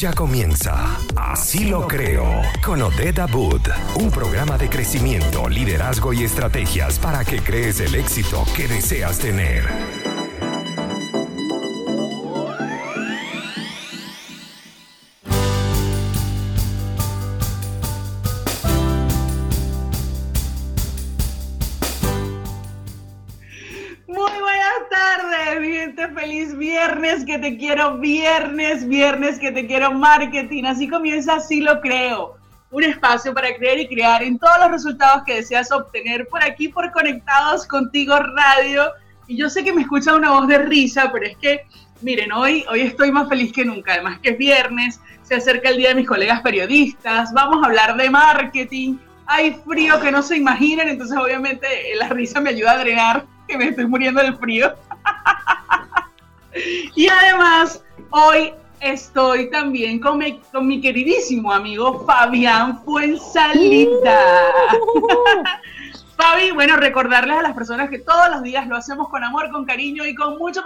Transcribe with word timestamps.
Ya 0.00 0.14
comienza 0.14 0.96
Así 1.14 1.68
lo 1.68 1.86
creo 1.86 2.24
con 2.64 2.80
Odeda 2.80 3.26
Boot, 3.26 3.68
un 3.96 4.10
programa 4.10 4.56
de 4.56 4.70
crecimiento, 4.70 5.46
liderazgo 5.46 6.14
y 6.14 6.24
estrategias 6.24 6.98
para 6.98 7.22
que 7.22 7.40
crees 7.40 7.80
el 7.80 7.94
éxito 7.94 8.46
que 8.56 8.66
deseas 8.66 9.18
tener. 9.18 9.99
Quiero, 27.56 27.98
viernes, 27.98 28.86
viernes 28.86 29.38
que 29.38 29.52
te 29.52 29.66
quiero 29.66 29.92
marketing. 29.92 30.64
Así 30.64 30.88
comienza, 30.88 31.34
así 31.34 31.60
lo 31.60 31.80
creo. 31.80 32.36
Un 32.70 32.84
espacio 32.84 33.34
para 33.34 33.54
creer 33.56 33.80
y 33.80 33.88
crear 33.88 34.22
en 34.22 34.38
todos 34.38 34.58
los 34.60 34.70
resultados 34.70 35.22
que 35.24 35.36
deseas 35.36 35.72
obtener 35.72 36.26
por 36.28 36.42
aquí, 36.42 36.68
por 36.68 36.90
Conectados 36.92 37.66
Contigo 37.66 38.16
Radio. 38.18 38.90
Y 39.26 39.36
yo 39.36 39.50
sé 39.50 39.64
que 39.64 39.72
me 39.72 39.82
escucha 39.82 40.14
una 40.14 40.30
voz 40.30 40.48
de 40.48 40.58
risa, 40.58 41.10
pero 41.12 41.26
es 41.26 41.36
que, 41.36 41.66
miren, 42.00 42.32
hoy, 42.32 42.64
hoy 42.68 42.82
estoy 42.82 43.10
más 43.10 43.28
feliz 43.28 43.52
que 43.52 43.64
nunca. 43.64 43.94
Además 43.94 44.18
que 44.20 44.30
es 44.30 44.38
viernes, 44.38 45.00
se 45.30 45.36
acerca 45.36 45.68
el 45.68 45.76
día 45.76 45.90
de 45.90 45.94
mis 45.94 46.08
colegas 46.08 46.40
periodistas, 46.42 47.32
vamos 47.32 47.62
a 47.62 47.66
hablar 47.66 47.96
de 47.96 48.10
marketing. 48.10 48.96
Hay 49.26 49.54
frío 49.64 50.00
que 50.00 50.10
no 50.10 50.22
se 50.22 50.36
imaginan, 50.36 50.88
entonces 50.88 51.16
obviamente 51.16 51.68
la 51.96 52.08
risa 52.08 52.40
me 52.40 52.50
ayuda 52.50 52.72
a 52.72 52.78
drenar, 52.78 53.26
que 53.46 53.56
me 53.56 53.68
estoy 53.68 53.86
muriendo 53.86 54.20
del 54.20 54.36
frío. 54.36 54.74
Y 56.96 57.08
además, 57.08 57.82
hoy 58.10 58.52
estoy 58.80 59.50
también 59.50 60.00
con 60.00 60.18
mi, 60.18 60.38
con 60.52 60.66
mi 60.66 60.80
queridísimo 60.80 61.52
amigo 61.52 62.04
Fabián 62.06 62.82
Fuensalita. 62.84 64.18
Uh. 64.94 65.06
Fabi, 66.16 66.50
bueno, 66.50 66.76
recordarles 66.76 67.38
a 67.38 67.42
las 67.42 67.54
personas 67.54 67.88
que 67.88 67.98
todos 67.98 68.30
los 68.30 68.42
días 68.42 68.66
lo 68.66 68.76
hacemos 68.76 69.08
con 69.08 69.24
amor, 69.24 69.50
con 69.50 69.64
cariño 69.64 70.04
y 70.04 70.14
con 70.14 70.36
mucho 70.36 70.62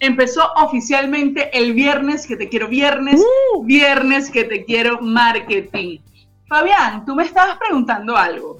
empezó 0.00 0.42
oficialmente 0.56 1.50
el 1.56 1.74
viernes 1.74 2.26
que 2.26 2.34
te 2.34 2.48
quiero 2.48 2.66
viernes, 2.66 3.20
uh. 3.20 3.62
viernes 3.62 4.30
que 4.30 4.44
te 4.44 4.64
quiero 4.64 5.02
marketing. 5.02 5.98
Fabián, 6.48 7.04
tú 7.04 7.14
me 7.14 7.24
estabas 7.24 7.58
preguntando 7.58 8.16
algo. 8.16 8.56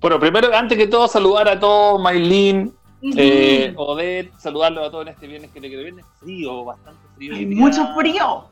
Bueno, 0.00 0.20
primero, 0.20 0.54
antes 0.56 0.78
que 0.78 0.86
todo, 0.86 1.08
saludar 1.08 1.48
a 1.48 1.58
todos, 1.58 2.00
Maylin, 2.00 2.72
eh, 3.16 3.74
Odette, 3.76 4.32
saludarlos 4.38 4.86
a 4.86 4.90
todos 4.92 5.06
en 5.08 5.12
este 5.14 5.26
viernes 5.26 5.50
que 5.50 5.60
te 5.60 5.66
quiero 5.66 5.82
viernes. 5.82 6.06
Frío, 6.20 6.64
bastante 6.64 7.00
frío. 7.16 7.34
Hay 7.34 7.46
mucho 7.46 7.84
frío. 7.96 8.44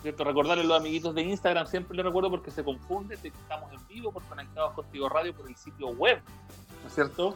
¿Cierto? 0.00 0.22
Recordarle 0.22 0.62
a 0.62 0.66
los 0.66 0.78
amiguitos 0.78 1.12
de 1.12 1.22
Instagram, 1.22 1.66
siempre 1.66 1.96
lo 1.96 2.04
recuerdo 2.04 2.30
porque 2.30 2.52
se 2.52 2.62
confunde 2.62 3.16
que 3.20 3.28
estamos 3.28 3.72
en 3.72 3.84
vivo 3.88 4.12
por 4.12 4.22
Conectados 4.26 4.74
Contigo 4.74 5.08
Radio 5.08 5.34
por 5.34 5.48
el 5.48 5.56
sitio 5.56 5.88
web, 5.88 6.20
¿no 6.82 6.88
es 6.88 6.94
cierto? 6.94 7.34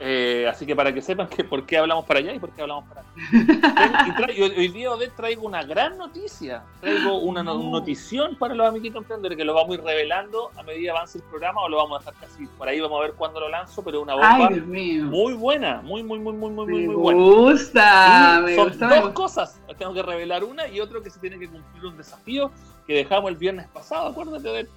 Eh, 0.00 0.46
así 0.50 0.66
que 0.66 0.74
para 0.74 0.92
que 0.92 1.00
sepan 1.00 1.28
que 1.28 1.44
por 1.44 1.64
qué 1.66 1.78
hablamos 1.78 2.04
para 2.04 2.18
allá 2.18 2.34
y 2.34 2.40
por 2.40 2.50
qué 2.50 2.62
hablamos 2.62 2.84
para 2.88 3.02
acá. 3.02 4.32
y 4.36 4.42
hoy 4.42 4.68
día 4.68 4.90
Odette 4.90 5.14
traigo 5.14 5.46
una 5.46 5.62
gran 5.62 5.96
noticia. 5.96 6.64
Traigo 6.80 7.18
una 7.18 7.44
notición 7.44 8.36
para 8.36 8.54
los 8.54 8.66
amiguitos 8.66 9.02
emprendedores 9.02 9.38
que 9.38 9.44
lo 9.44 9.54
vamos 9.54 9.70
a 9.70 9.74
ir 9.74 9.84
revelando 9.84 10.50
a 10.56 10.62
medida 10.64 10.82
que 10.82 10.90
avance 10.90 11.18
el 11.18 11.24
programa 11.24 11.62
o 11.62 11.68
lo 11.68 11.76
vamos 11.76 11.96
a 11.96 11.98
dejar 12.00 12.28
casi 12.28 12.46
por 12.46 12.68
ahí. 12.68 12.80
Vamos 12.80 12.98
a 12.98 13.02
ver 13.02 13.12
cuándo 13.12 13.38
lo 13.38 13.48
lanzo, 13.48 13.84
pero 13.84 14.02
una 14.02 14.14
bomba 14.14 14.50
muy 14.50 15.34
buena, 15.34 15.80
muy, 15.82 16.02
muy, 16.02 16.18
muy, 16.18 16.32
muy, 16.32 16.50
muy, 16.50 16.66
muy, 16.66 16.94
buena. 16.94 17.20
Me 17.20 17.26
gusta, 17.26 18.40
me 18.44 18.56
son 18.56 18.68
gusta. 18.68 19.00
Dos 19.00 19.12
cosas. 19.12 19.60
Tengo 19.78 19.94
que 19.94 20.02
revelar 20.02 20.42
una 20.42 20.66
y 20.66 20.80
otro 20.80 21.02
que 21.02 21.10
se 21.10 21.20
tiene 21.20 21.38
que 21.38 21.48
cumplir 21.48 21.84
un 21.84 21.96
desafío 21.96 22.50
que 22.86 22.94
dejamos 22.94 23.30
el 23.30 23.36
viernes 23.36 23.68
pasado. 23.68 24.08
Acuérdate, 24.08 24.48
Odette. 24.48 24.70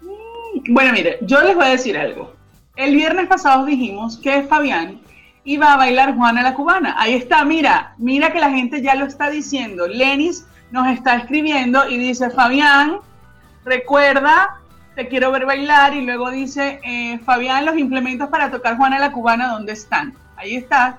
Mm, 0.00 0.74
bueno, 0.74 0.92
mire, 0.92 1.18
yo 1.22 1.40
les 1.42 1.54
voy 1.54 1.64
a 1.64 1.68
decir 1.68 1.96
algo. 1.96 2.43
El 2.76 2.96
viernes 2.96 3.28
pasado 3.28 3.64
dijimos 3.66 4.18
que 4.18 4.42
Fabián 4.42 5.00
iba 5.44 5.72
a 5.72 5.76
bailar 5.76 6.16
Juana 6.16 6.42
la 6.42 6.54
Cubana. 6.54 6.96
Ahí 6.98 7.14
está, 7.14 7.44
mira, 7.44 7.94
mira 7.98 8.32
que 8.32 8.40
la 8.40 8.50
gente 8.50 8.82
ya 8.82 8.96
lo 8.96 9.06
está 9.06 9.30
diciendo. 9.30 9.86
Lenis 9.86 10.46
nos 10.72 10.88
está 10.88 11.16
escribiendo 11.16 11.88
y 11.88 11.98
dice, 11.98 12.30
Fabián, 12.30 12.98
recuerda, 13.64 14.60
te 14.96 15.06
quiero 15.06 15.30
ver 15.30 15.46
bailar. 15.46 15.94
Y 15.94 16.02
luego 16.02 16.30
dice, 16.30 16.80
eh, 16.82 17.20
Fabián, 17.20 17.64
los 17.64 17.78
implementos 17.78 18.28
para 18.28 18.50
tocar 18.50 18.76
Juana 18.76 18.98
la 18.98 19.12
Cubana, 19.12 19.52
¿dónde 19.52 19.72
están? 19.72 20.14
Ahí 20.36 20.56
está. 20.56 20.98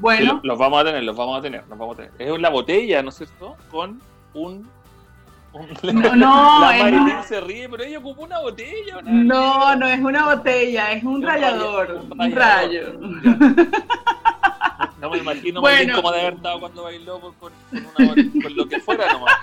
Bueno. 0.00 0.40
los 0.42 0.58
vamos 0.58 0.80
a 0.80 0.84
tener, 0.84 1.04
los 1.04 1.16
vamos 1.16 1.38
a 1.38 1.42
tener, 1.42 1.62
los 1.68 1.78
vamos 1.78 1.94
a 1.94 2.02
tener. 2.02 2.12
Es 2.18 2.40
la 2.40 2.48
botella, 2.48 3.00
¿no 3.04 3.10
es 3.10 3.14
cierto? 3.14 3.54
Con 3.70 4.00
un 4.34 4.68
no, 5.82 6.16
no. 6.16 6.60
La 6.60 7.22
se 7.22 7.40
ríe, 7.40 7.68
pero 7.68 7.84
ella 7.84 7.98
ocupó 7.98 8.22
una 8.22 8.40
botella. 8.40 9.00
No, 9.02 9.76
no 9.76 9.88
es 9.88 10.00
una 10.00 10.34
botella, 10.34 10.92
es 10.92 11.04
un, 11.04 11.22
rayador, 11.22 12.04
un, 12.10 12.32
rayo. 12.32 12.98
No 15.00 15.10
me 15.10 15.18
imagino 15.18 15.60
bueno. 15.60 15.96
cómo 15.96 16.12
de 16.12 16.20
haber 16.20 16.34
estado 16.34 16.60
cuando 16.60 16.84
bailó 16.84 17.20
con, 17.38 17.52
lo 18.56 18.66
que 18.66 18.80
fuera 18.80 19.12
nomás. 19.12 19.34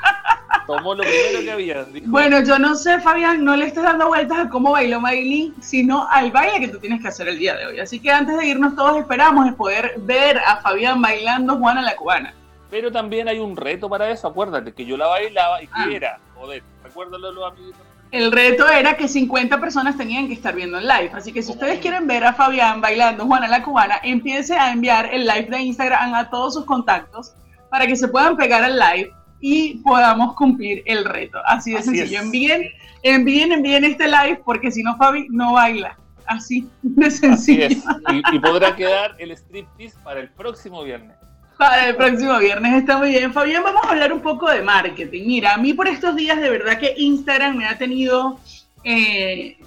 Tomó 0.66 0.96
lo 0.96 1.04
primero 1.04 1.42
que 1.42 1.52
había. 1.52 1.86
Bueno, 2.06 2.44
yo 2.44 2.58
no 2.58 2.74
sé, 2.74 3.00
Fabián, 3.00 3.46
no 3.46 3.56
le 3.56 3.68
estés 3.68 3.84
dando 3.84 4.08
vueltas 4.08 4.40
a 4.40 4.50
cómo 4.50 4.72
bailó 4.72 5.00
Maylin, 5.00 5.54
sino 5.62 6.08
al 6.10 6.32
baile 6.32 6.62
que 6.62 6.68
tú 6.68 6.80
tienes 6.80 7.00
que 7.00 7.10
hacer 7.10 7.28
el 7.28 7.38
día 7.38 7.56
de 7.56 7.68
hoy. 7.68 7.80
Así 7.80 8.00
que 8.00 8.10
antes 8.10 8.40
de 8.40 8.48
irnos 8.48 8.76
todos 8.76 8.98
esperamos 8.98 9.54
poder 9.54 9.94
ver 10.00 10.40
a 10.40 10.58
Fabián 10.58 11.00
bailando 11.00 11.58
Juana 11.58 11.84
la 11.84 11.96
Cubana. 11.96 12.34
Pero 12.72 12.90
también 12.90 13.28
hay 13.28 13.38
un 13.38 13.58
reto 13.58 13.90
para 13.90 14.09
eso, 14.09 14.30
acuérdate, 14.30 14.74
que 14.74 14.86
yo 14.86 14.96
la 14.96 15.06
bailaba 15.08 15.62
y 15.62 15.68
que 15.68 15.74
ah. 15.76 15.90
era, 15.92 16.20
joder, 16.34 16.64
recuérdalo 16.82 17.32
los 17.34 17.52
amigos. 17.52 17.76
El 18.12 18.32
reto 18.32 18.68
era 18.68 18.96
que 18.96 19.09
50 19.09 19.59
personas 19.59 19.98
tenían 19.98 20.28
que 20.28 20.34
estar 20.34 20.56
viendo 20.56 20.78
el 20.78 20.88
live. 20.88 21.12
Así 21.14 21.34
que 21.34 21.44
si 21.44 21.52
ustedes 21.52 21.80
quieren 21.80 22.08
ver 22.08 22.24
a 22.24 22.34
Fabián 22.34 22.80
bailando 22.80 23.26
Juana 23.26 23.48
la 23.50 23.62
Cubana, 23.62 24.00
empiece 24.04 24.56
a 24.56 24.72
enviar 24.72 25.14
el 25.14 25.28
live 25.28 25.48
de 25.50 25.60
Instagram 25.60 26.14
a 26.14 26.30
todos 26.30 26.54
sus 26.54 26.66
contactos 26.66 27.34
para 27.70 27.86
que 27.88 27.96
se 27.96 28.08
puedan 28.08 28.38
pegar 28.38 28.63
al 28.63 28.80
live 28.80 29.12
y 29.42 29.78
podamos 29.80 30.36
cumplir 30.36 30.81
el 30.86 31.04
reto. 31.04 31.40
Así 31.45 31.74
de 31.74 31.81
sencillo. 31.81 32.22
Envíen, 32.22 32.63
envíen, 33.04 33.51
envíen 33.51 33.84
este 33.84 34.07
live 34.07 34.42
porque 34.45 34.72
si 34.72 34.81
no, 34.81 34.95
Fabi 34.95 35.28
no 35.30 35.54
baila. 35.54 35.98
Así 36.25 36.69
de 36.81 37.12
sencillo. 37.12 37.68
y, 37.68 38.36
y 38.36 38.40
podrá 38.40 38.75
quedar 38.75 39.16
el 39.19 39.31
striptease 39.31 39.98
para 40.04 40.22
el 40.22 40.30
próximo 40.30 40.84
viernes 40.84 41.18
para 41.57 41.89
el 41.89 41.95
próximo 41.95 42.38
viernes. 42.39 42.74
Está 42.74 42.98
muy 42.98 43.09
bien. 43.09 43.33
Fabián, 43.33 43.63
vamos 43.63 43.83
a 43.86 43.89
hablar 43.89 44.12
un 44.13 44.21
poco 44.21 44.50
de 44.50 44.62
marketing. 44.62 45.24
Mira, 45.25 45.53
a 45.53 45.57
mí 45.57 45.74
por 45.74 45.88
estos 45.88 46.15
días 46.15 46.39
de 46.39 46.50
verdad 46.50 46.80
que 46.80 46.94
Instagram 46.98 47.57
me 47.57 47.65
ha 47.68 47.77
tenido 47.77 48.39
eh, 48.83 49.57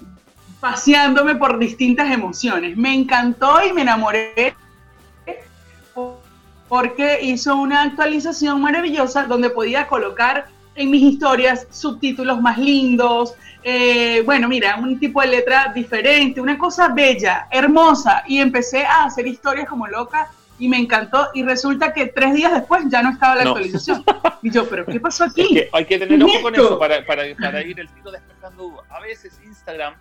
paseándome 0.59 1.35
por 1.35 1.57
distintas 1.59 2.11
emociones. 2.11 2.75
Me 2.77 2.93
encantó 2.93 3.63
y 3.63 3.71
me 3.71 3.83
enamoré 3.83 4.55
porque 6.67 7.19
hizo 7.21 7.55
una 7.55 7.83
actualización 7.83 8.59
maravillosa 8.61 9.25
donde 9.25 9.49
podía 9.49 9.87
colocar 9.87 10.47
en 10.75 10.89
mis 10.89 11.03
historias 11.03 11.67
subtítulos 11.69 12.41
más 12.41 12.57
lindos. 12.57 13.35
Eh, 13.63 14.21
bueno, 14.25 14.47
mira, 14.47 14.75
un 14.75 14.99
tipo 14.99 15.21
de 15.21 15.27
letra 15.27 15.71
diferente, 15.73 16.41
una 16.41 16.57
cosa 16.57 16.89
bella, 16.89 17.47
hermosa. 17.51 18.23
Y 18.27 18.39
empecé 18.39 18.85
a 18.85 19.05
hacer 19.05 19.27
historias 19.27 19.67
como 19.67 19.87
loca 19.87 20.29
y 20.57 20.69
me 20.69 20.77
encantó 20.77 21.27
y 21.33 21.43
resulta 21.43 21.93
que 21.93 22.07
tres 22.07 22.33
días 22.33 22.53
después 22.53 22.83
ya 22.89 23.01
no 23.01 23.11
estaba 23.11 23.35
la 23.35 23.43
actualización. 23.43 24.03
Y 24.41 24.51
yo, 24.51 24.69
pero 24.69 24.85
¿qué 24.85 24.99
pasó 24.99 25.23
aquí? 25.23 25.63
hay 25.71 25.85
que 25.85 25.97
tener 25.97 26.21
ojo 26.21 26.39
con 26.43 26.53
eso 26.53 26.77
para, 26.77 27.03
para, 27.03 27.23
para 27.35 27.63
ir 27.63 27.79
el 27.79 27.89
tiro 27.89 28.11
despejando 28.11 28.63
dudas. 28.63 28.85
A 28.91 28.99
veces 28.99 29.39
Instagram 29.43 29.95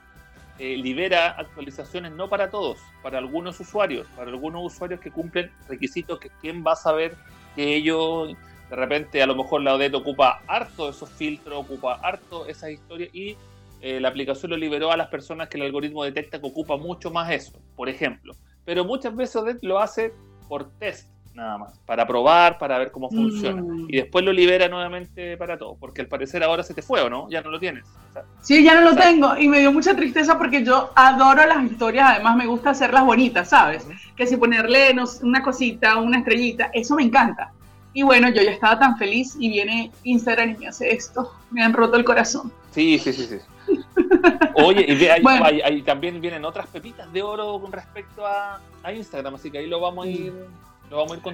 eh, 0.59 0.77
libera 0.77 1.31
actualizaciones 1.31 2.13
no 2.13 2.29
para 2.29 2.51
todos, 2.51 2.79
para 3.03 3.17
algunos 3.19 3.59
usuarios, 3.59 4.07
para 4.15 4.31
algunos 4.31 4.73
usuarios 4.73 5.01
que 5.01 5.11
cumplen 5.11 5.51
requisitos 5.67 6.21
que 6.21 6.31
quién 6.43 6.63
va 6.65 6.73
a 6.73 6.77
saber 6.77 7.17
que 7.57 7.75
ellos 7.75 8.37
de 8.69 8.77
repente 8.77 9.23
a 9.23 9.27
lo 9.27 9.35
mejor 9.35 9.63
la 9.63 9.75
ODET 9.75 9.95
ocupa 9.95 10.43
harto 10.47 10.89
esos 10.89 11.09
filtros, 11.11 11.59
ocupa 11.59 11.95
harto 12.03 12.47
esas 12.47 12.71
historias 12.71 13.11
y 13.15 13.37
eh, 13.81 13.99
la 14.01 14.09
aplicación 14.09 14.51
lo 14.51 14.57
liberó 14.57 14.93
a 14.93 14.97
las 14.97 15.09
personas 15.09 15.49
que 15.49 15.57
el 15.57 15.65
algoritmo 15.65 16.05
detecta 16.05 16.41
que 16.41 16.47
ocupa 16.47 16.77
mucho 16.77 17.11
más 17.11 17.31
eso, 17.31 17.53
por 17.77 17.89
ejemplo. 17.89 18.35
Pero 18.65 18.85
muchas 18.85 19.15
veces 19.15 19.37
ODET 19.37 19.59
lo 19.63 19.79
hace 19.79 20.13
por 20.49 20.71
test 20.79 21.09
nada 21.35 21.59
más, 21.59 21.79
para 21.85 22.07
probar, 22.07 22.59
para 22.59 22.79
ver 22.79 22.91
cómo 22.93 23.11
funciona. 23.11 23.61
Mm. 23.61 23.87
Y 23.89 23.97
después 23.97 24.25
lo 24.25 24.33
libera 24.33 24.69
nuevamente 24.69 25.37
para 25.37 25.59
todo, 25.59 25.77
porque 25.79 26.01
al 26.01 26.07
parecer 26.07 26.43
ahora 26.45 26.63
se 26.63 26.75
te 26.75 26.83
fue 26.83 27.01
o 27.01 27.11
no, 27.11 27.29
ya 27.29 27.43
no 27.43 27.51
lo 27.51 27.59
tienes. 27.59 27.85
sí, 28.41 28.63
ya 28.63 28.75
no 28.75 28.83
lo 28.83 28.97
tengo 28.97 29.37
y 29.37 29.49
me 29.49 29.59
dio 29.59 29.73
mucha 29.73 29.97
tristeza 29.97 30.39
porque 30.39 30.65
yo 30.65 30.91
adoro 30.95 31.45
las 31.45 31.65
historias, 31.65 32.11
además 32.11 32.37
me 32.37 32.47
gusta 32.47 32.71
hacerlas 32.71 33.05
bonitas, 33.05 33.49
¿sabes? 33.49 33.87
Que 34.17 34.27
si 34.27 34.37
ponerle 34.37 34.95
una 35.23 35.43
cosita, 35.43 35.99
una 35.99 36.19
estrellita, 36.19 36.71
eso 36.73 36.95
me 36.95 37.03
encanta. 37.03 37.53
Y 37.93 38.03
bueno, 38.03 38.29
yo 38.29 38.43
ya 38.43 38.51
estaba 38.51 38.79
tan 38.79 38.97
feliz 38.97 39.37
y 39.39 39.49
viene 39.49 39.91
Instagram 40.03 40.51
y 40.51 40.57
me 40.59 40.69
hace 40.69 40.93
esto, 40.93 41.33
me 41.51 41.63
han 41.63 41.73
roto 41.73 41.97
el 41.97 42.05
corazón. 42.05 42.53
Sí, 42.71 42.99
sí, 42.99 43.13
sí, 43.13 43.27
sí. 43.27 43.37
Oye, 44.55 44.87
y 45.71 45.83
también 45.83 46.21
vienen 46.21 46.45
otras 46.45 46.67
pepitas 46.69 47.13
de 47.13 47.23
oro 47.23 47.61
con 47.61 47.73
respecto 47.73 48.27
a, 48.27 48.61
a 48.83 48.93
Instagram, 48.93 49.35
así 49.35 49.51
que 49.51 49.59
ahí 49.59 49.67
lo 49.67 49.81
vamos 49.81 50.07
a 50.07 50.09
ir 50.09 50.33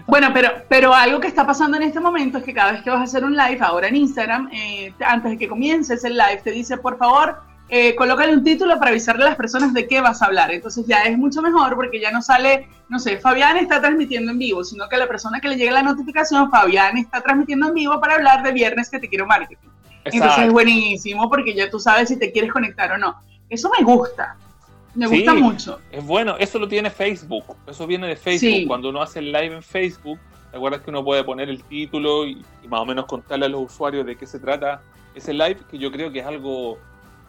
bueno, 0.07 0.31
pero, 0.33 0.51
pero 0.69 0.95
algo 0.95 1.21
que 1.21 1.27
está 1.27 1.47
pasando 1.47 1.77
en 1.77 1.83
este 1.83 2.01
momento 2.01 2.39
es 2.39 2.45
que 2.45 2.55
cada 2.55 2.73
vez 2.73 2.83
que 2.83 2.91
vas 2.91 3.01
a 3.01 3.05
hacer 3.05 3.25
un 3.25 3.37
live, 3.37 3.59
ahora 3.61 3.89
en 3.89 3.97
Instagram, 3.97 4.49
eh, 4.53 4.95
antes 5.01 5.33
de 5.33 5.39
que 5.39 5.49
comiences 5.49 6.05
el 6.05 6.17
live, 6.17 6.41
te 6.43 6.51
dice, 6.51 6.79
por 6.79 6.97
favor, 6.97 7.43
eh, 7.69 7.95
colócale 7.95 8.33
un 8.33 8.43
título 8.43 8.79
para 8.79 8.91
avisarle 8.91 9.25
a 9.25 9.29
las 9.29 9.37
personas 9.37 9.75
de 9.75 9.87
qué 9.87 10.01
vas 10.01 10.23
a 10.23 10.27
hablar. 10.27 10.53
Entonces 10.53 10.87
ya 10.87 11.03
es 11.03 11.17
mucho 11.19 11.43
mejor 11.43 11.75
porque 11.75 12.01
ya 12.01 12.11
no 12.11 12.23
sale, 12.23 12.69
no 12.89 12.99
sé, 12.99 13.19
Fabián 13.19 13.57
está 13.59 13.81
transmitiendo 13.81 14.33
en 14.33 14.39
vivo, 14.39 14.65
sino 14.65 14.89
que 14.89 14.97
a 14.97 15.01
la 15.01 15.09
persona 15.09 15.41
que 15.41 15.49
le 15.49 15.57
llegue 15.57 15.71
la 15.71 15.83
notificación, 15.83 16.51
Fabián 16.51 16.97
está 16.97 17.21
transmitiendo 17.21 17.69
en 17.69 17.75
vivo 17.75 18.01
para 18.01 18.15
hablar 18.15 18.43
de 18.43 18.53
viernes 18.53 18.89
que 18.89 18.99
te 18.99 19.09
quiero 19.09 19.27
marketing. 19.27 19.70
Entonces 20.05 20.47
es 20.47 20.53
buenísimo 20.53 21.29
porque 21.29 21.55
ya 21.55 21.71
tú 21.71 21.79
sabes 21.79 22.09
si 22.09 22.19
te 22.19 22.33
quieres 22.33 22.53
conectar 22.53 22.93
o 22.93 22.99
no. 22.99 23.17
Eso 23.49 23.71
me 23.77 23.85
gusta. 23.85 24.37
Me 24.95 25.07
gusta 25.07 25.35
mucho. 25.35 25.81
Es 25.91 26.05
bueno, 26.05 26.37
eso 26.39 26.59
lo 26.59 26.67
tiene 26.67 26.91
Facebook, 26.91 27.57
eso 27.67 27.87
viene 27.87 28.09
de 28.09 28.17
Facebook. 28.17 28.67
Cuando 28.67 28.89
uno 28.89 29.03
hace 29.03 29.21
el 29.21 29.27
live 29.27 29.55
en 29.55 29.63
Facebook, 29.63 30.19
¿te 30.51 30.57
acuerdas 30.57 30.81
que 30.81 30.91
uno 30.91 31.05
puede 31.05 31.23
poner 31.23 31.49
el 31.49 31.63
título 31.65 32.27
y, 32.27 32.45
más 32.69 32.81
o 32.81 32.87
menos 32.87 33.07
contarle 33.07 33.47
a 33.47 33.49
los 33.49 33.73
usuarios 33.73 34.05
de 34.05 34.17
qué 34.17 34.27
se 34.27 34.41
trata 34.41 34.83
ese 35.15 35.33
live? 35.33 35.59
Que 35.71 35.79
yo 35.79 35.93
creo 35.93 36.11
que 36.11 36.21
es 36.21 36.27
algo, 36.27 36.79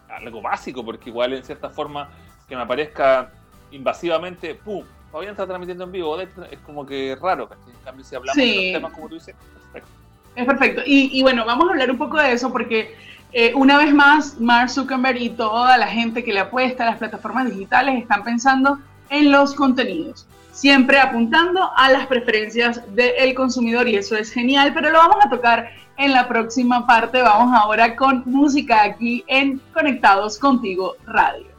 algo 0.10 0.42
básico, 0.42 0.84
porque 0.84 1.10
igual 1.10 1.34
en 1.34 1.44
cierta 1.44 1.70
forma 1.70 2.10
que 2.48 2.56
me 2.56 2.62
aparezca 2.64 3.32
invasivamente, 3.72 4.56
¡pum! 4.56 4.84
Fabián 5.12 5.32
está 5.32 5.46
transmitiendo 5.46 5.84
en 5.84 5.92
vivo, 5.92 6.20
es 6.20 6.60
como 6.66 6.86
que 6.86 7.18
raro, 7.22 7.50
En 7.68 7.84
cambio, 7.84 8.04
si 8.04 8.16
hablamos 8.16 8.38
de 8.38 8.56
los 8.56 8.74
temas 8.74 8.94
como 8.94 9.10
tú 9.10 9.16
dices, 9.16 9.36
perfecto. 9.72 10.01
Es 10.36 10.46
perfecto. 10.46 10.82
Y, 10.86 11.22
bueno, 11.22 11.46
vamos 11.46 11.68
a 11.68 11.72
hablar 11.72 11.92
un 11.92 11.98
poco 11.98 12.18
de 12.18 12.32
eso 12.32 12.52
porque 12.52 12.96
eh, 13.34 13.54
una 13.56 13.78
vez 13.78 13.94
más, 13.94 14.40
Mark 14.40 14.70
Zuckerberg 14.70 15.22
y 15.22 15.30
toda 15.30 15.78
la 15.78 15.88
gente 15.88 16.24
que 16.24 16.34
le 16.34 16.40
apuesta 16.40 16.84
a 16.84 16.92
las 16.92 16.98
plataformas 16.98 17.50
digitales 17.50 18.02
están 18.02 18.24
pensando 18.24 18.80
en 19.10 19.32
los 19.32 19.54
contenidos, 19.54 20.26
siempre 20.52 21.00
apuntando 21.00 21.70
a 21.76 21.92
las 21.92 22.08
preferencias 22.08 22.82
del 22.96 23.34
consumidor 23.34 23.88
y 23.90 23.96
eso 23.96 24.16
es 24.16 24.32
genial, 24.32 24.74
pero 24.74 24.90
lo 24.90 25.00
vamos 25.00 25.18
a 25.22 25.30
tocar 25.30 25.70
en 25.98 26.14
la 26.14 26.28
próxima 26.28 26.88
parte. 26.88 27.22
Vamos 27.22 27.54
ahora 27.54 27.96
con 27.96 28.24
música 28.26 28.84
aquí 28.84 29.24
en 29.28 29.62
Conectados 29.74 30.40
Contigo 30.40 30.96
Radio. 31.06 31.51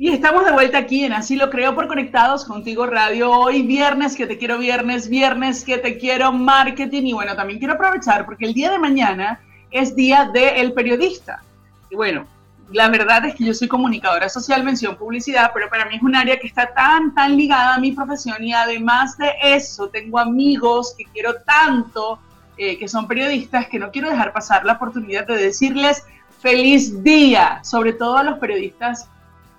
Y 0.00 0.10
estamos 0.10 0.44
de 0.44 0.52
vuelta 0.52 0.78
aquí 0.78 1.02
en 1.02 1.12
Así 1.12 1.34
lo 1.34 1.50
creo 1.50 1.74
por 1.74 1.88
Conectados 1.88 2.44
Contigo 2.44 2.86
Radio. 2.86 3.32
Hoy 3.32 3.62
viernes 3.62 4.14
que 4.14 4.28
te 4.28 4.38
quiero 4.38 4.56
viernes, 4.56 5.08
viernes 5.08 5.64
que 5.64 5.76
te 5.76 5.98
quiero 5.98 6.30
marketing 6.30 7.02
y 7.02 7.12
bueno, 7.14 7.34
también 7.34 7.58
quiero 7.58 7.74
aprovechar 7.74 8.24
porque 8.24 8.44
el 8.44 8.54
día 8.54 8.70
de 8.70 8.78
mañana 8.78 9.40
es 9.72 9.96
Día 9.96 10.30
del 10.32 10.72
Periodista. 10.72 11.42
Y 11.90 11.96
bueno, 11.96 12.28
la 12.70 12.88
verdad 12.90 13.24
es 13.24 13.34
que 13.34 13.44
yo 13.44 13.52
soy 13.52 13.66
comunicadora 13.66 14.28
social, 14.28 14.62
mención 14.62 14.94
publicidad, 14.94 15.50
pero 15.52 15.68
para 15.68 15.86
mí 15.86 15.96
es 15.96 16.02
un 16.02 16.14
área 16.14 16.38
que 16.38 16.46
está 16.46 16.72
tan, 16.72 17.12
tan 17.12 17.36
ligada 17.36 17.74
a 17.74 17.80
mi 17.80 17.90
profesión 17.90 18.36
y 18.40 18.52
además 18.52 19.18
de 19.18 19.32
eso 19.42 19.88
tengo 19.88 20.20
amigos 20.20 20.94
que 20.96 21.06
quiero 21.06 21.42
tanto, 21.42 22.20
eh, 22.56 22.78
que 22.78 22.86
son 22.86 23.08
periodistas, 23.08 23.66
que 23.66 23.80
no 23.80 23.90
quiero 23.90 24.10
dejar 24.10 24.32
pasar 24.32 24.64
la 24.64 24.74
oportunidad 24.74 25.26
de 25.26 25.38
decirles 25.38 26.04
feliz 26.38 27.02
día, 27.02 27.58
sobre 27.64 27.94
todo 27.94 28.16
a 28.16 28.22
los 28.22 28.38
periodistas 28.38 29.08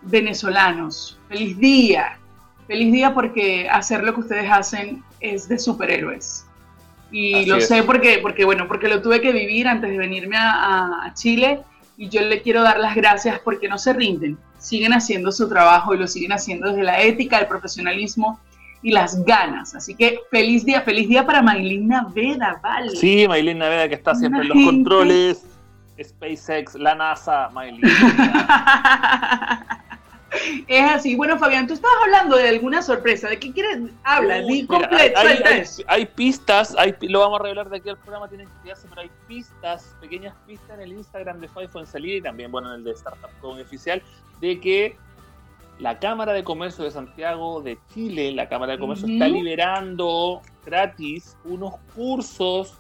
venezolanos. 0.02 1.20
Feliz 1.28 1.58
día, 1.58 2.18
feliz 2.68 2.92
día 2.92 3.14
porque 3.14 3.68
hacer 3.70 4.04
lo 4.04 4.14
que 4.14 4.22
ustedes 4.22 4.50
hacen 4.50 5.04
es 5.20 5.48
de 5.48 5.60
superhéroes. 5.60 6.46
Y 7.12 7.46
lo 7.46 7.60
sé 7.60 7.84
porque, 7.84 8.20
porque, 8.22 8.46
bueno, 8.46 8.68
porque 8.68 8.88
lo 8.88 9.02
tuve 9.02 9.20
que 9.22 9.32
vivir 9.32 9.68
antes 9.68 9.90
de 9.90 9.98
venirme 9.98 10.38
a, 10.38 11.12
Chile 11.16 11.62
y 11.98 12.08
yo 12.10 12.22
le 12.22 12.42
quiero 12.42 12.62
dar 12.62 12.80
las 12.80 12.96
gracias 12.96 13.40
porque 13.40 13.68
no 13.68 13.78
se 13.80 13.94
rinden, 13.94 14.38
siguen 14.60 14.94
haciendo 14.94 15.32
su 15.32 15.50
trabajo 15.50 15.94
y 15.94 15.98
lo 15.98 16.08
siguen 16.08 16.32
haciendo 16.32 16.70
desde 16.70 16.84
la 16.84 17.02
ética, 17.02 17.40
el 17.40 17.48
profesionalismo 17.48 18.40
y 18.84 18.92
las 18.92 19.26
ganas. 19.26 19.74
Así 19.76 19.96
que 19.96 20.20
feliz 20.30 20.64
día, 20.66 20.82
feliz 20.82 21.10
día 21.10 21.26
para 21.26 21.42
Maylin 21.42 21.88
Naveda, 21.88 22.60
¿vale? 22.62 22.92
Sí, 22.96 23.28
Maylin 23.28 23.58
Naveda 23.58 23.90
que 23.90 23.96
está 23.96 24.14
siempre 24.14 24.44
en 24.44 24.50
los 24.50 24.64
controles, 24.64 25.44
SpaceX, 26.02 26.76
la 26.76 26.94
NASA, 26.96 27.50
Maylin. 27.50 27.82
Es 30.68 30.92
así. 30.92 31.16
Bueno, 31.16 31.38
Fabián, 31.38 31.68
tú 31.68 31.74
estabas 31.74 31.98
hablando 32.04 32.38
de 32.38 32.50
alguna 32.50 32.82
sorpresa. 32.82 33.30
¿De 33.30 33.40
qué 33.40 33.52
quieres? 33.52 33.80
hablar? 34.04 34.44
hay, 35.88 36.06
pistas, 36.06 36.76
hay, 36.78 36.96
lo 37.02 37.20
vamos 37.20 37.40
a 37.40 37.44
revelar 37.44 37.70
de 37.70 37.78
aquí 37.78 37.90
al 37.90 37.98
programa, 37.98 38.28
tienen 38.28 38.48
que 38.48 38.54
quedarse, 38.64 38.88
pero 38.90 39.02
hay 39.02 39.12
pistas, 39.28 39.96
pequeñas 40.02 40.36
pistas 40.46 40.78
en 40.78 40.82
el 40.82 40.94
Instagram 40.94 41.40
de 41.40 41.48
Five 41.48 41.86
salida 41.86 42.16
y 42.18 42.22
también, 42.22 42.52
bueno, 42.52 42.70
en 42.70 42.76
el 42.76 42.84
de 42.84 42.92
Startup 42.92 43.30
Con 43.42 43.60
oficial, 43.60 44.02
de 44.40 44.60
que 44.60 44.98
la 45.80 45.98
Cámara 46.00 46.34
de 46.34 46.44
Comercio 46.44 46.84
de 46.84 46.92
Santiago 46.92 47.62
de 47.62 47.78
Chile, 47.94 48.32
la 48.34 48.50
Cámara 48.50 48.74
de 48.74 48.80
Comercio, 48.80 49.08
está 49.08 49.28
liberando 49.28 50.42
gratis 50.66 51.38
unos 51.46 51.76
cursos 51.96 52.78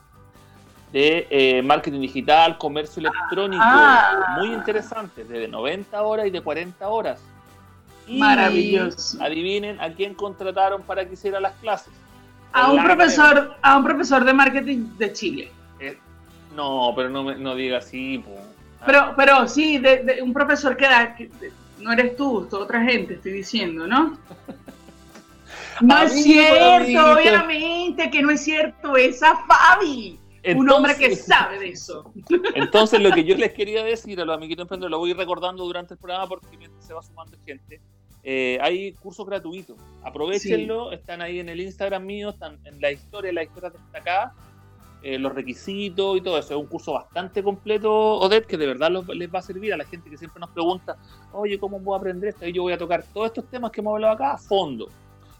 de 0.91 1.27
eh, 1.29 1.61
marketing 1.61 2.01
digital, 2.01 2.57
comercio 2.57 2.99
electrónico, 2.99 3.61
ah. 3.63 4.37
muy 4.39 4.51
interesantes, 4.53 5.27
de 5.29 5.47
90 5.47 6.01
horas 6.01 6.27
y 6.27 6.31
de 6.31 6.41
40 6.41 6.87
horas. 6.87 7.21
Maravilloso. 8.17 9.21
Adivinen 9.21 9.79
a 9.79 9.93
quién 9.93 10.13
contrataron 10.13 10.81
para 10.83 11.05
que 11.05 11.13
hiciera 11.13 11.39
las 11.39 11.53
clases. 11.53 11.93
A 12.51 12.71
un 12.71 12.83
profesor, 12.83 13.55
a 13.61 13.77
un 13.77 13.83
profesor 13.83 14.25
de 14.25 14.33
marketing 14.33 14.97
de 14.97 15.13
Chile. 15.13 15.51
Eh, 15.79 15.97
no, 16.55 16.93
pero 16.95 17.09
no, 17.09 17.35
no 17.35 17.55
diga 17.55 17.77
así. 17.77 18.23
Pero, 18.85 19.13
pero 19.15 19.47
sí, 19.47 19.77
de, 19.77 20.19
un 20.23 20.33
profesor 20.33 20.75
que 20.75 20.85
da, 20.85 21.15
no 21.79 21.91
eres 21.91 22.15
tú, 22.15 22.45
es 22.47 22.53
otra 22.53 22.83
gente, 22.83 23.15
estoy 23.15 23.33
diciendo, 23.33 23.87
¿no? 23.87 24.17
No 25.81 25.97
es 26.01 26.23
cierto, 26.23 27.13
obviamente 27.13 28.11
que 28.11 28.21
no 28.21 28.31
es 28.31 28.43
cierto, 28.43 28.97
esa 28.97 29.37
Fabi. 29.47 30.19
un 30.53 30.69
hombre 30.69 30.97
que 30.97 31.15
sabe 31.15 31.57
de 31.57 31.69
eso. 31.69 32.11
Entonces, 32.53 32.99
lo 32.99 33.11
que 33.11 33.23
yo 33.23 33.35
les 33.35 33.53
quería 33.53 33.83
decir 33.83 34.19
a 34.19 34.25
los 34.25 34.35
amiguitos 34.35 34.63
emprendedores, 34.63 34.91
lo 34.91 34.99
voy 34.99 35.13
recordando 35.13 35.63
durante 35.63 35.93
el 35.93 35.97
programa 35.97 36.27
porque 36.27 36.47
se 36.79 36.93
va 36.93 37.01
sumando 37.01 37.37
gente. 37.45 37.79
Eh, 38.23 38.57
hay 38.61 38.93
cursos 38.93 39.25
gratuitos. 39.25 39.77
Aprovechenlo, 40.03 40.91
están 40.91 41.21
ahí 41.21 41.39
en 41.39 41.49
el 41.49 41.61
Instagram 41.61 42.05
mío, 42.05 42.29
están 42.29 42.59
en 42.65 42.81
la 42.81 42.91
historia, 42.91 43.31
la 43.31 43.43
historia 43.43 43.69
destacada, 43.69 44.33
eh, 45.01 45.17
los 45.17 45.33
requisitos 45.33 46.17
y 46.17 46.21
todo 46.21 46.37
eso. 46.37 46.53
Es 46.53 46.59
un 46.59 46.67
curso 46.67 46.93
bastante 46.93 47.41
completo, 47.41 47.91
Odette, 48.19 48.45
que 48.45 48.57
de 48.57 48.67
verdad 48.67 48.91
les 48.91 49.33
va 49.33 49.39
a 49.39 49.41
servir 49.41 49.73
a 49.73 49.77
la 49.77 49.85
gente 49.85 50.09
que 50.09 50.17
siempre 50.17 50.39
nos 50.39 50.49
pregunta, 50.49 50.97
oye, 51.31 51.57
¿cómo 51.57 51.81
puedo 51.81 51.97
aprender 51.97 52.29
esto? 52.29 52.45
Y 52.45 52.53
yo 52.53 52.63
voy 52.63 52.73
a 52.73 52.77
tocar 52.77 53.03
todos 53.13 53.27
estos 53.27 53.49
temas 53.49 53.71
que 53.71 53.81
hemos 53.81 53.93
hablado 53.93 54.13
acá 54.13 54.33
a 54.33 54.37
fondo. 54.37 54.89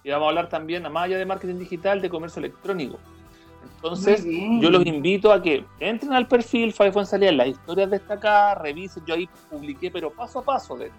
Y 0.04 0.10
vamos 0.12 0.28
a 0.28 0.30
hablar 0.30 0.48
también, 0.48 0.86
a 0.86 0.90
más 0.90 1.06
allá 1.06 1.18
de 1.18 1.26
marketing 1.26 1.60
digital, 1.60 2.02
de 2.02 2.10
comercio 2.10 2.40
electrónico. 2.40 2.98
Entonces, 3.76 4.26
yo 4.26 4.70
los 4.70 4.86
invito 4.86 5.32
a 5.32 5.42
que 5.42 5.66
entren 5.80 6.14
al 6.14 6.28
perfil 6.28 6.74
Five 6.74 7.06
Salida, 7.06 7.32
las 7.32 7.48
historias 7.48 7.90
destacadas, 7.90 8.58
revisen. 8.58 9.04
Yo 9.06 9.16
ahí 9.16 9.30
publiqué, 9.50 9.92
pero 9.92 10.12
paso 10.12 10.40
a 10.40 10.44
paso, 10.44 10.76
de 10.76 10.92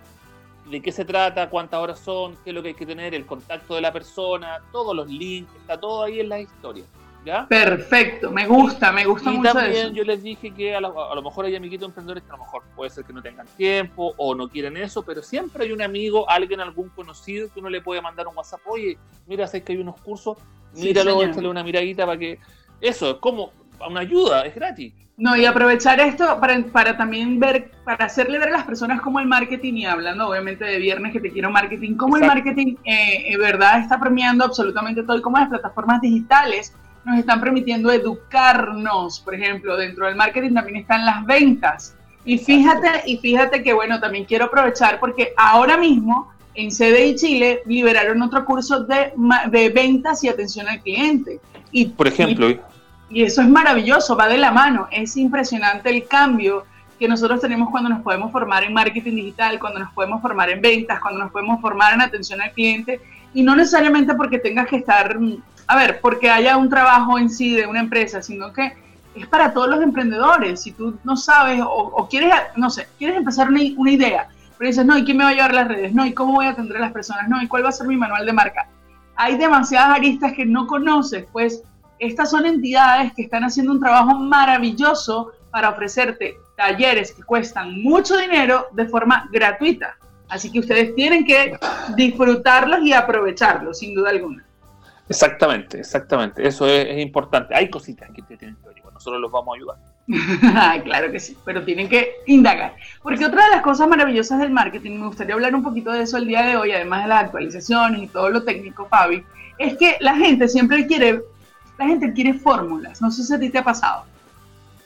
de 0.71 0.81
qué 0.81 0.93
se 0.93 1.05
trata, 1.05 1.50
cuántas 1.50 1.81
horas 1.81 1.99
son, 1.99 2.37
qué 2.45 2.50
es 2.50 2.55
lo 2.55 2.62
que 2.62 2.69
hay 2.69 2.75
que 2.75 2.87
tener, 2.87 3.15
el 3.15 3.27
contacto 3.27 3.75
de 3.75 3.81
la 3.81 3.93
persona, 3.93 4.61
todos 4.73 4.95
los 4.95 5.09
links, 5.09 5.53
está 5.57 5.79
todo 5.79 6.05
ahí 6.05 6.21
en 6.21 6.29
la 6.29 6.41
historia. 6.41 6.85
¿Ya? 7.23 7.47
Perfecto, 7.47 8.31
me 8.31 8.47
gusta, 8.47 8.91
me 8.93 9.05
gusta 9.05 9.31
y 9.31 9.37
mucho 9.37 9.53
también 9.53 9.89
eso. 9.89 9.93
yo 9.93 10.05
les 10.05 10.23
dije 10.23 10.55
que 10.55 10.75
a 10.75 10.81
lo, 10.81 11.11
a 11.12 11.15
lo 11.15 11.21
mejor 11.21 11.45
hay 11.45 11.55
amiguitos 11.55 11.87
emprendedores 11.87 12.23
que 12.23 12.31
a 12.31 12.37
lo 12.37 12.45
mejor 12.45 12.62
puede 12.75 12.89
ser 12.89 13.05
que 13.05 13.12
no 13.12 13.21
tengan 13.21 13.47
tiempo 13.59 14.15
o 14.17 14.35
no 14.35 14.49
quieren 14.49 14.79
eso, 14.79 15.03
pero 15.03 15.21
siempre 15.21 15.65
hay 15.65 15.73
un 15.73 15.83
amigo, 15.83 16.29
alguien, 16.31 16.61
algún 16.61 16.89
conocido 16.89 17.53
que 17.53 17.61
uno 17.61 17.69
le 17.69 17.83
puede 17.83 18.00
mandar 18.00 18.27
un 18.27 18.35
WhatsApp, 18.35 18.61
oye, 18.65 18.97
mira, 19.27 19.47
sé 19.47 19.62
que 19.62 19.73
hay 19.73 19.79
unos 19.81 20.00
cursos, 20.00 20.39
Sí, 20.73 20.85
míralo, 20.85 21.12
señor. 21.12 21.31
échale 21.31 21.49
una 21.49 21.62
miradita 21.65 22.07
para 22.07 22.19
que... 22.19 22.39
Eso, 22.81 23.11
es 23.11 23.17
como 23.17 23.53
una 23.89 24.01
ayuda, 24.01 24.43
es 24.43 24.55
gratis. 24.55 24.93
No, 25.17 25.37
y 25.37 25.45
aprovechar 25.45 26.01
esto 26.01 26.41
para, 26.41 26.59
para 26.73 26.97
también 26.97 27.39
ver, 27.39 27.71
para 27.85 28.07
hacerle 28.07 28.39
ver 28.39 28.49
a 28.49 28.53
las 28.53 28.65
personas 28.65 29.03
cómo 29.03 29.21
el 29.21 29.27
marketing, 29.27 29.75
y 29.75 29.85
hablando 29.85 30.29
obviamente 30.29 30.65
de 30.65 30.79
viernes 30.79 31.13
que 31.13 31.21
te 31.21 31.31
quiero 31.31 31.51
marketing, 31.51 31.97
cómo 31.97 32.17
el 32.17 32.23
Exacto. 32.23 32.43
marketing, 32.43 32.77
eh, 32.85 33.25
en 33.27 33.39
verdad, 33.39 33.81
está 33.81 34.01
premiando 34.01 34.45
absolutamente 34.45 35.03
todo 35.03 35.19
y 35.19 35.21
cómo 35.21 35.37
las 35.37 35.51
plataformas 35.51 36.01
digitales 36.01 36.75
nos 37.05 37.19
están 37.19 37.41
permitiendo 37.41 37.91
educarnos, 37.91 39.21
por 39.21 39.35
ejemplo, 39.35 39.77
dentro 39.77 40.07
del 40.07 40.17
marketing 40.17 40.55
también 40.55 40.77
están 40.79 41.05
las 41.05 41.25
ventas. 41.27 41.95
Y 42.25 42.39
fíjate, 42.39 43.03
y 43.07 43.19
fíjate 43.19 43.63
que 43.63 43.73
bueno, 43.73 44.01
también 44.01 44.25
quiero 44.25 44.47
aprovechar 44.47 45.01
porque 45.01 45.33
ahora 45.37 45.77
mismo 45.77 46.33
en 46.55 46.71
CDI 46.71 47.15
Chile 47.17 47.63
liberaron 47.67 48.21
otro 48.23 48.45
curso 48.45 48.85
de, 48.85 49.13
de 49.51 49.69
ventas 49.69 50.23
y 50.25 50.29
atención 50.29 50.69
al 50.69 50.81
cliente. 50.81 51.41
Y, 51.73 51.87
Por 51.87 52.09
ejemplo, 52.09 52.51
y 52.51 52.61
eso 53.12 53.43
es 53.43 53.49
maravilloso, 53.49 54.17
va 54.17 54.29
de 54.29 54.38
la 54.38 54.52
mano. 54.52 54.88
Es 54.90 55.17
impresionante 55.17 55.90
el 55.90 56.07
cambio 56.07 56.64
que 56.99 57.09
nosotros 57.09 57.40
tenemos 57.40 57.71
cuando 57.71 57.88
nos 57.88 58.02
podemos 58.02 58.31
formar 58.31 58.62
en 58.62 58.73
marketing 58.73 59.17
digital, 59.17 59.59
cuando 59.59 59.81
nos 59.81 59.93
podemos 59.93 60.21
formar 60.23 60.50
en 60.50 60.61
ventas, 60.61 61.00
cuando 61.00 61.21
nos 61.21 61.33
podemos 61.33 61.61
formar 61.61 61.95
en 61.95 62.02
atención 62.02 62.40
al 62.40 62.52
cliente. 62.52 63.00
Y 63.35 63.43
no 63.43 63.57
necesariamente 63.57 64.14
porque 64.14 64.38
tengas 64.38 64.69
que 64.69 64.76
estar, 64.76 65.19
mm, 65.19 65.43
a 65.67 65.76
ver, 65.76 66.00
porque 66.00 66.31
haya 66.31 66.57
un 66.57 66.69
trabajo 66.69 67.19
en 67.19 67.31
sí 67.31 67.55
de 67.55 67.67
una 67.67 67.81
empresa, 67.81 68.23
sino 68.23 68.52
que 68.52 68.75
es 69.14 69.26
para 69.26 69.52
todos 69.52 69.69
los 69.69 69.83
emprendedores. 69.83 70.62
Si 70.62 70.73
tú 70.73 70.99
no 71.02 71.17
sabes 71.17 71.61
o, 71.64 72.07
quieres, 72.09 72.33
no 72.57 72.71
sé, 72.71 72.87
quieres 72.99 73.17
empezar 73.17 73.49
una, 73.49 73.61
una 73.76 73.90
idea, 73.90 74.29
pero 74.59 74.69
dices, 74.69 74.85
no, 74.85 74.99
¿y 74.99 75.05
quién 75.05 75.17
me 75.17 75.25
va 75.25 75.31
a 75.31 75.35
llevar 75.35 75.55
las 75.55 75.69
redes? 75.69 75.95
No, 75.95 76.05
¿y 76.05 76.12
cómo 76.12 76.35
voy 76.35 76.47
a 76.47 76.50
atender 76.50 76.76
a 76.76 76.81
las 76.81 76.93
personas? 76.93 77.29
No, 77.29 77.43
¿y 77.43 77.49
cuál 77.49 77.64
va 77.64 77.71
a 77.71 77.73
ser 77.73 77.87
mi 77.87 77.97
manual 77.97 78.26
de 78.26 78.33
marca? 78.35 78.69
Hay 79.17 79.37
demasiadas 79.38 79.97
aristas 79.97 80.35
que 80.35 80.45
no 80.45 80.67
conoces, 80.67 81.25
pues 81.33 81.62
estas 82.00 82.30
son 82.30 82.47
entidades 82.47 83.12
que 83.14 83.23
están 83.23 83.45
haciendo 83.45 83.73
un 83.73 83.80
trabajo 83.80 84.19
maravilloso 84.19 85.33
para 85.50 85.71
ofrecerte 85.71 86.38
talleres 86.57 87.12
que 87.12 87.23
cuestan 87.23 87.83
mucho 87.83 88.16
dinero 88.16 88.66
de 88.73 88.87
forma 88.87 89.28
gratuita. 89.33 89.97
Así 90.28 90.50
que 90.50 90.61
ustedes 90.61 90.95
tienen 90.95 91.25
que 91.25 91.59
disfrutarlos 91.97 92.80
y 92.83 92.92
aprovecharlos, 92.92 93.78
sin 93.78 93.95
duda 93.95 94.11
alguna. 94.11 94.45
exactamente, 95.09 95.80
exactamente, 95.80 96.47
eso 96.47 96.66
es, 96.66 96.87
es 96.88 97.00
importante. 97.00 97.54
Hay 97.54 97.69
cositas 97.69 98.11
que 98.14 98.23
te 98.23 98.37
tienen 98.37 98.57
que 98.57 98.66
averiguar, 98.66 98.95
nosotros 98.95 99.21
los 99.21 99.30
vamos 99.30 99.54
a 99.54 99.57
ayudar. 99.57 99.90
claro 100.85 101.12
que 101.12 101.21
sí, 101.21 101.37
pero 101.45 101.64
tienen 101.64 101.88
que 101.88 102.16
indagar. 102.26 102.75
Porque 103.02 103.25
otra 103.25 103.45
de 103.45 103.50
las 103.50 103.62
cosas 103.62 103.88
maravillosas 103.88 104.38
del 104.40 104.50
marketing, 104.50 104.99
me 104.99 105.07
gustaría 105.07 105.35
hablar 105.35 105.54
un 105.54 105.62
poquito 105.62 105.92
de 105.92 106.02
eso 106.02 106.16
el 106.16 106.26
día 106.26 106.42
de 106.42 106.57
hoy, 106.57 106.73
además 106.73 107.02
de 107.02 107.09
las 107.09 107.25
actualizaciones 107.25 108.02
y 108.02 108.07
todo 108.09 108.30
lo 108.30 108.42
técnico, 108.42 108.87
Fabi, 108.87 109.25
es 109.59 109.76
que 109.76 109.97
la 110.00 110.16
gente 110.16 110.49
siempre 110.49 110.87
quiere, 110.87 111.21
la 111.81 111.87
gente 111.87 112.13
quiere 112.13 112.35
fórmulas. 112.35 113.01
No 113.01 113.11
sé 113.11 113.25
si 113.25 113.35
a 113.35 113.39
ti 113.41 113.49
te 113.51 113.59
ha 113.59 113.65
pasado. 113.65 114.05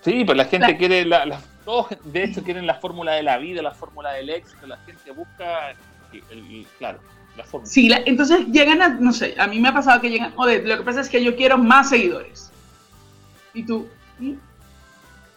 Sí, 0.03 0.25
pues 0.25 0.37
la 0.39 0.45
gente 0.45 0.69
La- 0.69 0.77
quiere, 0.77 1.05
la, 1.05 1.27
la- 1.27 1.41
todos 1.65 1.89
de 2.05 2.25
hecho 2.25 2.43
quieren 2.43 2.67
la 2.67 2.75
fórmula 2.75 3.13
de 3.13 3.23
la 3.23 3.37
vida, 3.39 3.63
la 3.63 3.73
fórmula 3.73 4.13
del 4.13 4.31
éxito, 4.31 4.67
la 4.67 4.77
gente 4.79 5.11
busca, 5.11 5.71
el- 6.13 6.23
el- 6.31 6.67
claro, 6.79 6.99
la 7.37 7.45
fórmula. 7.45 7.71
Sí, 7.71 7.91
entonces 8.07 8.47
llegan 8.49 8.81
a, 8.83 8.89
no 8.91 9.13
sé, 9.13 9.35
a 9.39 9.47
mí 9.47 9.59
me 9.59 9.69
ha 9.69 9.75
pasado 9.75 10.01
que 10.01 10.09
llegan, 10.11 10.33
Odette, 10.37 10.67
lo 10.67 10.77
que 10.79 10.83
pasa 10.85 11.01
es 11.01 11.09
que 11.09 11.25
yo 11.25 11.35
quiero 11.35 11.59
más 11.59 11.89
seguidores. 11.89 12.51
Y 13.55 13.65
tú, 13.65 13.89
¿Mm? 14.19 14.35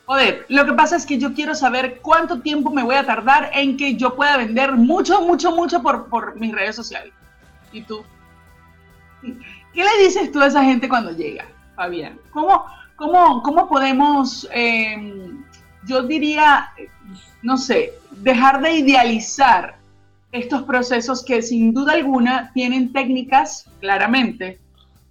Odette, 0.06 0.46
lo 0.50 0.66
que 0.66 0.74
pasa 0.74 0.96
es 0.96 1.06
que 1.06 1.18
yo 1.18 1.34
quiero 1.34 1.56
saber 1.56 2.00
cuánto 2.02 2.40
tiempo 2.42 2.70
me 2.72 2.84
voy 2.84 2.96
a 2.96 3.06
tardar 3.06 3.50
en 3.54 3.78
que 3.78 3.96
yo 3.96 4.16
pueda 4.16 4.38
vender 4.38 4.74
mucho, 4.74 5.22
mucho, 5.22 5.52
mucho 5.56 5.82
por, 5.82 6.08
por 6.08 6.36
mis 6.40 6.54
redes 6.54 6.76
sociales. 6.76 7.14
Y 7.72 7.82
tú, 7.82 8.04
¿qué 9.74 9.84
le 9.84 10.04
dices 10.04 10.32
tú 10.32 10.42
a 10.42 10.48
esa 10.48 10.64
gente 10.64 10.90
cuando 10.90 11.12
llega, 11.12 11.46
Fabián? 11.76 12.20
¿Cómo, 12.32 12.66
cómo, 12.96 13.42
cómo 13.44 13.68
podemos, 13.70 14.48
eh, 14.54 15.32
yo 15.86 16.04
diría, 16.04 16.70
no 17.42 17.58
sé, 17.58 17.94
dejar 18.12 18.62
de 18.62 18.72
idealizar 18.74 19.78
estos 20.32 20.64
procesos 20.64 21.24
que 21.24 21.42
sin 21.42 21.74
duda 21.74 21.94
alguna 21.94 22.52
tienen 22.54 22.92
técnicas, 22.92 23.70
claramente, 23.80 24.60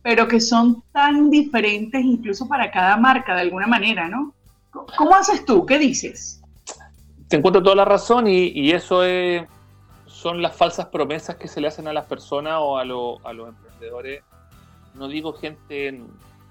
pero 0.02 0.28
que 0.28 0.40
son 0.40 0.82
tan 0.92 1.30
diferentes 1.30 2.04
incluso 2.04 2.46
para 2.46 2.70
cada 2.70 2.96
marca 2.96 3.34
de 3.34 3.40
alguna 3.42 3.66
manera, 3.66 4.08
¿no? 4.08 4.34
¿Cómo- 4.70 4.86
¿Cómo 4.96 5.14
haces 5.14 5.44
tú? 5.44 5.64
¿Qué 5.66 5.78
dices? 5.78 6.42
Te 7.28 7.36
encuentro 7.36 7.62
toda 7.62 7.74
la 7.74 7.84
razón 7.84 8.28
y, 8.28 8.70
eso 8.70 9.02
es, 9.02 9.42
son 10.06 10.42
las 10.42 10.54
falsas 10.54 10.86
promesas 10.86 11.34
que 11.36 11.48
se 11.48 11.60
le 11.60 11.66
hacen 11.68 11.88
a 11.88 11.92
las 11.92 12.04
personas 12.06 12.54
o 12.60 12.78
a 12.78 12.84
los 12.84 13.18
emprendedores. 13.48 14.22
No 14.96 15.08
digo 15.08 15.32
gente 15.32 16.02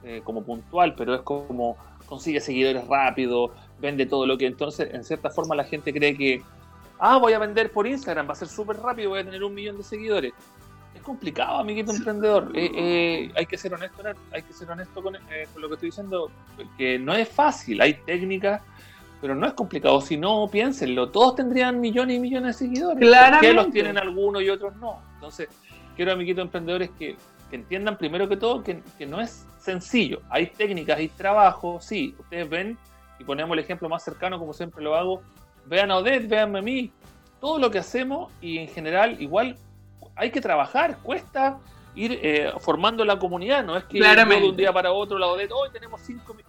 eh, 0.03 0.21
como 0.23 0.43
puntual, 0.43 0.95
pero 0.95 1.15
es 1.15 1.21
como 1.21 1.77
consigue 2.05 2.39
seguidores 2.39 2.87
rápido, 2.87 3.51
vende 3.79 4.05
todo 4.05 4.25
lo 4.25 4.37
que 4.37 4.45
entonces, 4.45 4.93
en 4.93 5.03
cierta 5.03 5.29
forma, 5.29 5.55
la 5.55 5.63
gente 5.63 5.91
cree 5.91 6.15
que, 6.15 6.41
ah, 6.99 7.17
voy 7.17 7.33
a 7.33 7.39
vender 7.39 7.71
por 7.71 7.87
Instagram, 7.87 8.27
va 8.27 8.33
a 8.33 8.35
ser 8.35 8.47
súper 8.47 8.77
rápido, 8.77 9.09
voy 9.09 9.19
a 9.19 9.25
tener 9.25 9.43
un 9.43 9.53
millón 9.53 9.77
de 9.77 9.83
seguidores. 9.83 10.33
Es 10.93 11.01
complicado, 11.01 11.57
amiguito 11.57 11.91
emprendedor. 11.91 12.51
Eh, 12.53 12.71
eh, 12.73 13.31
hay 13.35 13.45
que 13.45 13.57
ser 13.57 13.73
honesto, 13.73 14.01
hay 14.31 14.43
que 14.43 14.53
ser 14.53 14.69
honesto 14.69 15.01
con, 15.01 15.15
eh, 15.15 15.47
con 15.51 15.61
lo 15.61 15.67
que 15.67 15.73
estoy 15.73 15.89
diciendo, 15.89 16.31
que 16.77 16.97
no 16.99 17.13
es 17.13 17.27
fácil, 17.27 17.81
hay 17.81 17.95
técnicas 18.05 18.61
pero 19.21 19.33
no 19.33 19.47
es 19.47 19.53
complicado, 19.53 20.01
si 20.01 20.17
no, 20.17 20.47
piénsenlo, 20.51 21.09
todos 21.09 21.35
tendrían 21.35 21.79
millones 21.79 22.17
y 22.17 22.19
millones 22.19 22.59
de 22.59 22.67
seguidores. 22.67 22.99
¿Por 22.99 23.07
Claramente. 23.07 23.47
qué 23.47 23.53
los 23.53 23.71
tienen 23.71 23.97
algunos 23.97 24.43
y 24.43 24.49
otros 24.49 24.75
no? 24.75 24.99
Entonces, 25.15 25.49
quiero, 25.95 26.11
amiguitos 26.11 26.43
emprendedores, 26.43 26.91
que, 26.91 27.15
que 27.49 27.55
entiendan 27.55 27.97
primero 27.97 28.27
que 28.27 28.37
todo 28.37 28.63
que, 28.63 28.81
que 28.97 29.05
no 29.05 29.21
es 29.21 29.45
sencillo. 29.59 30.21
Hay 30.29 30.47
técnicas, 30.47 30.97
hay 30.97 31.07
trabajo, 31.09 31.79
sí, 31.81 32.15
ustedes 32.19 32.49
ven, 32.49 32.77
y 33.19 33.23
ponemos 33.23 33.57
el 33.57 33.63
ejemplo 33.63 33.89
más 33.89 34.03
cercano, 34.03 34.39
como 34.39 34.53
siempre 34.53 34.83
lo 34.83 34.95
hago, 34.95 35.21
vean 35.65 35.91
a 35.91 35.97
Odette, 35.97 36.27
véanme 36.27 36.59
a 36.59 36.61
mí, 36.61 36.91
todo 37.39 37.59
lo 37.59 37.71
que 37.71 37.79
hacemos 37.79 38.31
y 38.41 38.57
en 38.57 38.67
general 38.67 39.21
igual 39.21 39.57
hay 40.15 40.31
que 40.31 40.41
trabajar, 40.41 40.97
cuesta 41.01 41.57
ir 41.95 42.19
eh, 42.21 42.51
formando 42.59 43.05
la 43.05 43.17
comunidad, 43.17 43.63
no 43.63 43.77
es 43.77 43.85
que 43.85 43.99
de 43.99 44.49
un 44.49 44.55
día 44.55 44.73
para 44.73 44.91
otro 44.91 45.17
la 45.17 45.27
Odette, 45.27 45.51
hoy 45.51 45.69
tenemos 45.71 46.01
5 46.01 46.33
mil 46.33 46.45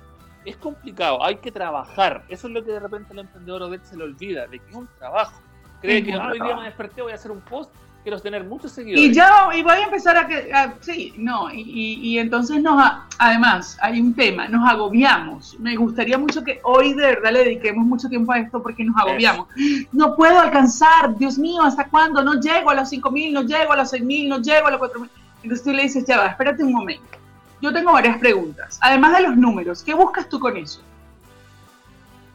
es 0.47 0.57
complicado, 0.57 1.23
hay 1.23 1.37
que 1.37 1.51
trabajar. 1.51 2.25
Eso 2.29 2.47
es 2.47 2.53
lo 2.53 2.65
que 2.65 2.73
de 2.73 2.81
repente 2.81 3.13
el 3.13 3.19
emprendedor 3.19 3.63
Odette 3.63 3.85
se 3.85 3.97
le 3.97 4.05
olvida, 4.05 4.47
de 4.47 4.61
que 4.61 4.71
es 4.71 4.77
un 4.77 4.89
trabajo. 4.99 5.41
Cree 5.81 5.99
Es 5.99 6.05
que 6.05 6.17
hoy 6.17 6.41
día 6.41 6.57
me 6.57 6.65
desperté, 6.65 7.03
voy 7.03 7.13
a 7.13 7.17
hacer 7.17 7.31
un 7.31 7.41
post, 7.41 7.75
quiero 8.07 8.21
tener 8.21 8.45
muchos 8.45 8.71
seguidores. 8.71 9.05
Y 9.05 9.13
ya, 9.13 9.49
y 9.53 9.63
voy 9.65 9.73
a 9.73 9.83
empezar 9.83 10.17
a 10.17 10.29
que, 10.29 10.53
a- 10.55 10.75
sí, 10.81 11.13
no, 11.17 11.53
y, 11.53 11.61
y- 11.63 11.95
y 12.11 12.19
entonces 12.21 12.63
nos, 12.63 12.81
a- 12.81 13.05
además, 13.19 13.77
hay 13.83 14.01
un 14.01 14.15
tema, 14.15 14.47
nos 14.47 14.69
agobiamos. 14.71 15.57
Me 15.59 15.75
gustaría 15.75 16.17
mucho 16.17 16.45
que 16.45 16.61
hoy 16.63 16.93
de 16.95 17.05
verdad 17.05 17.33
le 17.33 17.41
dediquemos 17.41 17.85
mucho 17.85 18.09
tiempo 18.09 18.31
a 18.31 18.39
esto 18.39 18.63
porque 18.63 18.85
nos 18.85 18.97
agobiamos. 18.97 19.49
No 19.91 20.15
puedo 20.15 20.39
alcanzar, 20.39 21.17
Dios 21.19 21.37
mío, 21.37 21.63
¿hasta 21.63 21.89
cuándo? 21.89 22.23
No 22.23 22.41
llego 22.41 22.71
a 22.71 22.75
los 22.77 22.89
5 22.91 23.11
mil, 23.11 23.35
no 23.35 23.43
llego 23.43 23.73
a 23.73 23.77
los 23.77 23.91
6 23.91 24.05
mil, 24.05 24.29
no 24.29 24.39
llego 24.41 24.69
a 24.69 24.71
los 24.71 24.79
4 24.79 25.01
mil. 25.01 25.11
Entonces 25.43 25.65
tú 25.65 25.73
le 25.73 25.83
dices, 25.83 26.05
ya 26.07 26.19
va, 26.19 26.27
espérate 26.29 26.63
un 26.63 26.73
momento. 26.75 27.19
Yo 27.61 27.73
tengo 27.73 27.93
varias 27.93 28.19
preguntas. 28.19 28.79
Además 28.83 29.17
de 29.17 29.23
los 29.25 29.37
números, 29.37 29.83
¿qué 29.83 29.95
buscas 29.95 30.29
tú 30.29 30.39
con 30.39 30.57
eso? 30.57 30.81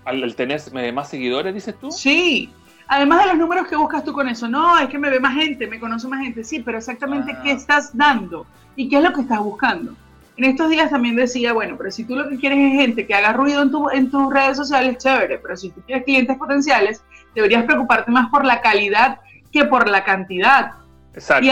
Al, 0.03 0.21
al 0.21 0.35
tener 0.35 0.61
más 0.93 1.09
seguidores, 1.09 1.53
dices 1.53 1.75
tú. 1.79 1.91
Sí. 1.93 2.51
Además 2.93 3.21
de 3.21 3.27
los 3.27 3.37
números 3.37 3.67
que 3.69 3.77
buscas 3.77 4.03
tú 4.03 4.11
con 4.11 4.27
eso, 4.27 4.49
no, 4.49 4.77
es 4.77 4.89
que 4.89 4.99
me 4.99 5.09
ve 5.09 5.21
más 5.21 5.33
gente, 5.33 5.65
me 5.65 5.79
conoce 5.79 6.09
más 6.09 6.19
gente, 6.19 6.43
sí, 6.43 6.59
pero 6.59 6.77
exactamente 6.77 7.31
Ah. 7.31 7.39
qué 7.41 7.51
estás 7.53 7.95
dando 7.95 8.45
y 8.75 8.89
qué 8.89 8.97
es 8.97 9.03
lo 9.03 9.13
que 9.13 9.21
estás 9.21 9.39
buscando. 9.39 9.95
En 10.35 10.43
estos 10.43 10.69
días 10.69 10.89
también 10.89 11.15
decía, 11.15 11.53
bueno, 11.53 11.75
pero 11.77 11.89
si 11.89 12.03
tú 12.03 12.17
lo 12.17 12.27
que 12.27 12.37
quieres 12.37 12.59
es 12.59 12.81
gente 12.81 13.07
que 13.07 13.13
haga 13.15 13.31
ruido 13.31 13.61
en, 13.61 13.71
tu, 13.71 13.89
en 13.91 14.11
tus 14.11 14.33
redes 14.33 14.57
sociales, 14.57 14.97
chévere, 14.97 15.37
pero 15.37 15.55
si 15.55 15.69
tú 15.69 15.79
quieres 15.85 16.03
clientes 16.03 16.35
potenciales, 16.37 17.01
deberías 17.33 17.63
preocuparte 17.63 18.11
más 18.11 18.29
por 18.29 18.43
la 18.43 18.59
calidad 18.59 19.19
que 19.53 19.63
por 19.63 19.87
la 19.89 20.03
cantidad. 20.03 20.71
Exacto. 21.13 21.47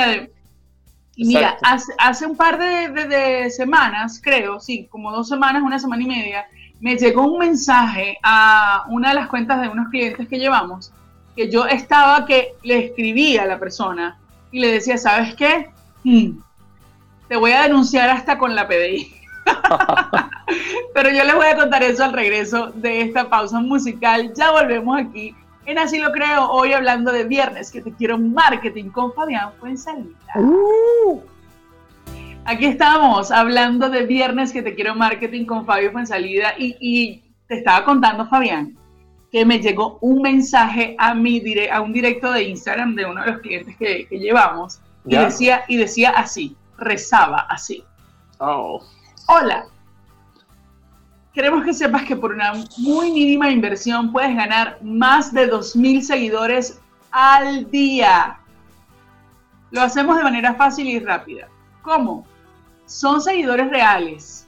Y, 1.15 1.25
mira, 1.25 1.57
hace, 1.63 1.93
hace 1.99 2.25
un 2.25 2.35
par 2.35 2.59
de, 2.59 2.89
de- 2.89 3.07
de 3.07 3.49
semanas, 3.49 4.19
creo, 4.23 4.59
sí, 4.59 4.87
como 4.91 5.11
dos 5.11 5.27
semanas, 5.29 5.61
una 5.63 5.79
semana 5.79 6.03
y 6.03 6.07
media, 6.07 6.45
me 6.81 6.95
llegó 6.97 7.23
un 7.27 7.39
mensaje 7.39 8.17
a 8.23 8.85
una 8.89 9.09
de 9.09 9.15
las 9.15 9.27
cuentas 9.27 9.61
de 9.61 9.67
unos 9.69 9.87
clientes 9.89 10.27
que 10.29 10.37
llevamos, 10.39 10.93
que 11.39 11.49
yo 11.49 11.65
estaba 11.65 12.25
que 12.25 12.55
le 12.63 12.87
escribía 12.87 13.43
a 13.43 13.45
la 13.45 13.57
persona 13.57 14.19
y 14.51 14.59
le 14.59 14.73
decía, 14.73 14.97
¿sabes 14.97 15.35
qué? 15.35 15.69
Hmm, 16.03 16.31
te 17.29 17.37
voy 17.37 17.53
a 17.53 17.61
denunciar 17.61 18.09
hasta 18.09 18.37
con 18.37 18.55
la 18.55 18.67
PDI. 18.67 19.09
Pero 20.93 21.11
yo 21.11 21.23
les 21.23 21.33
voy 21.33 21.45
a 21.45 21.55
contar 21.55 21.81
eso 21.81 22.03
al 22.03 22.11
regreso 22.11 22.73
de 22.75 23.03
esta 23.03 23.29
pausa 23.29 23.61
musical. 23.61 24.33
Ya 24.35 24.51
volvemos 24.51 24.99
aquí 24.99 25.33
en 25.65 25.77
Así 25.77 25.97
lo 25.97 26.11
creo, 26.11 26.51
hoy 26.51 26.73
hablando 26.73 27.13
de 27.13 27.23
viernes, 27.23 27.71
que 27.71 27.81
te 27.81 27.93
quiero 27.93 28.17
marketing 28.17 28.89
con 28.89 29.13
Fabián 29.13 29.51
Fuensalida. 29.61 30.33
Aquí 32.43 32.65
estamos 32.65 33.31
hablando 33.31 33.89
de 33.89 34.05
viernes 34.05 34.51
que 34.51 34.61
te 34.61 34.75
quiero 34.75 34.93
marketing 34.93 35.45
con 35.45 35.65
Fabio 35.65 35.93
Fuensalida 35.93 36.55
y, 36.57 36.75
y 36.81 37.23
te 37.47 37.59
estaba 37.59 37.85
contando, 37.85 38.27
Fabián, 38.27 38.75
que 39.31 39.45
me 39.45 39.59
llegó 39.59 39.97
un 40.01 40.21
mensaje 40.21 40.95
a, 40.97 41.13
mi 41.13 41.41
a 41.71 41.81
un 41.81 41.93
directo 41.93 42.31
de 42.31 42.43
Instagram 42.43 42.95
de 42.95 43.05
uno 43.05 43.23
de 43.23 43.31
los 43.31 43.41
clientes 43.41 43.75
que, 43.77 44.07
llevamos 44.11 44.79
y 45.05 45.15
decía, 45.15 45.63
y 45.67 45.77
decía 45.77 46.11
así, 46.11 46.55
rezaba 46.77 47.45
así. 47.49 47.83
Oh. 48.39 48.81
Hola, 49.27 49.65
queremos 51.33 51.63
que 51.63 51.73
sepas 51.73 52.03
que 52.03 52.15
por 52.15 52.33
una 52.33 52.53
muy 52.77 53.11
mínima 53.11 53.49
inversión 53.51 54.11
puedes 54.11 54.35
ganar 54.35 54.79
más 54.81 55.33
de 55.33 55.51
2.000 55.51 56.01
seguidores 56.01 56.79
al 57.11 57.69
día. 57.69 58.39
Lo 59.71 59.81
hacemos 59.81 60.17
de 60.17 60.23
manera 60.23 60.55
fácil 60.55 60.87
y 60.87 60.99
rápida. 60.99 61.47
¿Cómo? 61.83 62.25
Son 62.85 63.21
seguidores 63.21 63.69
reales. 63.69 64.47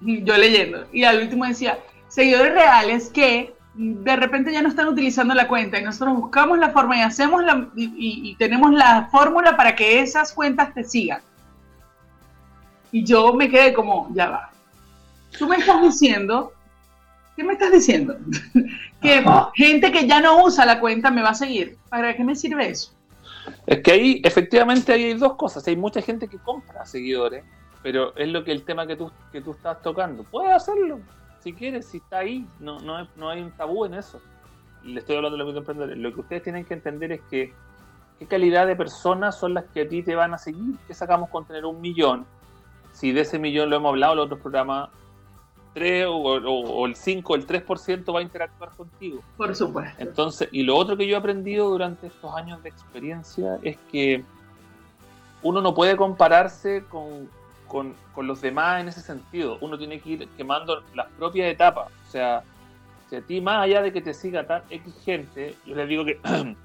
Yo 0.00 0.36
leyendo. 0.36 0.86
Y 0.92 1.04
al 1.04 1.22
último 1.22 1.44
decía, 1.44 1.78
seguidores 2.10 2.52
reales 2.52 3.08
que 3.08 3.54
de 3.74 4.16
repente 4.16 4.52
ya 4.52 4.62
no 4.62 4.68
están 4.68 4.88
utilizando 4.88 5.32
la 5.32 5.48
cuenta 5.48 5.78
y 5.78 5.84
nosotros 5.84 6.18
buscamos 6.18 6.58
la 6.58 6.70
forma 6.70 6.98
y 6.98 7.00
hacemos 7.00 7.42
la, 7.44 7.70
y, 7.76 8.34
tenemos 8.36 8.72
la 8.72 9.08
fórmula 9.10 9.56
para 9.56 9.74
que 9.74 10.00
esas 10.00 10.32
cuentas 10.32 10.74
te 10.74 10.84
sigan. 10.84 11.22
Y 12.92 13.04
yo 13.04 13.32
me 13.32 13.48
quedé 13.48 13.72
como, 13.72 14.10
ya 14.12 14.28
va. 14.28 14.50
Tú 15.38 15.46
me 15.46 15.56
estás 15.56 15.80
diciendo, 15.80 16.52
¿qué 17.36 17.44
me 17.44 17.52
estás 17.52 17.70
diciendo? 17.70 18.16
que 19.00 19.24
gente 19.54 19.92
que 19.92 20.06
ya 20.06 20.20
no 20.20 20.44
usa 20.44 20.66
la 20.66 20.80
cuenta 20.80 21.10
me 21.10 21.22
va 21.22 21.30
a 21.30 21.34
seguir. 21.34 21.78
¿Para 21.88 22.14
qué 22.16 22.24
me 22.24 22.34
sirve 22.34 22.68
eso? 22.68 22.92
Es 23.66 23.80
que 23.80 23.92
ahí, 23.92 24.20
efectivamente, 24.24 24.92
hay 24.92 25.14
dos 25.14 25.36
cosas. 25.36 25.66
Hay 25.68 25.76
mucha 25.76 26.02
gente 26.02 26.26
que 26.26 26.38
compra 26.38 26.84
seguidores, 26.84 27.44
pero 27.82 28.14
es 28.16 28.28
lo 28.28 28.42
que 28.42 28.50
el 28.50 28.64
tema 28.64 28.86
que 28.88 28.96
tú, 28.96 29.12
que 29.30 29.40
tú 29.40 29.52
estás 29.52 29.80
tocando. 29.80 30.24
Puedes 30.24 30.52
hacerlo, 30.52 31.00
si 31.40 31.52
quieres, 31.52 31.86
si 31.86 31.98
está 31.98 32.18
ahí, 32.18 32.46
no, 32.58 32.78
no, 32.80 33.06
no 33.16 33.30
hay 33.30 33.40
un 33.40 33.50
tabú 33.52 33.84
en 33.84 33.94
eso. 33.94 34.20
Le 34.82 35.00
estoy 35.00 35.16
hablando 35.16 35.38
de 35.38 35.44
los 35.44 35.56
emprendedores. 35.56 35.98
Lo 35.98 36.14
que 36.14 36.20
ustedes 36.20 36.42
tienen 36.42 36.64
que 36.64 36.74
entender 36.74 37.12
es 37.12 37.20
que 37.30 37.52
qué 38.18 38.26
calidad 38.26 38.66
de 38.66 38.76
personas 38.76 39.38
son 39.38 39.54
las 39.54 39.64
que 39.66 39.82
a 39.82 39.88
ti 39.88 40.02
te 40.02 40.14
van 40.14 40.34
a 40.34 40.38
seguir. 40.38 40.76
¿Qué 40.86 40.94
sacamos 40.94 41.30
con 41.30 41.44
tener 41.44 41.64
un 41.64 41.80
millón? 41.80 42.26
Si 42.92 43.12
de 43.12 43.22
ese 43.22 43.38
millón 43.38 43.70
lo 43.70 43.76
hemos 43.76 43.90
hablado 43.90 44.12
en 44.12 44.16
los 44.18 44.26
otros 44.26 44.40
programas, 44.40 44.90
3 45.74 46.06
o, 46.08 46.86
el 46.86 46.96
5 46.96 47.32
o 47.32 47.36
el 47.36 47.46
3% 47.46 48.14
va 48.14 48.18
a 48.18 48.22
interactuar 48.22 48.70
contigo. 48.70 49.22
Por 49.36 49.54
supuesto. 49.54 49.94
Entonces, 49.98 50.48
y 50.52 50.62
lo 50.62 50.76
otro 50.76 50.96
que 50.96 51.06
yo 51.06 51.14
he 51.14 51.18
aprendido 51.18 51.70
durante 51.70 52.08
estos 52.08 52.34
años 52.34 52.62
de 52.62 52.68
experiencia 52.70 53.58
es 53.62 53.78
que 53.90 54.24
uno 55.42 55.60
no 55.60 55.74
puede 55.74 55.96
compararse 55.96 56.84
con, 56.88 57.30
con, 57.70 57.94
los 58.16 58.40
demás 58.40 58.80
en 58.80 58.88
ese 58.88 59.00
sentido. 59.00 59.56
Uno 59.60 59.78
tiene 59.78 60.00
que 60.00 60.10
ir 60.10 60.28
quemando 60.36 60.82
las 60.94 61.06
propias 61.12 61.50
etapas. 61.50 61.90
O 62.06 62.10
sea, 62.10 62.42
si 63.08 63.16
a 63.16 63.22
ti, 63.22 63.40
más 63.40 63.62
allá 63.62 63.80
de 63.80 63.92
que 63.92 64.02
te 64.02 64.12
siga 64.12 64.46
tan 64.46 64.62
X 64.68 64.92
gente, 65.04 65.54
yo 65.64 65.74
les 65.74 65.88
digo 65.88 66.04
que 66.04 66.20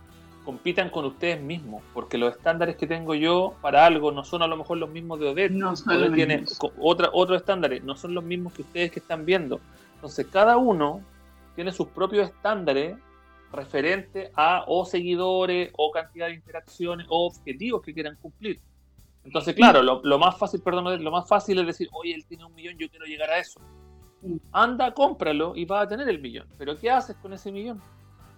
compitan 0.45 0.89
con 0.89 1.05
ustedes 1.05 1.39
mismos, 1.39 1.83
porque 1.93 2.17
los 2.17 2.35
estándares 2.35 2.75
que 2.75 2.87
tengo 2.87 3.15
yo 3.15 3.55
para 3.61 3.85
algo 3.85 4.11
no 4.11 4.23
son 4.23 4.41
a 4.41 4.47
lo 4.47 4.57
mejor 4.57 4.77
los 4.77 4.89
mismos 4.89 5.19
de 5.19 5.29
Odette. 5.29 5.51
No 5.51 5.75
son 5.75 6.13
tiene 6.13 6.43
otra, 6.79 7.09
otros 7.13 7.37
estándares, 7.37 7.83
no 7.83 7.95
son 7.95 8.13
los 8.13 8.23
mismos 8.23 8.53
que 8.53 8.63
ustedes 8.63 8.91
que 8.91 8.99
están 8.99 9.25
viendo. 9.25 9.61
Entonces, 9.95 10.27
cada 10.27 10.57
uno 10.57 11.01
tiene 11.55 11.71
sus 11.71 11.87
propios 11.87 12.27
estándares 12.27 12.97
referente 13.53 14.31
a 14.35 14.65
o 14.67 14.85
seguidores, 14.85 15.71
o 15.77 15.91
cantidad 15.91 16.27
de 16.27 16.33
interacciones, 16.33 17.05
o 17.09 17.27
objetivos 17.27 17.81
que 17.83 17.93
quieran 17.93 18.17
cumplir. 18.21 18.59
Entonces, 19.25 19.55
claro, 19.55 19.81
lo, 19.81 20.19
más 20.19 20.37
fácil, 20.37 20.61
perdón, 20.61 21.03
lo 21.03 21.11
más 21.11 21.27
fácil 21.27 21.59
es 21.59 21.65
decir, 21.65 21.89
oye, 21.91 22.13
él 22.13 22.25
tiene 22.25 22.45
un 22.45 22.53
millón, 22.53 22.77
yo 22.77 22.87
quiero 22.89 23.05
llegar 23.05 23.29
a 23.31 23.39
eso. 23.39 23.59
Anda, 24.51 24.93
cómpralo 24.93 25.55
y 25.55 25.65
vas 25.65 25.85
a 25.85 25.87
tener 25.87 26.07
el 26.07 26.19
millón. 26.19 26.47
Pero 26.57 26.77
¿qué 26.77 26.91
haces 26.91 27.15
con 27.17 27.33
ese 27.33 27.51
millón? 27.51 27.81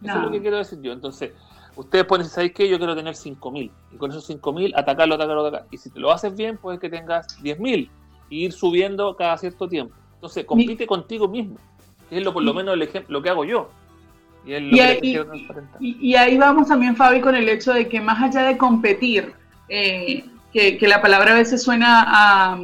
Eso 0.01 0.17
es 0.17 0.23
lo 0.23 0.31
que 0.31 0.41
quiero 0.41 0.57
decir 0.57 0.81
yo. 0.81 0.93
Entonces, 0.93 1.33
ustedes 1.75 2.05
pueden 2.05 2.23
decir, 2.23 2.35
¿sabéis 2.35 2.53
qué? 2.53 2.69
Yo 2.69 2.77
quiero 2.77 2.95
tener 2.95 3.13
5.000. 3.13 3.71
Y 3.91 3.97
con 3.97 4.11
esos 4.11 4.29
5.000, 4.29 4.73
atacarlo, 4.75 5.15
atacarlo, 5.15 5.41
atacarlo. 5.41 5.67
Y 5.71 5.77
si 5.77 5.89
te 5.89 5.99
lo 5.99 6.11
haces 6.11 6.35
bien, 6.35 6.57
puede 6.57 6.79
que 6.79 6.89
tengas 6.89 7.27
10.000 7.41 7.89
y 8.29 8.45
ir 8.45 8.53
subiendo 8.53 9.15
cada 9.15 9.37
cierto 9.37 9.67
tiempo. 9.67 9.93
Entonces, 10.15 10.45
compite 10.45 10.87
contigo 10.87 11.27
mismo. 11.27 11.57
Que 12.09 12.17
es 12.17 12.23
lo, 12.23 12.33
por 12.33 12.43
lo 12.43 12.53
menos 12.53 12.73
el 12.73 12.81
ejemplo, 12.81 13.19
lo 13.19 13.21
que 13.21 13.29
hago 13.29 13.43
yo. 13.43 13.69
Y, 14.45 16.09
y, 16.09 16.15
ahí 16.15 16.37
vamos 16.37 16.69
también, 16.69 16.95
Fabi, 16.95 17.19
con 17.19 17.35
el 17.35 17.49
hecho 17.49 17.73
de 17.73 17.89
que 17.89 17.99
más 17.99 18.21
allá 18.21 18.47
de 18.47 18.57
competir, 18.57 19.33
eh, 19.67 20.23
que, 20.53 20.77
la 20.87 21.01
palabra 21.01 21.31
a 21.31 21.35
veces 21.35 21.63
suena 21.63 22.03
a, 22.07 22.59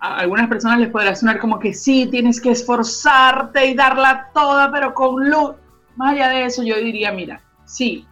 algunas 0.00 0.48
personas 0.48 0.78
les 0.78 0.90
podrá 0.90 1.14
sonar 1.14 1.38
como 1.38 1.58
que 1.58 1.74
sí, 1.74 2.06
tienes 2.10 2.40
que 2.40 2.50
esforzarte 2.50 3.66
y 3.66 3.74
darla 3.74 4.28
toda, 4.32 4.70
pero 4.70 4.94
con 4.94 5.28
luz. 5.28 5.56
Más 5.96 6.12
allá 6.12 6.28
de 6.28 6.44
eso, 6.44 6.62
yo 6.62 6.76
diría, 6.76 7.10
mira, 7.12 7.40
sí, 7.64 8.06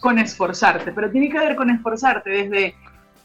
con 0.00 0.18
esforzarte, 0.18 0.92
pero 0.92 1.10
tiene 1.10 1.28
que 1.28 1.38
ver 1.38 1.56
con 1.56 1.70
esforzarte 1.70 2.30
desde, 2.30 2.74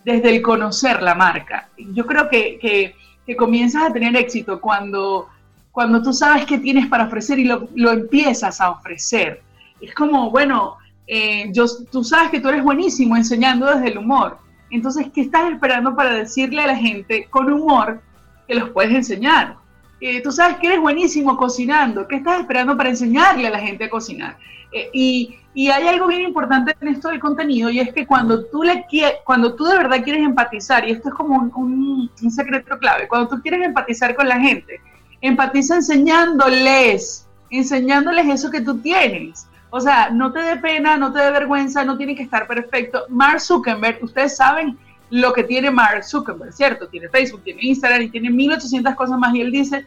desde 0.04 0.36
el 0.36 0.42
conocer 0.42 1.02
la 1.02 1.16
marca. 1.16 1.70
Yo 1.78 2.06
creo 2.06 2.30
que, 2.30 2.58
que, 2.60 2.96
comienzas 3.36 3.84
a 3.84 3.94
tener 3.94 4.16
éxito 4.16 4.60
cuando, 4.60 5.30
cuando 5.72 6.02
tú 6.02 6.14
sabes 6.14 6.46
qué 6.46 6.58
tienes 6.58 6.88
para 6.88 7.06
ofrecer 7.06 7.38
y 7.38 7.46
lo, 7.46 7.70
lo 7.76 7.92
empiezas 7.92 8.60
a 8.60 8.72
ofrecer. 8.72 9.44
Es 9.80 9.94
como, 9.94 10.32
bueno, 10.32 10.78
eh, 11.06 11.52
yo, 11.54 11.66
tú 11.92 12.04
sabes 12.04 12.32
que 12.32 12.40
tú 12.40 12.50
eres 12.50 12.64
buenísimo 12.64 13.16
enseñando 13.16 13.68
desde 13.68 13.90
el 13.90 14.00
humor 14.00 14.40
entonces, 14.72 15.08
¿qué 15.14 15.22
estás 15.22 15.52
esperando 15.52 15.96
para 15.96 16.14
decirle 16.14 16.62
a 16.62 16.68
la 16.68 16.76
gente 16.76 17.28
con 17.30 17.52
humor 17.52 18.02
que 18.48 18.56
los 18.56 18.70
puedes 18.70 18.94
enseñar? 18.94 19.58
Eh, 20.02 20.22
tú 20.22 20.32
sabes 20.32 20.58
que 20.58 20.68
eres 20.68 20.80
buenísimo 20.80 21.36
cocinando, 21.36 22.08
¿qué 22.08 22.18
estás 22.18 22.40
esperando 22.40 22.78
para 22.78 22.90
enseñarle 22.90 23.48
a 23.48 23.52
la 23.52 23.60
gente 23.60 23.86
a 23.86 23.90
cocinar? 23.90 24.38
Eh, 24.72 24.90
y, 24.94 25.36
hay 25.56 25.88
algo 25.88 26.08
bien 26.08 26.22
importante 26.22 26.74
en 26.80 26.88
esto 26.88 27.10
del 27.10 27.20
contenido 27.20 27.70
y 27.70 27.82
es 27.82 27.92
que 27.92 28.08
cuando 28.08 28.46
tú, 28.46 28.64
le 28.64 28.86
cuando 29.26 29.56
tú 29.56 29.66
de 29.66 29.78
verdad 29.78 30.02
quieres 30.02 30.24
empatizar, 30.24 30.88
y 30.88 30.92
esto 30.92 31.10
es 31.10 31.16
como 31.16 31.36
un, 31.36 32.10
un 32.22 32.32
secreto 32.32 32.78
clave, 32.78 33.10
cuando 33.10 33.28
tú 33.28 33.42
quieres 33.42 33.66
empatizar 33.66 34.16
con 34.16 34.30
la 34.30 34.40
gente, 34.40 34.80
empatiza 35.20 35.76
enseñándoles, 35.76 37.28
enseñándoles 37.50 38.28
eso 38.28 38.50
que 38.50 38.62
tú 38.62 38.78
tienes. 38.78 39.49
O 39.72 39.80
sea, 39.80 40.10
no 40.10 40.32
te 40.32 40.40
dé 40.40 40.58
pena, 40.58 40.98
no 40.98 41.12
te 41.14 41.20
dé 41.20 41.32
vergüenza, 41.32 41.84
no 41.84 41.98
tiene 41.98 42.16
que 42.16 42.24
estar 42.24 42.48
perfecto. 42.48 43.06
Mark 43.10 43.40
Zuckerberg, 43.40 44.04
ustedes 44.04 44.36
saben 44.36 44.78
lo 45.12 45.34
que 45.34 45.44
tiene 45.44 45.70
Mark 45.70 46.04
Zuckerberg, 46.04 46.54
¿cierto? 46.54 46.88
Tiene 46.88 47.10
Facebook, 47.10 47.44
tiene 47.44 47.62
Instagram 47.64 48.02
y 48.04 48.10
tiene 48.10 48.30
1800 48.32 48.96
cosas 48.96 49.20
más. 49.20 49.34
Y 49.36 49.42
él 49.42 49.52
dice, 49.52 49.86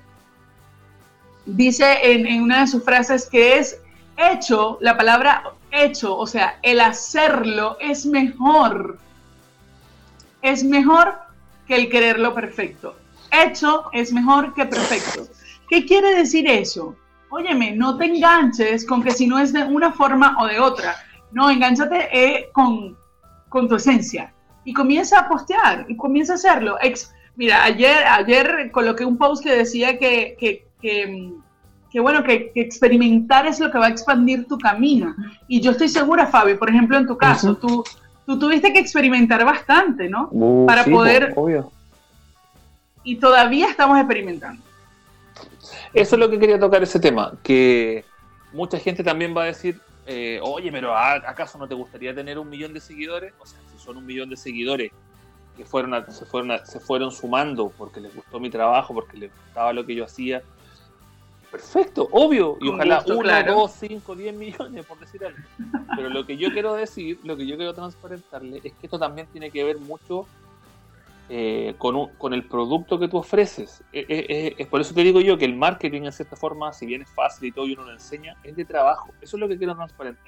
dice 1.47 1.99
en, 2.03 2.43
una 2.43 2.61
de 2.61 2.67
sus 2.69 2.85
frases 2.85 3.29
que 3.29 3.59
es 3.59 3.81
hecho, 4.17 4.79
la 4.81 4.97
palabra 4.97 5.45
hecho, 5.73 6.17
o 6.17 6.27
sea, 6.27 6.59
el 6.63 6.81
hacerlo 6.81 7.77
es 7.81 8.07
mejor. 8.07 8.99
Es 10.43 10.63
mejor 10.63 11.15
que 11.67 11.75
el 11.77 11.89
quererlo 11.89 12.35
perfecto. 12.35 12.97
Hecho 13.31 13.87
es 13.93 14.13
mejor 14.13 14.55
que 14.55 14.67
perfecto. 14.67 15.27
¿Qué 15.69 15.87
quiere 15.87 16.15
decir 16.15 16.47
eso? 16.49 16.97
Óyeme, 17.33 17.73
no 17.73 17.97
te 17.97 18.05
enganches 18.05 18.87
con 18.87 19.03
que 19.03 19.11
si 19.11 19.27
no 19.27 19.39
es 19.39 19.53
de 19.53 19.65
una 19.65 19.93
forma 19.93 20.37
o 20.39 20.47
de 20.47 20.61
otra. 20.61 20.95
No, 21.33 21.51
enganchate 21.51 22.09
eh, 22.13 22.51
con, 22.53 22.97
tu 23.51 23.75
esencia. 23.75 24.33
Y 24.65 24.75
comienza 24.75 25.19
a 25.19 25.29
postear, 25.29 25.87
y 25.89 25.97
comienza 25.97 26.35
a 26.35 26.37
hacerlo. 26.37 26.77
mira, 27.35 27.65
ayer, 27.65 28.05
ayer 28.07 28.71
coloqué 28.71 29.05
un 29.05 29.17
post 29.17 29.43
que 29.43 29.55
decía 29.55 29.99
que, 29.99 30.37
que, 30.81 32.01
bueno, 32.01 32.23
que, 32.23 32.53
experimentar 32.55 33.47
es 33.47 33.59
lo 33.61 33.71
que 33.71 33.79
va 33.79 33.87
a 33.87 33.91
expandir 33.91 34.47
tu 34.47 34.59
camino. 34.59 35.15
Y 35.49 35.61
yo 35.61 35.71
estoy 35.71 35.89
segura, 35.89 36.27
Fabio, 36.27 36.59
por 36.59 36.69
ejemplo, 36.69 36.99
en 36.99 37.07
tu 37.07 37.17
caso, 37.17 37.57
tú, 37.57 37.83
tú 38.27 38.39
tuviste 38.39 38.75
que 38.75 38.79
experimentar 38.79 39.43
bastante, 39.45 40.09
¿no? 40.09 40.29
Uh, 40.31 40.67
Para 40.67 40.85
poder... 40.85 41.33
Obvio. 41.35 41.73
Y 43.05 43.17
todavía 43.17 43.69
estamos 43.69 43.99
experimentando. 43.99 44.63
Eso 45.95 46.17
es 46.17 46.21
lo 46.21 46.31
que 46.31 46.39
quería 46.39 46.59
tocar 46.59 46.83
ese 46.83 46.99
tema, 47.01 47.35
que 47.43 48.05
mucha 48.53 48.79
gente 48.79 49.05
también 49.05 49.37
va 49.37 49.43
a 49.43 49.47
decir, 49.47 49.81
eh, 50.07 50.41
oye, 50.43 50.73
pero 50.73 50.97
¿acaso 50.97 51.59
no 51.59 51.69
te 51.69 51.75
gustaría 51.75 52.15
tener 52.15 52.39
un 52.39 52.49
millón 52.49 52.73
de 52.73 52.81
seguidores? 52.81 53.35
O 53.39 53.47
sea, 53.47 53.59
si 53.71 53.79
son 53.79 53.99
un 53.99 54.07
millón 54.07 54.31
de 54.31 54.37
seguidores 54.37 54.91
que 55.57 55.67
fueron 55.67 56.11
se, 56.11 56.25
fueron 56.25 56.59
se 56.65 56.81
fueron 56.81 57.13
sumando 57.13 57.71
porque 57.77 58.01
les 58.01 58.15
gustó 58.15 58.41
mi 58.41 58.49
trabajo, 58.49 58.95
porque 58.95 59.19
les 59.19 59.31
gustaba 59.31 59.73
lo 59.73 59.85
que 59.85 59.95
yo 59.95 60.05
hacía, 60.05 60.43
perfecto, 61.51 62.09
obvio, 62.11 62.57
y 62.61 62.69
ojalá 62.69 63.05
una, 63.07 63.43
dos, 63.43 63.73
cinco, 63.79 64.17
diez 64.17 64.35
millones, 64.35 64.87
por 64.87 64.99
decir 64.99 65.23
algo. 65.25 65.39
Pero 65.95 66.09
lo 66.09 66.25
que 66.25 66.39
yo 66.39 66.51
quiero 66.51 66.73
decir, 66.75 67.21
lo 67.25 67.37
que 67.37 67.47
yo 67.47 67.57
quiero 67.57 67.75
transparentarle, 67.75 68.63
es 68.65 68.73
que 68.73 68.87
esto 68.87 68.99
también 68.99 69.27
tiene 69.27 69.51
que 69.51 69.63
ver 69.63 69.79
mucho 69.79 70.27
eh, 71.29 71.75
con, 71.79 72.09
con, 72.19 72.35
el 72.35 72.45
producto 72.45 72.99
que 72.99 73.09
tú 73.09 73.19
ofreces. 73.19 73.83
Es, 73.93 74.67
por 74.67 74.81
eso 74.81 74.95
te 74.95 75.03
digo 75.03 75.21
yo 75.21 75.39
que 75.39 75.45
el 75.45 75.57
marketing, 75.57 76.03
en 76.03 76.13
cierta 76.13 76.37
forma, 76.37 76.73
si 76.73 76.87
bien 76.87 77.03
es 77.03 77.11
fácil 77.11 77.49
y 77.49 77.53
todo 77.53 77.67
y 77.67 77.73
uno 77.73 77.85
lo 77.85 77.93
enseña, 77.93 78.37
es 78.43 78.57
de 78.57 78.65
trabajo. 78.65 79.11
Eso 79.21 79.37
es 79.37 79.41
lo 79.41 79.49
que 79.49 79.57
quiero 79.57 79.75
transparentar. 79.75 80.25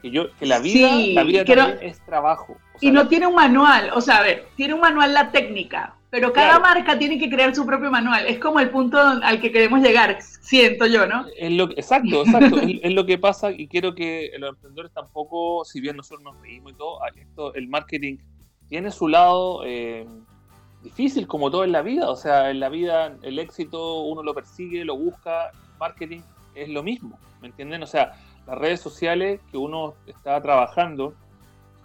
Que, 0.00 0.10
yo, 0.10 0.34
que 0.36 0.46
la 0.46 0.58
vida, 0.58 0.90
la 1.12 1.22
vida 1.22 1.44
también 1.44 1.78
es 1.80 2.04
trabajo. 2.04 2.56
y 2.80 2.90
no 2.90 3.06
tiene 3.06 3.28
un 3.28 3.36
manual, 3.36 3.90
o 3.94 4.00
sea, 4.00 4.16
a 4.16 4.22
ver, 4.22 4.48
tiene 4.56 4.74
un 4.74 4.80
manual 4.80 5.14
la 5.14 5.30
técnica, 5.30 5.94
pero 6.10 6.32
cada 6.32 6.58
marca 6.58 6.98
tiene 6.98 7.18
que 7.18 7.30
crear 7.30 7.54
su 7.54 7.64
propio 7.64 7.90
manual. 7.90 8.26
Es 8.26 8.38
como 8.38 8.60
el 8.60 8.68
punto 8.68 8.98
al 8.98 9.40
que 9.40 9.52
queremos 9.52 9.80
llegar, 9.80 10.18
siento 10.20 10.86
yo, 10.86 11.06
¿no? 11.06 11.24
Es 11.38 11.52
lo, 11.52 11.70
exacto, 11.70 12.22
exacto. 12.22 12.58
es, 12.60 12.92
lo 12.92 13.06
que 13.06 13.16
pasa 13.16 13.50
y 13.50 13.68
quiero 13.68 13.94
que 13.94 14.30
los 14.38 14.50
emprendedores 14.50 14.92
tampoco, 14.92 15.64
si 15.64 15.80
bien 15.80 15.96
nosotros 15.96 16.22
nos 16.24 16.38
reímos 16.42 16.72
y 16.72 16.74
todo, 16.74 16.98
esto, 17.16 17.54
el 17.54 17.68
marketing 17.68 18.18
tiene 18.72 18.90
su 18.90 19.06
lado 19.06 19.66
eh, 19.66 20.06
difícil 20.82 21.26
como 21.26 21.50
todo 21.50 21.62
en 21.62 21.72
la 21.72 21.82
vida. 21.82 22.08
O 22.08 22.16
sea, 22.16 22.50
en 22.50 22.58
la 22.58 22.70
vida 22.70 23.14
el 23.20 23.38
éxito 23.38 24.00
uno 24.00 24.22
lo 24.22 24.32
persigue, 24.32 24.82
lo 24.86 24.96
busca, 24.96 25.50
marketing 25.78 26.20
es 26.54 26.70
lo 26.70 26.82
mismo, 26.82 27.18
¿me 27.42 27.48
entienden? 27.48 27.82
O 27.82 27.86
sea, 27.86 28.14
las 28.46 28.56
redes 28.56 28.80
sociales 28.80 29.42
que 29.50 29.58
uno 29.58 29.92
está 30.06 30.40
trabajando 30.40 31.12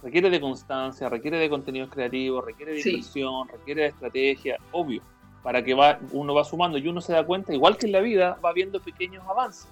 requiere 0.01 0.29
de 0.29 0.39
constancia, 0.39 1.09
requiere 1.09 1.39
de 1.39 1.49
contenidos 1.49 1.89
creativos, 1.89 2.45
requiere 2.45 2.71
de 2.71 2.79
inversión, 2.79 3.49
requiere 3.49 3.81
de 3.81 3.87
estrategia, 3.89 4.57
obvio, 4.71 5.01
para 5.43 5.61
que 5.61 5.73
va, 5.73 5.99
uno 6.13 6.33
va 6.33 6.45
sumando 6.45 6.77
y 6.77 6.87
uno 6.87 7.01
se 7.01 7.11
da 7.11 7.25
cuenta, 7.25 7.53
igual 7.53 7.75
que 7.75 7.87
en 7.87 7.91
la 7.91 7.99
vida, 7.99 8.39
va 8.43 8.53
viendo 8.53 8.79
pequeños 8.79 9.25
avances. 9.27 9.67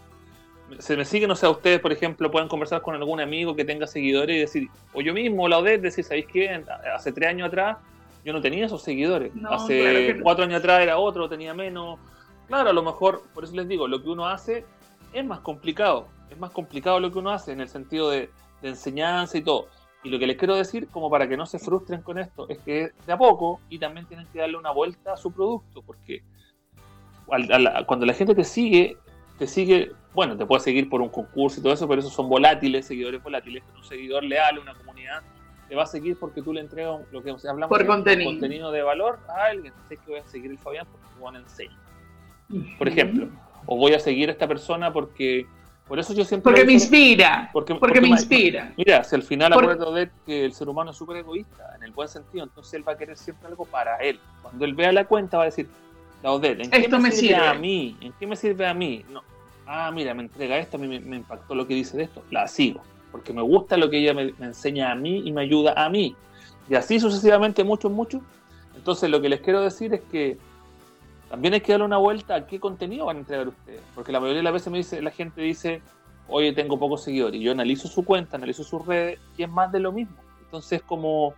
Se 0.79 0.97
me 0.97 1.05
sigue, 1.05 1.27
no 1.27 1.35
sé, 1.35 1.47
ustedes, 1.47 1.79
por 1.79 1.91
ejemplo, 1.91 2.31
pueden 2.31 2.47
conversar 2.47 2.81
con 2.81 2.95
algún 2.95 3.21
amigo 3.21 3.55
que 3.55 3.65
tenga 3.65 3.85
seguidores 3.85 4.35
y 4.35 4.39
decir, 4.39 4.67
o 4.93 5.01
yo 5.01 5.13
mismo, 5.13 5.47
la 5.47 5.59
ODED, 5.59 5.81
decir, 5.81 6.03
¿sabéis 6.03 6.25
qué? 6.25 6.63
Hace 6.93 7.11
tres 7.11 7.29
años 7.29 7.47
atrás 7.47 7.77
yo 8.25 8.33
no 8.33 8.41
tenía 8.41 8.65
esos 8.65 8.81
seguidores. 8.81 9.31
Hace 9.47 10.19
cuatro 10.21 10.43
años 10.43 10.59
atrás 10.59 10.81
era 10.81 10.97
otro, 10.97 11.29
tenía 11.29 11.53
menos. 11.53 11.99
Claro, 12.47 12.71
a 12.71 12.73
lo 12.73 12.81
mejor, 12.81 13.21
por 13.33 13.43
eso 13.43 13.55
les 13.55 13.67
digo, 13.67 13.87
lo 13.87 14.01
que 14.01 14.09
uno 14.09 14.25
hace 14.25 14.65
es 15.13 15.23
más 15.23 15.39
complicado. 15.39 16.07
Es 16.31 16.39
más 16.39 16.49
complicado 16.49 16.99
lo 16.99 17.11
que 17.11 17.19
uno 17.19 17.29
hace 17.29 17.51
en 17.51 17.61
el 17.61 17.69
sentido 17.69 18.09
de, 18.09 18.29
enseñanza 18.63 19.37
y 19.37 19.43
todo. 19.43 19.67
Y 20.03 20.09
lo 20.09 20.17
que 20.17 20.25
les 20.25 20.37
quiero 20.37 20.55
decir, 20.55 20.87
como 20.87 21.07
para 21.09 21.29
que 21.29 21.37
no 21.37 21.45
se 21.45 21.59
frustren 21.59 22.01
con 22.01 22.17
esto, 22.17 22.49
es 22.49 22.57
que 22.59 22.89
de 23.05 23.13
a 23.13 23.17
poco 23.17 23.59
y 23.69 23.77
también 23.77 24.07
tienen 24.07 24.25
que 24.33 24.39
darle 24.39 24.57
una 24.57 24.71
vuelta 24.71 25.13
a 25.13 25.17
su 25.17 25.31
producto, 25.31 25.83
porque 25.83 26.23
cuando 27.27 28.05
la 28.07 28.13
gente 28.13 28.33
te 28.33 28.43
sigue, 28.43 28.97
te 29.37 29.45
sigue, 29.45 29.91
bueno, 30.15 30.35
te 30.35 30.45
puede 30.45 30.61
seguir 30.61 30.89
por 30.89 31.01
un 31.01 31.09
concurso 31.09 31.59
y 31.59 31.63
todo 31.63 31.73
eso, 31.73 31.87
pero 31.87 31.99
esos 31.99 32.13
son 32.13 32.27
volátiles, 32.27 32.87
seguidores 32.87 33.21
volátiles, 33.21 33.63
un 33.75 33.83
seguidor 33.83 34.23
leal, 34.23 34.57
una 34.57 34.73
comunidad 34.73 35.21
te 35.67 35.75
va 35.75 35.83
a 35.83 35.87
seguir 35.87 36.17
porque 36.19 36.41
tú 36.41 36.53
le 36.53 36.61
entregas 36.61 37.01
lo 37.11 37.23
que 37.23 37.31
hablamos 37.47 37.69
por 37.69 37.85
contenido. 37.85 38.31
contenido 38.31 38.71
de 38.71 38.83
valor 38.83 39.19
a 39.27 39.45
alguien. 39.45 39.73
Sé 39.89 39.97
que 39.97 40.11
voy 40.11 40.19
a 40.19 40.25
seguir 40.25 40.51
el 40.51 40.57
Fabián 40.57 40.87
porque 40.91 41.07
Juan 41.19 41.35
enseña. 41.37 41.77
Por 42.77 42.87
ejemplo. 42.87 43.29
O 43.65 43.77
voy 43.77 43.93
a 43.93 43.99
seguir 43.99 44.29
a 44.29 44.31
esta 44.33 44.47
persona 44.47 44.93
porque. 44.93 45.47
Por 45.87 45.99
eso 45.99 46.13
yo 46.13 46.23
siempre. 46.23 46.51
Porque 46.51 46.65
me 46.65 46.73
inspira. 46.73 47.49
Porque, 47.51 48.01
me 48.01 48.07
inspira. 48.07 48.73
Mira, 48.77 49.03
si 49.03 49.15
al 49.15 49.23
final 49.23 49.53
acuerdo 49.53 49.91
de 49.93 50.09
que 50.25 50.45
el 50.45 50.53
ser 50.53 50.69
humano 50.69 50.91
es 50.91 50.97
súper 50.97 51.17
egoísta, 51.17 51.75
en 51.75 51.83
el 51.83 51.91
buen 51.91 52.07
sentido, 52.07 52.43
entonces 52.43 52.73
él 52.73 52.87
va 52.87 52.93
a 52.93 52.97
querer 52.97 53.17
siempre 53.17 53.47
algo 53.47 53.65
para 53.65 53.97
él. 53.97 54.19
Cuando 54.41 54.65
él 54.65 54.73
vea 54.73 54.91
la 54.91 55.05
cuenta, 55.05 55.37
va 55.37 55.43
a 55.43 55.45
decir, 55.47 55.67
la 56.23 56.31
Odette, 56.31 56.61
¿en 56.61 56.71
qué 56.71 56.97
me, 56.97 57.11
sirve, 57.11 57.35
a 57.35 57.53
mí? 57.53 57.95
¿En 58.01 58.13
qué 58.13 58.25
me 58.25 58.35
sirve 58.35 58.65
a 58.65 58.73
mí? 58.73 59.05
No. 59.09 59.21
Ah, 59.67 59.91
mira, 59.91 60.13
me 60.13 60.23
entrega 60.23 60.57
esto, 60.57 60.77
a 60.77 60.79
mí 60.79 60.87
me 60.87 61.15
impactó 61.15 61.55
lo 61.55 61.67
que 61.67 61.73
dice 61.73 61.97
de 61.97 62.03
esto, 62.03 62.23
la 62.29 62.47
sigo 62.47 62.81
porque 63.15 63.31
me 63.31 63.41
gusta 63.41 63.77
lo 63.77 63.89
que 63.89 63.99
ella 63.99 64.13
me, 64.13 64.33
enseña 64.41 64.91
a 64.91 64.95
mí 64.95 65.23
y 65.25 65.31
me 65.31 65.43
ayuda 65.43 65.73
a 65.77 65.89
mí. 65.89 66.17
Y 66.67 66.75
así 66.75 66.99
sucesivamente, 66.99 67.63
mucho, 67.63 67.89
mucho. 67.89 68.19
Entonces, 68.75 69.09
lo 69.09 69.21
que 69.21 69.29
les 69.29 69.39
quiero 69.39 69.61
decir 69.61 69.93
es 69.93 70.01
que 70.11 70.37
también 71.29 71.53
hay 71.53 71.61
que 71.61 71.71
darle 71.71 71.85
una 71.85 71.95
vuelta 71.95 72.35
a 72.35 72.45
qué 72.45 72.59
contenido 72.59 73.05
van 73.05 73.15
a 73.15 73.19
entregar 73.21 73.47
ustedes. 73.47 73.79
Porque 73.95 74.11
la 74.11 74.19
mayoría 74.19 74.39
de 74.39 74.43
las 74.43 74.51
veces 74.51 74.69
me 74.69 74.79
dice, 74.79 75.01
la 75.01 75.11
gente 75.11 75.41
dice, 75.41 75.81
oye, 76.27 76.51
tengo 76.51 76.77
pocos 76.77 77.05
seguidores. 77.05 77.39
Y 77.39 77.43
yo 77.45 77.53
analizo 77.53 77.87
su 77.87 78.03
cuenta, 78.03 78.35
analizo 78.35 78.65
sus 78.65 78.85
redes 78.85 79.17
y 79.37 79.43
es 79.43 79.49
más 79.49 79.71
de 79.71 79.79
lo 79.79 79.93
mismo. 79.93 80.17
Entonces, 80.43 80.81
como 80.81 81.35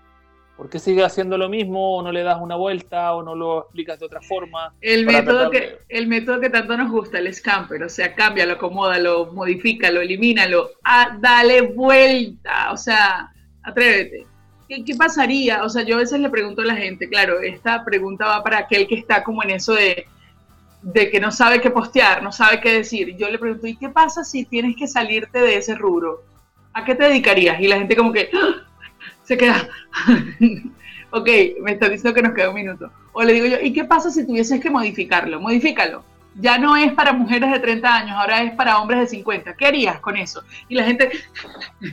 ¿Por 0.58 0.72
qué 0.72 0.80
sigue 0.80 1.04
haciendo 1.04 1.38
lo 1.38 1.50
mismo 1.50 1.98
o 1.98 2.02
no 2.02 2.12
le 2.12 2.24
das 2.24 2.40
una 2.42 2.56
vuelta 2.56 3.14
o 3.14 3.22
no 3.22 3.36
lo 3.36 3.60
explicas 3.62 4.00
de 4.00 4.08
otra 4.08 4.22
forma? 4.22 4.74
El 4.82 5.06
método, 5.06 5.52
que, 5.52 5.78
el 5.88 6.08
método 6.08 6.40
que 6.40 6.50
tanto 6.50 6.76
nos 6.76 6.90
gusta, 6.92 7.20
el 7.20 7.32
scamper, 7.32 7.84
o 7.84 7.90
sea, 7.90 8.16
cámbialo, 8.16 8.54
acomódalo, 8.54 9.32
modifícalo, 9.34 10.02
elimínalo, 10.02 10.72
ah, 10.84 11.16
dale 11.22 11.62
vuelta, 11.62 12.72
o 12.72 12.78
sea, 12.78 13.32
atrévete. 13.62 14.26
¿Qué, 14.68 14.84
¿Qué, 14.84 14.96
pasaría? 14.96 15.64
O 15.64 15.70
sea, 15.70 15.84
yo 15.84 15.96
a 15.96 16.00
veces 16.00 16.20
le 16.20 16.30
pregunto 16.30 16.64
a 16.64 16.66
la 16.66 16.76
gente, 16.76 17.08
claro, 17.08 17.40
esta 17.40 17.86
pregunta 17.86 18.26
va 18.26 18.44
para 18.44 18.58
aquel 18.58 18.88
que 18.88 18.96
está 18.96 19.24
como 19.24 19.44
en 19.44 19.52
eso 19.52 19.76
de, 19.76 20.08
de 20.82 21.12
que 21.12 21.20
no 21.20 21.32
sabe 21.32 21.62
qué 21.62 21.70
postear, 21.70 22.24
no 22.24 22.32
sabe 22.32 22.60
qué 22.62 22.74
decir. 22.74 23.16
Yo 23.16 23.30
le 23.30 23.38
pregunto, 23.38 23.68
¿y 23.68 23.76
qué 23.76 23.90
pasa 23.90 24.24
si 24.24 24.44
tienes 24.44 24.76
que 24.76 24.88
salirte 24.88 25.40
de 25.40 25.58
ese 25.58 25.76
rubro? 25.76 26.24
¿A 26.74 26.84
qué 26.84 26.96
te 26.96 27.04
dedicarías? 27.04 27.62
Y 27.62 27.68
la 27.68 27.78
gente 27.78 27.96
como 27.96 28.12
que, 28.12 28.32
¡Ah! 28.34 28.67
Se 29.28 29.38
queda, 29.38 29.68
ok, 31.12 31.30
me 31.62 31.74
está 31.74 31.90
diciendo 31.90 32.14
que 32.14 32.22
nos 32.22 32.34
queda 32.34 32.50
un 32.50 32.56
minuto. 32.56 32.90
O 33.12 33.24
le 33.24 33.34
digo 33.34 33.46
yo, 33.46 33.58
¿y 33.62 33.74
qué 33.74 33.84
pasa 33.84 34.10
si 34.10 34.26
tuvieses 34.26 34.62
que 34.62 34.70
modificarlo? 34.70 35.42
Modifícalo. 35.42 36.04
Ya 36.40 36.58
no 36.58 36.78
es 36.78 36.94
para 36.94 37.14
mujeres 37.14 37.52
de 37.52 37.60
30 37.60 37.96
años, 37.96 38.16
ahora 38.16 38.44
es 38.44 38.54
para 38.54 38.80
hombres 38.80 39.02
de 39.02 39.08
50. 39.08 39.56
¿Qué 39.56 39.66
harías 39.66 40.00
con 40.00 40.16
eso? 40.16 40.44
Y 40.70 40.76
la 40.76 40.84
gente... 40.86 41.12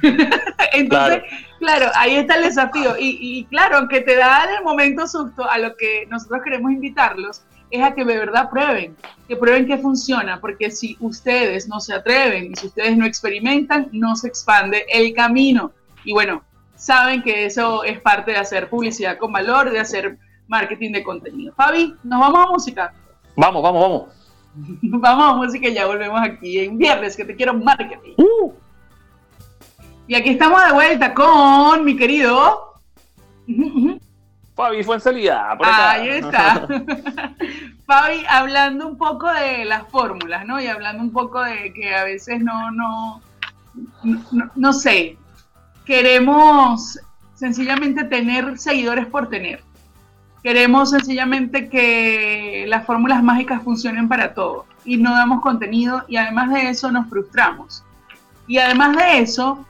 Entonces, 0.73 1.23
claro. 1.59 1.91
ahí 1.97 2.17
está 2.17 2.37
el 2.37 2.45
desafío. 2.45 2.95
Y, 2.99 3.19
y 3.21 3.45
claro, 3.47 3.79
aunque 3.79 4.03
te 4.03 4.15
da 4.17 4.45
en 4.45 4.59
el 4.59 4.63
momento 4.63 5.09
susto, 5.09 5.49
a 5.51 5.59
lo 5.59 5.77
que 5.77 6.07
nosotros 6.11 6.43
queremos 6.45 6.71
invitarlos 6.71 7.43
es 7.71 7.83
a 7.83 7.95
que 7.95 8.05
de 8.05 8.19
verdad 8.19 8.51
prueben, 8.51 8.95
que 9.27 9.35
prueben 9.35 9.67
que 9.67 9.79
funciona, 9.79 10.41
porque 10.41 10.71
si 10.71 10.97
ustedes 11.01 11.67
no 11.67 11.81
se 11.81 11.95
atreven 11.95 12.53
y 12.53 12.55
si 12.55 12.67
ustedes 12.67 12.97
no 12.97 13.07
experimentan, 13.07 13.89
no 13.93 14.15
se 14.15 14.29
expande 14.29 14.85
el 14.93 15.15
camino. 15.15 15.73
Y 16.05 16.13
bueno, 16.13 16.45
saben 16.85 17.23
que 17.23 17.47
eso 17.47 17.83
es 17.83 17.99
parte 17.99 18.33
de 18.33 18.37
hacer 18.37 18.69
publicidad 18.69 19.17
con 19.17 19.33
valor, 19.33 19.71
de 19.71 19.81
hacer 19.81 20.19
marketing 20.49 20.93
de 20.93 21.03
contenido. 21.03 21.55
Fabi, 21.55 21.95
¿nos 22.05 22.21
vamos 22.21 22.47
a 22.47 22.51
música? 22.51 22.93
Vamos, 23.37 23.63
vamos, 23.63 23.83
vamos. 23.83 24.03
vamos 24.83 25.33
a 25.33 25.35
música 25.35 25.67
y 25.67 25.75
ya 25.75 25.87
volvemos 25.87 26.21
aquí 26.21 26.59
en 26.59 26.77
viernes, 26.77 27.17
que 27.17 27.25
te 27.25 27.35
quiero 27.35 27.55
marketing. 27.55 28.13
Uh. 28.19 28.53
Y 30.07 30.15
aquí 30.15 30.29
estamos 30.29 30.63
de 30.63 30.73
vuelta 30.73 31.15
con 31.15 31.85
mi 31.87 31.97
querido... 31.97 32.75
Fabi 34.55 34.85
fue 34.85 34.97
en 34.97 35.01
salida. 35.01 35.57
Ahí 35.61 36.09
está. 36.09 36.69
Fabi, 37.87 38.25
hablando 38.29 38.87
un 38.87 38.99
poco 38.99 39.33
de 39.33 39.65
las 39.65 39.89
fórmulas, 39.89 40.45
¿no? 40.45 40.61
Y 40.61 40.67
hablando 40.67 41.03
un 41.03 41.13
poco 41.13 41.43
de 41.43 41.73
que 41.73 41.95
a 41.95 42.05
veces 42.05 42.41
no, 42.43 42.71
no, 42.71 43.23
no, 44.03 44.51
no 44.55 44.73
sé, 44.75 45.19
queremos 45.85 46.99
sencillamente 47.35 48.05
tener 48.05 48.59
seguidores 48.59 49.07
por 49.07 49.29
tener. 49.29 49.63
Queremos 50.43 50.91
sencillamente 50.91 51.69
que 51.69 52.65
las 52.69 52.85
fórmulas 52.87 53.23
mágicas 53.23 53.63
funcionen 53.63 54.09
para 54.09 54.35
todo 54.35 54.67
y 54.85 54.99
no 54.99 55.13
damos 55.13 55.41
contenido 55.41 56.05
y 56.09 56.17
además 56.17 56.53
de 56.53 56.69
eso 56.69 56.91
nos 56.91 57.09
frustramos. 57.09 57.83
Y 58.47 58.59
además 58.59 58.97
de 58.97 59.21
eso, 59.21 59.65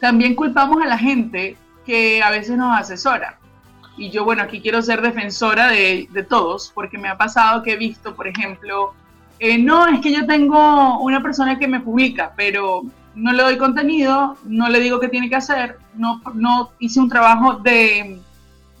también 0.00 0.34
culpamos 0.34 0.82
a 0.82 0.86
la 0.86 0.98
gente 0.98 1.56
que 1.84 2.22
a 2.22 2.30
veces 2.30 2.56
nos 2.56 2.78
asesora. 2.78 3.38
Y 3.96 4.10
yo, 4.10 4.24
bueno, 4.24 4.42
aquí 4.42 4.60
quiero 4.60 4.82
ser 4.82 5.00
defensora 5.00 5.68
de, 5.68 6.26
todos, 6.28 6.70
porque 6.74 6.98
me 6.98 7.08
ha 7.08 7.16
pasado 7.16 7.62
que 7.62 7.72
he 7.72 7.76
visto, 7.76 8.14
por 8.14 8.26
ejemplo, 8.26 8.92
eh, 9.38 9.56
no, 9.56 9.86
es 9.86 10.00
que 10.00 10.12
yo 10.12 10.26
tengo 10.26 10.98
una 10.98 11.22
persona 11.22 11.58
que 11.58 11.68
me 11.68 11.80
publica, 11.80 12.32
pero 12.36 12.82
no 13.16 13.32
le 13.32 13.42
doy 13.42 13.56
contenido, 13.56 14.36
no 14.44 14.68
le 14.68 14.78
digo 14.78 15.00
qué 15.00 15.08
tiene 15.08 15.28
que 15.28 15.36
hacer, 15.36 15.78
no, 15.94 16.20
no 16.34 16.70
hice 16.78 17.00
un 17.00 17.08
trabajo 17.08 17.54
de, 17.54 18.20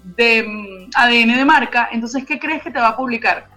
de 0.04 0.42
mm, 0.42 0.90
ADN 0.94 1.36
de 1.36 1.44
marca, 1.44 1.88
entonces, 1.90 2.24
¿qué 2.24 2.38
crees 2.38 2.62
que 2.62 2.70
te 2.70 2.78
va 2.78 2.88
a 2.88 2.96
publicar? 2.96 3.48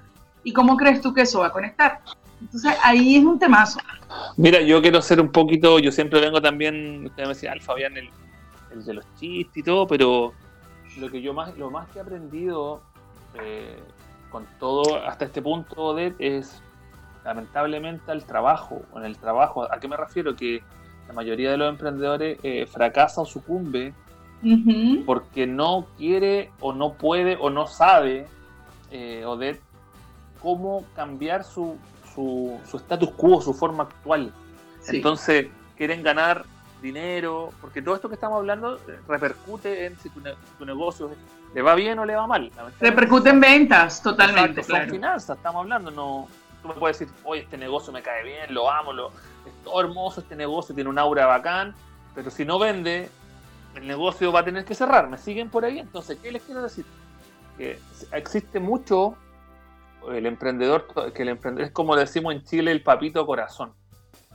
¿Y 0.43 0.53
cómo 0.53 0.77
crees 0.77 1.01
tú 1.01 1.13
que 1.13 1.21
eso 1.21 1.41
va 1.41 1.47
a 1.47 1.51
conectar? 1.51 1.99
Entonces, 2.39 2.73
ahí 2.81 3.17
es 3.17 3.25
un 3.25 3.37
temazo. 3.37 3.79
Mira, 4.37 4.61
yo 4.61 4.81
quiero 4.81 5.01
ser 5.01 5.19
un 5.19 5.31
poquito, 5.33 5.79
yo 5.79 5.91
siempre 5.91 6.21
vengo 6.21 6.41
también, 6.41 7.05
usted 7.07 7.23
me 7.23 7.29
decía, 7.29 7.51
al 7.51 7.61
Fabián, 7.61 7.97
el, 7.97 8.09
el, 8.71 8.85
de 8.85 8.93
los 8.93 9.05
chistes 9.19 9.57
y 9.57 9.63
todo, 9.63 9.85
pero 9.85 10.33
lo 10.97 11.11
que 11.11 11.21
yo 11.21 11.33
más, 11.33 11.57
lo 11.57 11.69
más 11.69 11.89
que 11.89 11.99
he 11.99 12.01
aprendido 12.01 12.81
eh, 13.43 13.77
con 14.31 14.47
todo 14.59 15.05
hasta 15.05 15.25
este 15.25 15.41
punto 15.41 15.93
de 15.93 16.15
es 16.19 16.61
lamentablemente 17.29 18.11
al 18.11 18.25
trabajo. 18.25 18.81
En 18.95 19.05
el 19.05 19.17
trabajo, 19.17 19.71
¿a 19.71 19.79
qué 19.79 19.87
me 19.87 19.95
refiero? 19.95 20.35
Que 20.35 20.63
la 21.07 21.13
mayoría 21.13 21.51
de 21.51 21.57
los 21.57 21.69
emprendedores 21.69 22.39
eh, 22.41 22.65
fracasa 22.65 23.21
o 23.21 23.25
sucumbe 23.25 23.93
porque 25.05 25.45
no 25.45 25.85
quiere 25.97 26.49
o 26.59 26.73
no 26.73 26.93
puede 26.93 27.37
o 27.39 27.49
no 27.51 27.67
sabe 27.67 28.25
eh, 28.89 29.23
o 29.25 29.37
de 29.37 29.59
cómo 30.41 30.85
cambiar 30.95 31.43
su, 31.43 31.77
su, 32.15 32.57
status 32.73 33.11
quo, 33.11 33.41
su 33.41 33.53
forma 33.53 33.83
actual. 33.83 34.33
Entonces 34.87 35.49
quieren 35.77 36.01
ganar 36.01 36.45
dinero, 36.81 37.51
porque 37.61 37.81
todo 37.81 37.93
esto 37.93 38.07
que 38.07 38.15
estamos 38.15 38.37
hablando 38.37 38.79
repercute 39.07 39.85
en 39.85 39.99
si 39.99 40.09
tu, 40.09 40.65
negocio 40.65 41.11
le 41.53 41.61
va 41.61 41.75
bien 41.75 41.99
o 41.99 42.05
le 42.05 42.15
va 42.15 42.25
mal. 42.25 42.51
Repercute 42.79 43.29
en 43.29 43.39
ventas, 43.39 44.01
totalmente. 44.01 44.63
Son 44.63 44.89
finanzas, 44.89 45.37
estamos 45.37 45.61
hablando, 45.61 45.91
no 45.91 46.27
tú 46.61 46.67
me 46.67 46.73
puedes 46.75 46.99
decir, 46.99 47.13
oye, 47.23 47.41
este 47.41 47.57
negocio 47.57 47.91
me 47.91 48.01
cae 48.01 48.23
bien, 48.23 48.53
lo 48.53 48.69
amo, 48.69 48.93
lo, 48.93 49.07
es 49.07 49.63
todo 49.63 49.81
hermoso 49.81 50.21
este 50.21 50.35
negocio, 50.35 50.75
tiene 50.75 50.89
un 50.89 50.99
aura 50.99 51.25
bacán, 51.25 51.75
pero 52.15 52.29
si 52.29 52.45
no 52.45 52.59
vende, 52.59 53.09
el 53.75 53.87
negocio 53.87 54.31
va 54.31 54.41
a 54.41 54.45
tener 54.45 54.65
que 54.65 54.75
cerrar. 54.75 55.09
¿Me 55.09 55.17
siguen 55.17 55.49
por 55.49 55.65
ahí? 55.65 55.79
Entonces, 55.79 56.17
¿qué 56.21 56.31
les 56.31 56.43
quiero 56.43 56.61
decir? 56.61 56.85
Que 57.57 57.79
existe 58.11 58.59
mucho 58.59 59.15
el 60.11 60.25
emprendedor, 60.25 60.87
que 61.13 61.21
el 61.21 61.29
emprendedor 61.29 61.67
es 61.67 61.73
como 61.73 61.95
decimos 61.95 62.33
en 62.33 62.43
Chile, 62.43 62.71
el 62.71 62.81
papito 62.81 63.25
corazón. 63.25 63.73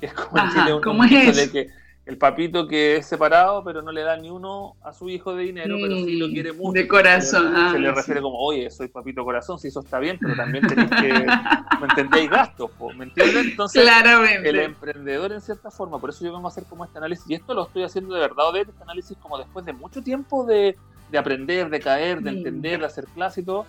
Es 0.01 0.13
como 0.13 0.39
en 0.39 0.51
Chile 0.51 0.75
un, 0.75 1.05
es? 1.13 1.37
de 1.37 1.51
que 1.51 1.84
el 2.07 2.19
papito 2.19 2.69
que 2.69 2.97
es 2.97 3.07
separado, 3.07 3.65
pero 3.65 3.81
no 3.81 3.91
le 3.91 4.03
da 4.03 4.17
ni 4.17 4.29
uno 4.29 4.77
a 4.83 4.93
su 4.93 5.09
hijo 5.09 5.35
de 5.35 5.45
dinero, 5.45 5.77
pero 5.81 5.97
sí 5.97 6.19
lo 6.19 6.29
quiere 6.29 6.53
mucho. 6.53 6.73
De 6.73 6.87
corazón. 6.87 7.55
Se 7.73 7.79
le, 7.79 7.89
ah, 7.89 7.93
refiere 7.93 8.21
como, 8.21 8.39
oye, 8.39 8.71
soy 8.71 8.89
papito 8.89 9.25
corazón, 9.25 9.59
si 9.59 9.69
eso 9.69 9.81
está 9.81 9.99
bien, 9.99 10.19
pero 10.21 10.37
también 10.37 10.67
tenéis 10.67 10.91
que, 10.91 11.09
¿me 11.81 11.87
entendéis? 11.89 12.29
Gastos, 12.29 12.71
¿me 12.95 13.05
entiendes? 13.05 13.47
Entonces, 13.47 13.83
Claramente. 13.83 14.49
el 14.49 14.59
emprendedor 14.59 15.33
en 15.33 15.41
cierta 15.41 15.71
forma, 15.71 15.99
por 15.99 16.11
eso 16.11 16.25
yo 16.25 16.33
vengo 16.33 16.47
a 16.47 16.51
hacer 16.51 16.65
como 16.65 16.85
este 16.85 16.99
análisis, 16.99 17.25
y 17.29 17.35
esto 17.35 17.55
lo 17.55 17.63
estoy 17.63 17.85
haciendo 17.85 18.15
de 18.15 18.21
verdad, 18.21 18.53
de 18.53 18.61
este 18.61 18.83
análisis 18.83 19.17
como 19.17 19.39
después 19.39 19.65
de 19.65 19.73
mucho 19.73 20.03
tiempo 20.03 20.45
de, 20.45 20.77
de 21.11 21.19
aprender, 21.19 21.71
de 21.71 21.81
caer, 21.81 22.21
de 22.21 22.33
mm. 22.33 22.37
entender, 22.37 22.81
de 22.81 22.87
hacer 22.87 23.07
clase 23.15 23.41
y 23.41 23.45
todo, 23.45 23.65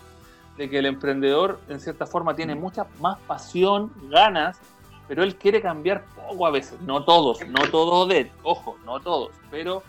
de 0.58 0.70
que 0.70 0.80
el 0.80 0.88
emprendedor 0.88 1.60
en 1.70 1.80
cierta 1.80 2.06
forma 2.06 2.36
tiene 2.36 2.56
mucha 2.56 2.86
más 3.00 3.18
pasión, 3.28 3.92
ganas, 4.10 4.60
pero 5.08 5.24
él 5.24 5.36
quiere 5.36 5.62
cambiar 5.62 6.04
poco 6.16 6.48
a 6.48 6.52
veces, 6.52 6.80
no 6.82 7.04
todos, 7.04 7.46
no 7.48 7.62
todos 7.70 8.08
de, 8.10 8.32
ojo, 8.44 8.78
no 8.86 9.00
todos, 9.00 9.32
pero 9.52 9.84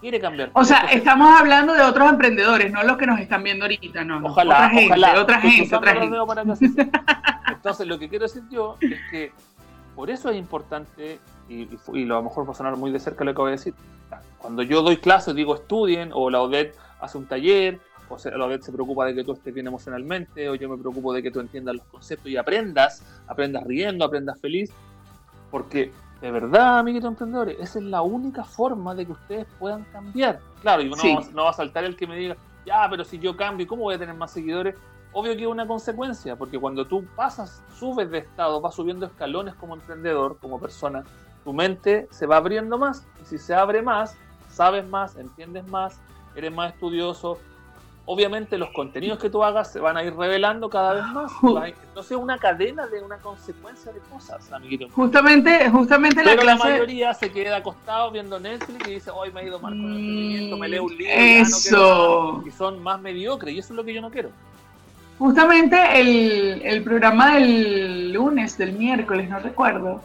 quiere 0.00 0.20
cambiar. 0.20 0.50
O 0.54 0.64
sea, 0.64 0.86
estamos 0.92 1.38
hablando 1.38 1.74
de 1.74 1.82
otros 1.82 2.08
emprendedores, 2.08 2.72
no 2.72 2.82
los 2.82 2.96
que 2.96 3.06
nos 3.06 3.20
están 3.20 3.42
viendo 3.42 3.64
ahorita, 3.64 4.04
no. 4.04 4.20
Ojalá, 4.24 4.70
otra 4.70 4.84
ojalá. 4.86 5.08
Gente, 5.40 5.74
otra 5.76 5.94
gente, 5.94 6.18
otra 6.18 6.56
gente. 6.56 6.90
Entonces, 7.48 7.86
lo 7.86 7.98
que 7.98 8.08
quiero 8.08 8.24
decir 8.24 8.42
yo 8.50 8.76
es 8.80 8.98
que 9.10 9.32
por 9.94 10.10
eso 10.10 10.30
es 10.30 10.36
importante, 10.36 11.20
y, 11.48 11.68
y, 11.92 12.04
lo 12.04 12.14
a 12.14 12.18
lo 12.18 12.24
mejor 12.24 12.48
va 12.48 12.52
a 12.52 12.54
sonar 12.54 12.76
muy 12.76 12.90
de 12.90 13.00
cerca 13.00 13.24
lo 13.24 13.34
que 13.34 13.40
voy 13.40 13.48
a 13.48 13.52
decir, 13.52 13.74
cuando 14.38 14.62
yo 14.62 14.82
doy 14.82 14.96
clases, 14.96 15.34
digo 15.34 15.54
estudien, 15.54 16.10
o 16.14 16.30
la 16.30 16.40
ODET 16.40 16.74
hace 17.00 17.18
un 17.18 17.26
taller, 17.26 17.80
o 18.10 18.18
sea, 18.18 18.36
la 18.36 18.46
ODET 18.46 18.62
se 18.62 18.72
preocupa 18.72 19.06
de 19.06 19.14
que 19.14 19.24
tú 19.24 19.32
estés 19.32 19.54
bien 19.54 19.66
emocionalmente, 19.66 20.48
o 20.48 20.54
yo 20.54 20.68
me 20.68 20.76
preocupo 20.76 21.12
de 21.12 21.22
que 21.22 21.30
tú 21.30 21.40
entiendas 21.40 21.76
los 21.76 21.84
conceptos 21.86 22.30
y 22.30 22.36
aprendas, 22.36 23.04
aprendas 23.26 23.64
riendo, 23.64 24.04
aprendas 24.04 24.40
feliz, 24.40 24.70
porque 25.50 25.92
de 26.20 26.30
verdad, 26.30 26.80
amiguitos 26.80 27.08
emprendedores, 27.08 27.56
esa 27.60 27.78
es 27.78 27.84
la 27.86 28.02
única 28.02 28.44
forma 28.44 28.94
de 28.94 29.06
que 29.06 29.12
ustedes 29.12 29.46
puedan 29.58 29.84
cambiar. 29.84 30.40
Claro, 30.60 30.82
y 30.82 30.90
no, 30.90 30.96
no 31.32 31.44
va 31.44 31.50
a 31.50 31.54
saltar 31.54 31.84
el 31.84 31.96
que 31.96 32.06
me 32.06 32.16
diga, 32.16 32.36
ya, 32.66 32.86
pero 32.90 33.04
si 33.04 33.18
yo 33.18 33.36
cambio, 33.36 33.66
¿cómo 33.66 33.84
voy 33.84 33.94
a 33.94 33.98
tener 33.98 34.14
más 34.14 34.32
seguidores? 34.32 34.74
Obvio 35.12 35.34
que 35.34 35.42
es 35.42 35.48
una 35.48 35.66
consecuencia, 35.66 36.36
porque 36.36 36.58
cuando 36.58 36.86
tú 36.86 37.06
pasas, 37.16 37.62
subes 37.78 38.10
de 38.10 38.18
estado, 38.18 38.60
vas 38.60 38.74
subiendo 38.74 39.06
escalones 39.06 39.54
como 39.54 39.74
emprendedor, 39.74 40.38
como 40.40 40.60
persona, 40.60 41.04
tu 41.42 41.54
mente 41.54 42.06
se 42.10 42.26
va 42.26 42.36
abriendo 42.36 42.76
más. 42.76 43.06
Y 43.22 43.24
si 43.24 43.38
se 43.38 43.54
abre 43.54 43.80
más, 43.80 44.14
sabes 44.50 44.86
más, 44.86 45.16
entiendes 45.16 45.66
más, 45.68 45.98
eres 46.34 46.52
más 46.52 46.74
estudioso, 46.74 47.38
obviamente 48.06 48.58
los 48.58 48.70
contenidos 48.70 49.18
que 49.18 49.30
tú 49.30 49.44
hagas 49.44 49.72
se 49.72 49.80
van 49.80 49.96
a 49.96 50.02
ir 50.02 50.14
revelando 50.14 50.68
cada 50.68 50.94
vez 50.94 51.04
más. 51.06 51.32
Entonces 51.42 52.12
es 52.12 52.16
una 52.16 52.38
cadena 52.38 52.86
de 52.86 53.02
una 53.02 53.18
consecuencia 53.18 53.92
de 53.92 54.00
cosas, 54.00 54.50
amiguito. 54.52 54.88
Justamente, 54.90 55.70
justamente 55.70 56.22
Pero 56.24 56.42
la, 56.42 56.56
mayoría 56.56 57.14
se 57.14 57.30
queda 57.30 57.58
acostado 57.58 58.10
viendo 58.10 58.40
Netflix 58.40 58.88
y 58.88 58.94
dice, 58.94 59.10
hoy 59.10 59.32
me 59.32 59.40
ha 59.40 59.44
ido 59.44 59.60
mal 59.60 59.72
con 59.72 59.92
el 59.92 59.98
emprendimiento, 59.98 60.56
me 60.56 60.68
leo 60.68 60.84
un 60.84 60.96
libro, 60.96 61.14
eso. 61.14 62.42
y 62.46 62.50
son 62.50 62.82
más 62.82 63.00
mediocres, 63.00 63.54
y 63.54 63.58
eso 63.58 63.72
es 63.72 63.76
lo 63.76 63.84
que 63.84 63.94
yo 63.94 64.00
no 64.00 64.10
quiero. 64.10 64.30
Justamente 65.18 66.00
el, 66.00 66.62
el 66.64 66.82
programa 66.82 67.34
del 67.34 68.12
lunes, 68.12 68.56
del 68.56 68.72
miércoles, 68.72 69.28
no 69.28 69.38
recuerdo, 69.38 70.02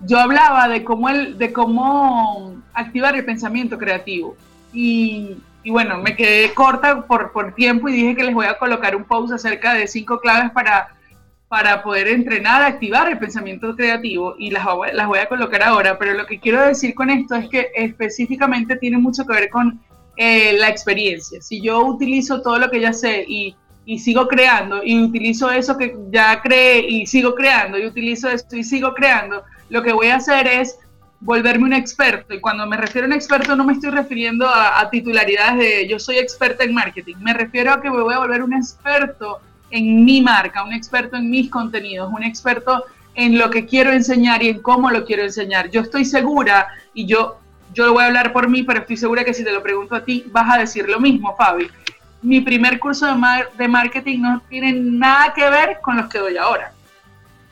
yo 0.00 0.18
hablaba 0.18 0.68
de 0.68 0.84
cómo, 0.84 1.08
el, 1.08 1.38
de 1.38 1.52
cómo 1.52 2.54
activar 2.74 3.16
el 3.16 3.24
pensamiento 3.24 3.78
creativo. 3.78 4.36
Y 4.72 5.36
y 5.66 5.70
bueno, 5.70 5.98
me 5.98 6.14
quedé 6.14 6.54
corta 6.54 7.08
por, 7.08 7.32
por 7.32 7.52
tiempo 7.52 7.88
y 7.88 7.92
dije 7.92 8.14
que 8.14 8.22
les 8.22 8.32
voy 8.32 8.46
a 8.46 8.56
colocar 8.56 8.94
un 8.94 9.02
post 9.02 9.32
acerca 9.32 9.74
de 9.74 9.88
cinco 9.88 10.20
claves 10.20 10.52
para, 10.52 10.94
para 11.48 11.82
poder 11.82 12.06
entrenar, 12.06 12.62
activar 12.62 13.10
el 13.10 13.18
pensamiento 13.18 13.74
creativo 13.74 14.36
y 14.38 14.52
las, 14.52 14.64
las 14.92 15.08
voy 15.08 15.18
a 15.18 15.28
colocar 15.28 15.64
ahora, 15.64 15.98
pero 15.98 16.14
lo 16.14 16.24
que 16.24 16.38
quiero 16.38 16.62
decir 16.62 16.94
con 16.94 17.10
esto 17.10 17.34
es 17.34 17.48
que 17.48 17.66
específicamente 17.74 18.76
tiene 18.76 18.98
mucho 18.98 19.26
que 19.26 19.32
ver 19.32 19.50
con 19.50 19.80
eh, 20.16 20.52
la 20.56 20.68
experiencia. 20.68 21.42
Si 21.42 21.60
yo 21.60 21.84
utilizo 21.84 22.42
todo 22.42 22.60
lo 22.60 22.70
que 22.70 22.78
ya 22.78 22.92
sé 22.92 23.24
y, 23.26 23.56
y, 23.86 23.98
sigo 23.98 24.28
creando 24.28 24.84
y 24.84 25.02
utilizo 25.02 25.50
eso 25.50 25.76
que 25.76 25.96
ya 26.12 26.42
creé 26.42 26.86
y 26.88 27.06
sigo 27.06 27.34
creando 27.34 27.76
y 27.76 27.86
utilizo 27.86 28.28
esto 28.28 28.54
y 28.54 28.62
sigo 28.62 28.94
creando, 28.94 29.42
lo 29.68 29.82
que 29.82 29.92
voy 29.92 30.06
a 30.06 30.16
hacer 30.18 30.46
es 30.46 30.78
volverme 31.20 31.64
un 31.64 31.72
experto. 31.72 32.34
Y 32.34 32.40
cuando 32.40 32.66
me 32.66 32.76
refiero 32.76 33.06
a 33.06 33.08
un 33.08 33.14
experto 33.14 33.56
no 33.56 33.64
me 33.64 33.72
estoy 33.74 33.90
refiriendo 33.90 34.48
a, 34.48 34.88
titularidades 34.90 35.58
de 35.58 35.88
yo 35.88 35.98
soy 35.98 36.18
experta 36.18 36.64
en 36.64 36.74
marketing. 36.74 37.16
Me 37.20 37.34
refiero 37.34 37.72
a 37.72 37.80
que 37.80 37.90
me 37.90 38.00
voy 38.00 38.14
a 38.14 38.18
volver 38.18 38.42
un 38.42 38.54
experto 38.54 39.40
en 39.70 40.04
mi 40.04 40.20
marca, 40.20 40.62
un 40.62 40.72
experto 40.72 41.16
en 41.16 41.30
mis 41.30 41.50
contenidos, 41.50 42.12
un 42.12 42.22
experto 42.22 42.84
en 43.14 43.38
lo 43.38 43.50
que 43.50 43.64
quiero 43.64 43.92
enseñar 43.92 44.42
y 44.42 44.48
en 44.50 44.60
cómo 44.60 44.90
lo 44.90 45.04
quiero 45.04 45.22
enseñar. 45.22 45.70
Yo 45.70 45.80
estoy 45.80 46.04
segura 46.04 46.68
y 46.94 47.06
yo, 47.06 47.38
yo 47.72 47.86
lo 47.86 47.94
voy 47.94 48.04
a 48.04 48.06
hablar 48.06 48.32
por 48.32 48.48
mí, 48.48 48.62
pero 48.62 48.80
estoy 48.80 48.96
segura 48.96 49.24
que 49.24 49.34
si 49.34 49.42
te 49.42 49.52
lo 49.52 49.62
pregunto 49.62 49.94
a 49.96 50.04
ti 50.04 50.24
vas 50.30 50.54
a 50.54 50.58
decir 50.58 50.88
lo 50.88 51.00
mismo, 51.00 51.34
Fabi. 51.36 51.68
Mi 52.22 52.40
primer 52.40 52.78
curso 52.78 53.06
de, 53.06 53.14
de 53.56 53.68
marketing 53.68 54.20
no 54.20 54.42
tiene 54.48 54.72
nada 54.72 55.32
que 55.34 55.48
ver 55.48 55.78
con 55.82 55.96
los 55.96 56.08
que 56.08 56.18
doy 56.18 56.36
ahora. 56.36 56.72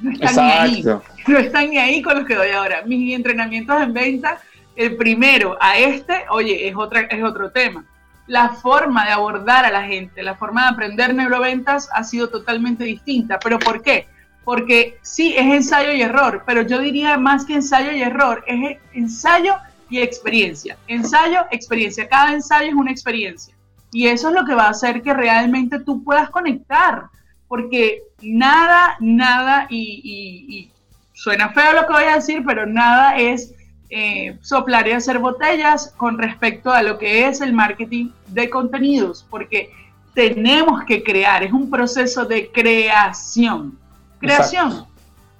No 0.00 0.11
están 0.12 0.35
ni 0.35 0.52
ahí. 0.52 0.85
No 1.26 1.38
están 1.38 1.70
ni 1.70 1.78
ahí 1.78 2.02
con 2.02 2.16
los 2.16 2.26
que 2.26 2.35
doy 2.35 2.50
ahora. 2.50 2.83
Mis 2.85 3.14
entrenamientos 3.14 3.80
en 3.80 3.92
venta, 3.92 4.38
el 4.76 4.96
primero 4.96 5.57
a 5.61 5.78
este, 5.78 6.24
oye, 6.30 6.68
es, 6.68 6.76
otra, 6.76 7.02
es 7.02 7.22
otro 7.22 7.50
tema. 7.50 7.85
La 8.26 8.50
forma 8.50 9.04
de 9.04 9.12
abordar 9.12 9.64
a 9.64 9.70
la 9.70 9.83
gente, 9.83 10.22
la 10.22 10.35
forma 10.35 10.62
de 10.62 10.68
aprender 10.68 11.14
neuroventas 11.14 11.88
ha 11.92 12.04
sido 12.04 12.28
totalmente 12.28 12.85
distinta. 12.85 13.38
¿Pero 13.38 13.59
por 13.59 13.83
qué? 13.83 14.07
Porque 14.44 14.98
sí, 15.02 15.35
es 15.37 15.46
ensayo 15.46 15.92
y 15.92 16.02
error, 16.02 16.42
pero 16.46 16.62
yo 16.62 16.78
diría 16.78 17.16
más 17.16 17.44
que 17.44 17.54
ensayo 17.54 17.92
y 17.92 18.02
error, 18.02 18.44
es 18.46 18.78
ensayo 18.92 19.57
y 19.88 20.00
experiencia. 20.00 20.76
Ensayo, 20.87 21.46
experiencia. 21.50 22.09
Cada 22.09 22.33
ensayo 22.33 22.68
es 22.68 22.74
una 22.74 22.90
experiencia. 22.90 23.54
Y 23.92 24.09
eso 24.09 24.28
es 24.28 24.35
lo 24.35 24.44
que 24.44 24.54
va 24.54 24.64
a 24.64 24.70
hacer 24.70 25.02
que 25.02 25.14
realmente 25.14 25.78
tú 25.78 26.02
puedas 26.02 26.28
conectar 26.30 27.04
porque 27.48 28.02
nada, 28.24 28.96
nada, 29.00 29.66
y, 29.70 30.70
suena 31.12 31.50
feo 31.50 31.72
lo 31.72 31.87
que 31.87 31.92
voy 31.92 32.04
a 32.04 32.16
decir, 32.16 32.42
pero 32.44 32.66
nada 32.66 33.16
es 33.16 33.54
eh, 33.88 34.37
soplar 34.42 34.88
y 34.88 34.92
hacer 34.92 35.18
botellas 35.18 35.94
con 35.96 36.18
respecto 36.18 36.72
a 36.72 36.82
lo 36.82 36.98
que 36.98 37.28
es 37.28 37.40
el 37.40 37.52
marketing 37.52 38.10
de 38.28 38.50
contenidos, 38.50 39.24
porque 39.30 39.70
tenemos 40.14 40.84
que 40.84 41.02
crear, 41.02 41.42
es 41.42 41.52
un 41.52 41.70
proceso 41.70 42.24
de 42.24 42.50
creación. 42.50 43.78
Creación. 44.18 44.87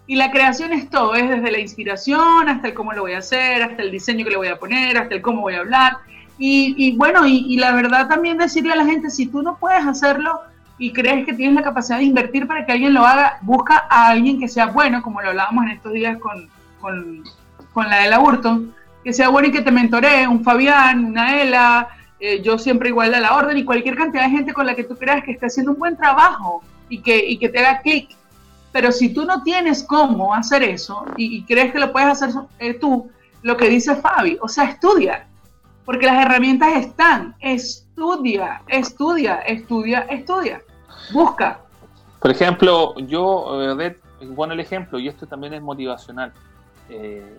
Y 0.07 0.16
la 0.16 0.31
creación 0.31 0.73
es 0.73 0.90
todo, 0.90 1.14
es 1.14 1.29
desde 1.29 1.51
la 1.51 1.59
inspiración 1.59 2.49
hasta 2.49 2.68
el 2.68 2.75
cómo 2.75 2.92
lo 2.92 3.03
voy 3.03 3.14
a 3.14 3.18
hacer, 3.18 3.62
hasta 3.62 3.83
el 3.83 3.90
diseño 3.90 4.25
que 4.25 4.33
le 4.33 4.37
voy 4.37 4.49
a 4.49 4.59
poner, 4.59 4.99
hasta 4.99 5.14
el 5.14 5.23
cómo 5.23 5.40
voy 5.40 5.55
a 5.55 5.61
hablar. 5.61 5.99
Y, 6.37 6.97
bueno, 6.97 7.27
y 7.27 7.57
la 7.57 7.73
verdad 7.73 8.09
también 8.09 8.37
decirle 8.37 8.73
a 8.73 8.77
la 8.77 8.85
gente, 8.85 9.09
si 9.09 9.27
tú 9.27 9.40
no 9.40 9.57
puedes 9.57 9.87
hacerlo, 9.87 10.40
y 10.79 10.93
crees 10.93 11.25
que 11.25 11.35
tienes 11.35 11.55
la 11.55 11.63
capacidad 11.63 11.99
de 11.99 12.05
invertir 12.05 12.47
para 12.47 12.67
que 12.67 12.73
alguien 12.73 12.95
lo 12.95 13.07
haga, 13.07 13.39
busca 13.43 13.87
a 13.89 14.09
alguien 14.09 14.41
que 14.41 14.49
sea 14.49 14.67
bueno, 14.67 15.03
como 15.03 15.23
lo 15.23 15.29
hablábamos 15.29 15.65
en 15.65 15.71
estos 15.73 15.93
días 15.93 16.19
con, 16.19 16.49
con, 16.81 17.23
con 17.73 17.89
la 17.89 18.01
de 18.01 18.11
la 18.11 18.19
Burton, 18.19 18.75
que 19.05 19.13
sea 19.13 19.29
bueno 19.29 19.49
y 19.49 19.53
que 19.53 19.63
te 19.63 19.71
mentoree, 19.71 20.27
un 20.27 20.43
Fabián, 20.43 21.05
una 21.05 21.41
Ela, 21.41 21.89
eh, 22.19 22.41
yo 22.43 22.59
siempre 22.59 22.89
igual 22.89 23.13
a 23.15 23.21
la 23.21 23.37
orden 23.37 23.59
y 23.59 23.65
cualquier 23.65 23.97
cantidad 23.97 24.25
de 24.25 24.31
gente 24.31 24.53
con 24.53 24.67
la 24.67 24.75
que 24.75 24.85
tú 24.85 24.97
creas 24.97 25.23
que 25.23 25.33
está 25.33 25.47
haciendo 25.47 25.73
un 25.73 25.79
buen 25.79 25.97
trabajo 25.97 26.63
y 26.89 27.03
que, 27.03 27.29
y 27.29 27.37
que 27.39 27.49
te 27.49 27.59
haga 27.59 27.81
clic. 27.81 28.09
Pero 28.73 28.91
si 28.91 29.11
tú 29.11 29.25
no 29.25 29.43
tienes 29.43 29.85
cómo 29.85 30.35
hacer 30.35 30.63
eso 30.63 31.05
y, 31.17 31.45
crees 31.45 31.73
que 31.73 31.79
lo 31.79 31.93
puedes 31.93 32.09
hacer 32.09 32.31
eh, 32.59 32.75
tú, 32.75 33.11
lo 33.43 33.57
que 33.57 33.69
dice 33.69 33.95
Fabi, 33.95 34.39
o 34.41 34.49
sea, 34.49 34.65
estudia, 34.65 35.27
porque 35.85 36.07
las 36.07 36.25
herramientas 36.25 36.75
están, 36.77 37.37
estudia, 37.95 38.63
estudia, 38.67 39.41
estudia, 39.41 40.01
estudia, 40.11 40.63
busca. 41.13 41.61
Por 42.19 42.31
ejemplo, 42.31 42.95
yo, 42.99 43.63
eh, 43.63 43.97
bueno 44.29 44.55
el 44.55 44.61
ejemplo, 44.61 44.99
y 44.99 45.09
esto 45.09 45.27
también 45.27 45.55
es 45.55 45.63
motivacional. 45.63 46.33
Eh, 46.89 47.39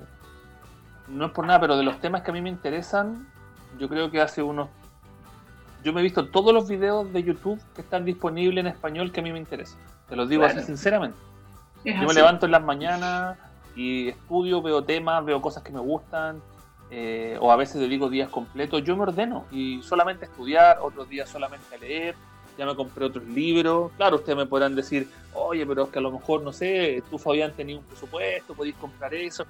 no 1.07 1.25
es 1.25 1.31
por 1.31 1.45
nada, 1.45 1.59
pero 1.59 1.77
de 1.77 1.83
los 1.83 1.99
temas 1.99 2.21
que 2.21 2.31
a 2.31 2.33
mí 2.33 2.41
me 2.41 2.49
interesan, 2.49 3.27
yo 3.77 3.89
creo 3.89 4.09
que 4.09 4.21
hace 4.21 4.41
unos... 4.41 4.69
Yo 5.83 5.93
me 5.93 5.99
he 5.99 6.03
visto 6.03 6.29
todos 6.29 6.53
los 6.53 6.67
videos 6.67 7.11
de 7.13 7.21
YouTube 7.21 7.61
que 7.75 7.81
están 7.81 8.05
disponibles 8.05 8.61
en 8.61 8.67
español 8.67 9.11
que 9.11 9.19
a 9.19 9.23
mí 9.23 9.31
me 9.31 9.37
interesan. 9.37 9.79
Te 10.09 10.15
los 10.15 10.29
digo 10.29 10.43
así 10.43 10.61
sinceramente. 10.61 11.17
yo 11.83 12.07
me 12.07 12.13
levanto 12.13 12.47
en 12.47 12.53
las 12.53 12.63
mañanas 12.63 13.37
y 13.75 14.09
estudio, 14.09 14.61
veo 14.61 14.83
temas, 14.83 15.23
veo 15.25 15.41
cosas 15.41 15.61
que 15.61 15.71
me 15.71 15.79
gustan, 15.79 16.41
eh, 16.91 17.37
o 17.39 17.51
a 17.51 17.55
veces 17.55 17.81
dedico 17.81 18.09
días 18.09 18.29
completos, 18.29 18.83
yo 18.83 18.95
me 18.95 19.03
ordeno 19.03 19.45
y 19.51 19.81
solamente 19.81 20.25
estudiar, 20.25 20.79
otros 20.81 21.09
días 21.09 21.29
solamente 21.29 21.77
leer, 21.77 22.15
ya 22.57 22.65
me 22.65 22.75
compré 22.75 23.05
otros 23.05 23.25
libros. 23.25 23.91
Claro, 23.97 24.17
ustedes 24.17 24.37
me 24.37 24.45
podrán 24.45 24.75
decir, 24.75 25.09
oye, 25.33 25.65
pero 25.65 25.83
es 25.83 25.89
que 25.89 25.99
a 25.99 26.01
lo 26.01 26.11
mejor, 26.11 26.41
no 26.41 26.53
sé, 26.53 27.03
tú 27.09 27.17
Fabián 27.17 27.53
tenías 27.53 27.79
un 27.79 27.85
presupuesto, 27.85 28.53
podéis 28.53 28.75
comprar 28.75 29.13
eso. 29.13 29.45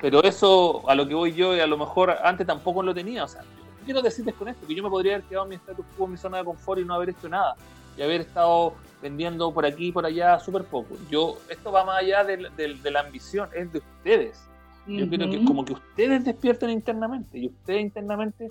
Pero 0.00 0.22
eso, 0.22 0.88
a 0.88 0.94
lo 0.94 1.06
que 1.06 1.14
voy 1.14 1.34
yo, 1.34 1.56
y 1.56 1.60
a 1.60 1.66
lo 1.66 1.78
mejor 1.78 2.10
antes 2.22 2.46
tampoco 2.46 2.82
lo 2.82 2.94
tenía. 2.94 3.24
O 3.24 3.28
sea, 3.28 3.42
quiero 3.84 4.02
decirles 4.02 4.34
con 4.34 4.48
esto 4.48 4.66
que 4.66 4.74
yo 4.74 4.82
me 4.82 4.90
podría 4.90 5.14
haber 5.14 5.26
quedado 5.26 5.44
en 5.44 5.50
mi 5.50 5.54
status 5.56 5.84
quo, 5.96 6.06
en 6.06 6.12
mi 6.12 6.18
zona 6.18 6.38
de 6.38 6.44
confort 6.44 6.80
y 6.80 6.84
no 6.84 6.94
haber 6.94 7.10
hecho 7.10 7.28
nada. 7.28 7.56
Y 7.96 8.02
haber 8.02 8.22
estado 8.22 8.74
vendiendo 9.00 9.52
por 9.52 9.64
aquí 9.64 9.88
y 9.88 9.92
por 9.92 10.04
allá 10.04 10.38
súper 10.38 10.64
poco. 10.64 10.96
Yo, 11.10 11.38
esto 11.48 11.72
va 11.72 11.84
más 11.84 12.02
allá 12.02 12.24
de, 12.24 12.48
de, 12.56 12.90
la 12.90 13.00
ambición, 13.00 13.48
es 13.54 13.72
de 13.72 13.78
ustedes. 13.78 14.42
Yo 14.86 15.08
quiero 15.08 15.28
que 15.28 15.44
como 15.44 15.64
que 15.64 15.72
ustedes 15.72 16.24
despierten 16.24 16.70
internamente 16.70 17.38
y 17.38 17.48
ustedes 17.48 17.82
internamente 17.82 18.50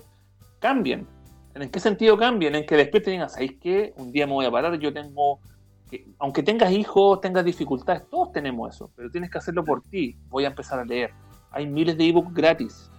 cambien. 0.58 1.06
¿En 1.54 1.70
qué 1.70 1.80
sentido 1.80 2.18
cambien? 2.18 2.54
En 2.54 2.66
que 2.66 2.76
despierten 2.76 3.14
y 3.14 3.16
digan, 3.16 3.30
¿sabéis 3.30 3.54
qué? 3.60 3.94
Un 3.96 4.12
día 4.12 4.26
me 4.26 4.34
voy 4.34 4.46
a 4.46 4.50
parar, 4.50 4.78
yo 4.78 4.92
tengo... 4.92 5.40
Que, 5.90 6.06
aunque 6.18 6.42
tengas 6.42 6.72
hijos, 6.72 7.20
tengas 7.20 7.44
dificultades, 7.44 8.02
todos 8.10 8.32
tenemos 8.32 8.74
eso, 8.74 8.90
pero 8.96 9.10
tienes 9.10 9.30
que 9.30 9.38
hacerlo 9.38 9.64
por 9.64 9.82
ti. 9.82 10.16
Voy 10.28 10.44
a 10.44 10.48
empezar 10.48 10.80
a 10.80 10.84
leer. 10.84 11.12
Hay 11.50 11.66
miles 11.66 11.96
de 11.96 12.08
ebooks 12.08 12.34
gratis. 12.34 12.90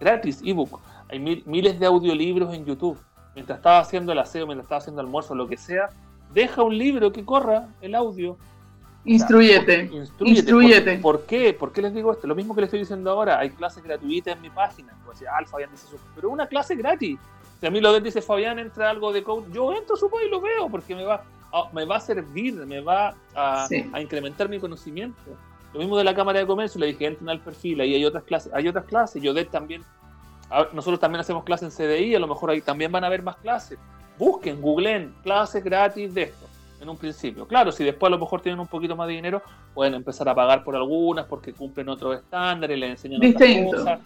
Gratis, 0.00 0.40
ebook. 0.44 0.80
Hay 1.10 1.18
miles 1.18 1.78
de 1.78 1.86
audiolibros 1.86 2.54
en 2.54 2.64
YouTube. 2.64 2.98
Mientras 3.34 3.58
estaba 3.58 3.80
haciendo 3.80 4.12
el 4.12 4.18
aseo, 4.18 4.46
mientras 4.46 4.64
estaba 4.64 4.78
haciendo 4.78 5.02
almuerzo, 5.02 5.34
lo 5.34 5.46
que 5.46 5.58
sea, 5.58 5.90
deja 6.32 6.62
un 6.62 6.78
libro 6.78 7.12
que 7.12 7.24
corra 7.24 7.68
el 7.82 7.94
audio 7.94 8.38
Instruyete. 9.06 9.90
Instruyete. 10.20 10.98
¿Por, 10.98 11.24
qué? 11.24 11.52
¿Por 11.54 11.72
qué 11.72 11.82
les 11.82 11.94
digo 11.94 12.12
esto? 12.12 12.26
Lo 12.26 12.34
mismo 12.34 12.54
que 12.54 12.60
les 12.60 12.68
estoy 12.68 12.80
diciendo 12.80 13.10
ahora. 13.10 13.38
Hay 13.38 13.50
clases 13.50 13.82
gratuitas 13.82 14.34
en 14.34 14.42
mi 14.42 14.50
página. 14.50 14.92
Decir, 15.08 15.28
ah, 15.28 15.44
Fabián 15.46 15.70
dice 15.70 15.86
eso. 15.86 15.98
Pero 16.14 16.30
una 16.30 16.46
clase 16.46 16.74
gratis. 16.74 17.18
Si 17.60 17.66
a 17.66 17.70
mí 17.70 17.80
lo 17.80 17.98
dice 18.00 18.20
Fabián, 18.20 18.58
entra 18.58 18.90
algo 18.90 19.12
de 19.12 19.22
coach, 19.22 19.44
yo 19.50 19.72
entro, 19.72 19.96
supongo, 19.96 20.24
y 20.24 20.28
lo 20.28 20.40
veo, 20.42 20.68
porque 20.68 20.94
me 20.94 21.04
va, 21.04 21.24
a, 21.52 21.72
me 21.72 21.86
va 21.86 21.96
a 21.96 22.00
servir, 22.00 22.54
me 22.66 22.80
va 22.80 23.14
a, 23.34 23.66
incrementar 23.98 24.48
mi 24.48 24.58
conocimiento. 24.58 25.18
Lo 25.72 25.80
mismo 25.80 25.96
de 25.96 26.04
la 26.04 26.14
Cámara 26.14 26.40
de 26.40 26.46
Comercio, 26.46 26.78
le 26.78 26.88
dije, 26.88 27.06
entren 27.06 27.30
al 27.30 27.40
perfil, 27.40 27.80
ahí 27.80 27.94
hay 27.94 28.04
otras 28.04 28.24
clases, 28.24 28.52
hay 28.52 28.68
otras 28.68 28.84
clases, 28.84 29.22
yo 29.22 29.32
de 29.32 29.46
también, 29.46 29.82
nosotros 30.74 31.00
también 31.00 31.20
hacemos 31.20 31.44
clases 31.44 31.80
en 31.80 31.86
CDI, 31.86 32.14
a 32.14 32.18
lo 32.18 32.28
mejor 32.28 32.50
ahí 32.50 32.60
también 32.60 32.92
van 32.92 33.04
a 33.04 33.06
haber 33.06 33.22
más 33.22 33.36
clases. 33.36 33.78
Busquen, 34.18 34.60
googleen 34.60 35.14
clases 35.22 35.64
gratis 35.64 36.12
de 36.12 36.24
esto 36.24 36.45
en 36.80 36.88
un 36.88 36.96
principio. 36.96 37.46
Claro, 37.46 37.72
si 37.72 37.84
después 37.84 38.08
a 38.08 38.10
lo 38.10 38.18
mejor 38.18 38.40
tienen 38.40 38.60
un 38.60 38.66
poquito 38.66 38.96
más 38.96 39.08
de 39.08 39.14
dinero, 39.14 39.42
pueden 39.74 39.94
empezar 39.94 40.28
a 40.28 40.34
pagar 40.34 40.64
por 40.64 40.76
algunas 40.76 41.26
porque 41.26 41.52
cumplen 41.52 41.88
otros 41.88 42.16
estándares, 42.16 42.78
les 42.78 42.90
enseñan 42.90 43.34
otras 43.34 43.74
cosas, 43.74 44.00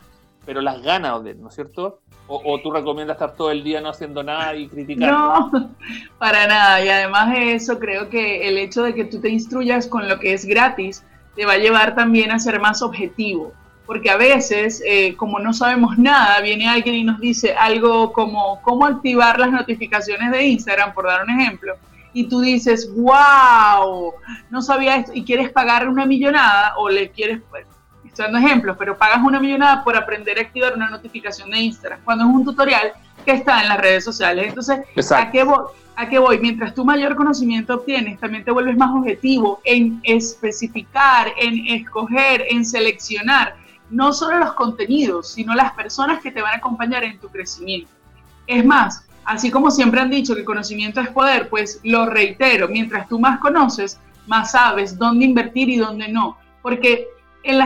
pero 0.44 0.60
las 0.60 0.82
ganas, 0.82 1.22
¿no 1.36 1.48
es 1.48 1.54
cierto? 1.54 2.00
O, 2.32 2.60
tú 2.60 2.70
recomiendas 2.70 3.16
estar 3.16 3.34
todo 3.34 3.50
el 3.50 3.64
día 3.64 3.80
no 3.80 3.88
haciendo 3.88 4.22
nada 4.22 4.54
y 4.54 4.68
criticando? 4.68 5.50
No, 5.50 5.70
para 6.18 6.46
nada. 6.46 6.84
Y 6.84 6.88
además 6.88 7.32
de 7.32 7.54
eso, 7.54 7.80
creo 7.80 8.08
que 8.08 8.46
el 8.46 8.56
hecho 8.56 8.84
de 8.84 8.94
que 8.94 9.04
tú 9.04 9.20
te 9.20 9.30
instruyas 9.30 9.88
con 9.88 10.08
lo 10.08 10.20
que 10.20 10.32
es 10.32 10.44
gratis 10.44 11.02
te 11.34 11.44
va 11.44 11.54
a 11.54 11.58
llevar 11.58 11.96
también 11.96 12.30
a 12.30 12.38
ser 12.38 12.60
más 12.60 12.82
objetivo. 12.82 13.52
Porque 13.84 14.10
a 14.10 14.16
veces, 14.16 14.80
eh, 14.86 15.16
como 15.16 15.40
no 15.40 15.52
sabemos 15.52 15.98
nada, 15.98 16.40
viene 16.40 16.68
alguien 16.68 16.94
y 16.94 17.02
nos 17.02 17.18
dice 17.18 17.52
algo 17.54 18.12
como 18.12 18.62
cómo 18.62 18.86
activar 18.86 19.40
las 19.40 19.50
notificaciones 19.50 20.30
de 20.30 20.44
Instagram, 20.44 20.94
por 20.94 21.06
dar 21.06 21.24
un 21.24 21.30
ejemplo 21.30 21.74
y 22.12 22.28
tú 22.28 22.40
dices, 22.40 22.90
wow, 22.94 24.14
no 24.50 24.62
sabía 24.62 24.96
esto, 24.96 25.12
y 25.14 25.24
quieres 25.24 25.50
pagar 25.50 25.88
una 25.88 26.06
millonada 26.06 26.74
o 26.76 26.88
le 26.88 27.10
quieres, 27.10 27.40
pues, 27.50 27.66
estoy 28.04 28.24
dando 28.24 28.38
ejemplos, 28.38 28.76
pero 28.78 28.98
pagas 28.98 29.22
una 29.22 29.40
millonada 29.40 29.84
por 29.84 29.96
aprender 29.96 30.38
a 30.38 30.42
activar 30.42 30.74
una 30.74 30.90
notificación 30.90 31.50
de 31.50 31.58
Instagram, 31.60 32.00
cuando 32.04 32.24
es 32.24 32.30
un 32.30 32.44
tutorial 32.44 32.92
que 33.24 33.32
está 33.32 33.62
en 33.62 33.68
las 33.68 33.78
redes 33.78 34.04
sociales. 34.04 34.48
Entonces, 34.48 34.80
¿a 35.12 35.30
qué, 35.30 35.44
voy? 35.44 35.64
¿a 35.96 36.08
qué 36.08 36.18
voy? 36.18 36.38
Mientras 36.38 36.74
tú 36.74 36.84
mayor 36.84 37.14
conocimiento 37.14 37.74
obtienes, 37.74 38.18
también 38.18 38.44
te 38.44 38.50
vuelves 38.50 38.76
más 38.76 38.90
objetivo 38.90 39.60
en 39.64 40.00
especificar, 40.02 41.32
en 41.38 41.66
escoger, 41.68 42.46
en 42.48 42.64
seleccionar, 42.64 43.56
no 43.90 44.12
solo 44.12 44.38
los 44.38 44.54
contenidos, 44.54 45.32
sino 45.32 45.54
las 45.54 45.72
personas 45.72 46.20
que 46.22 46.30
te 46.30 46.42
van 46.42 46.54
a 46.54 46.56
acompañar 46.58 47.04
en 47.04 47.18
tu 47.18 47.28
crecimiento. 47.28 47.90
Es 48.46 48.64
más, 48.64 49.06
Así 49.30 49.48
como 49.48 49.70
siempre 49.70 50.00
han 50.00 50.10
dicho 50.10 50.34
que 50.34 50.44
conocimiento 50.44 51.00
es 51.00 51.08
poder, 51.10 51.48
pues 51.48 51.78
lo 51.84 52.04
reitero, 52.04 52.66
mientras 52.66 53.06
tú 53.08 53.20
más 53.20 53.38
conoces, 53.38 54.00
más 54.26 54.50
sabes 54.50 54.98
dónde 54.98 55.24
invertir 55.24 55.68
y 55.68 55.76
dónde 55.76 56.08
no. 56.08 56.36
Porque 56.62 57.06
en, 57.44 57.60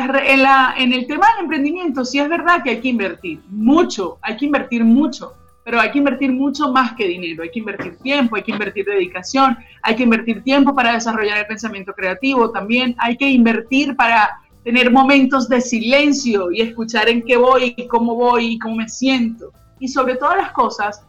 el 0.93 1.07
tema 1.07 1.27
del 1.29 1.45
emprendimiento 1.45 2.05
sí 2.05 2.19
es 2.19 2.29
verdad 2.29 2.63
que 2.63 2.69
hay 2.69 2.81
que 2.83 2.89
invertir 2.89 3.41
mucho, 3.49 4.19
hay 4.21 4.37
que 4.37 4.45
invertir 4.45 4.85
mucho, 4.85 5.33
pero 5.65 5.81
hay 5.81 5.91
que 5.91 5.97
invertir 5.97 6.33
mucho 6.33 6.71
más 6.71 6.93
que 6.97 7.09
dinero, 7.09 7.43
hay 7.43 7.51
que 7.51 7.61
invertir 7.61 7.97
tiempo, 7.97 8.37
hay 8.37 8.43
que 8.43 8.53
invertir 8.53 8.85
dedicación, 8.85 9.57
hay 9.81 9.97
que 9.97 10.03
invertir 10.03 10.43
tiempo 10.43 10.75
para 10.75 10.93
desarrollar 10.93 11.39
el 11.39 11.47
pensamiento 11.47 11.95
creativo, 11.95 12.51
también 12.51 12.95
hay 12.99 13.17
que 13.17 13.31
invertir 13.31 13.97
para 13.97 14.39
tener 14.65 14.91
momentos 14.91 15.49
de 15.49 15.63
silencio 15.63 16.53
y 16.53 16.61
escuchar 16.61 17.09
en 17.09 17.23
qué 17.23 17.39
voy 17.39 17.75
cómo 17.89 18.17
voy 18.17 18.49
y 18.49 18.59
cómo 18.59 18.77
me 18.77 18.89
siento. 18.91 19.51
Y 19.81 19.89
sobre 19.89 20.17
todas 20.17 20.37
las 20.37 20.53
cosas, 20.53 21.03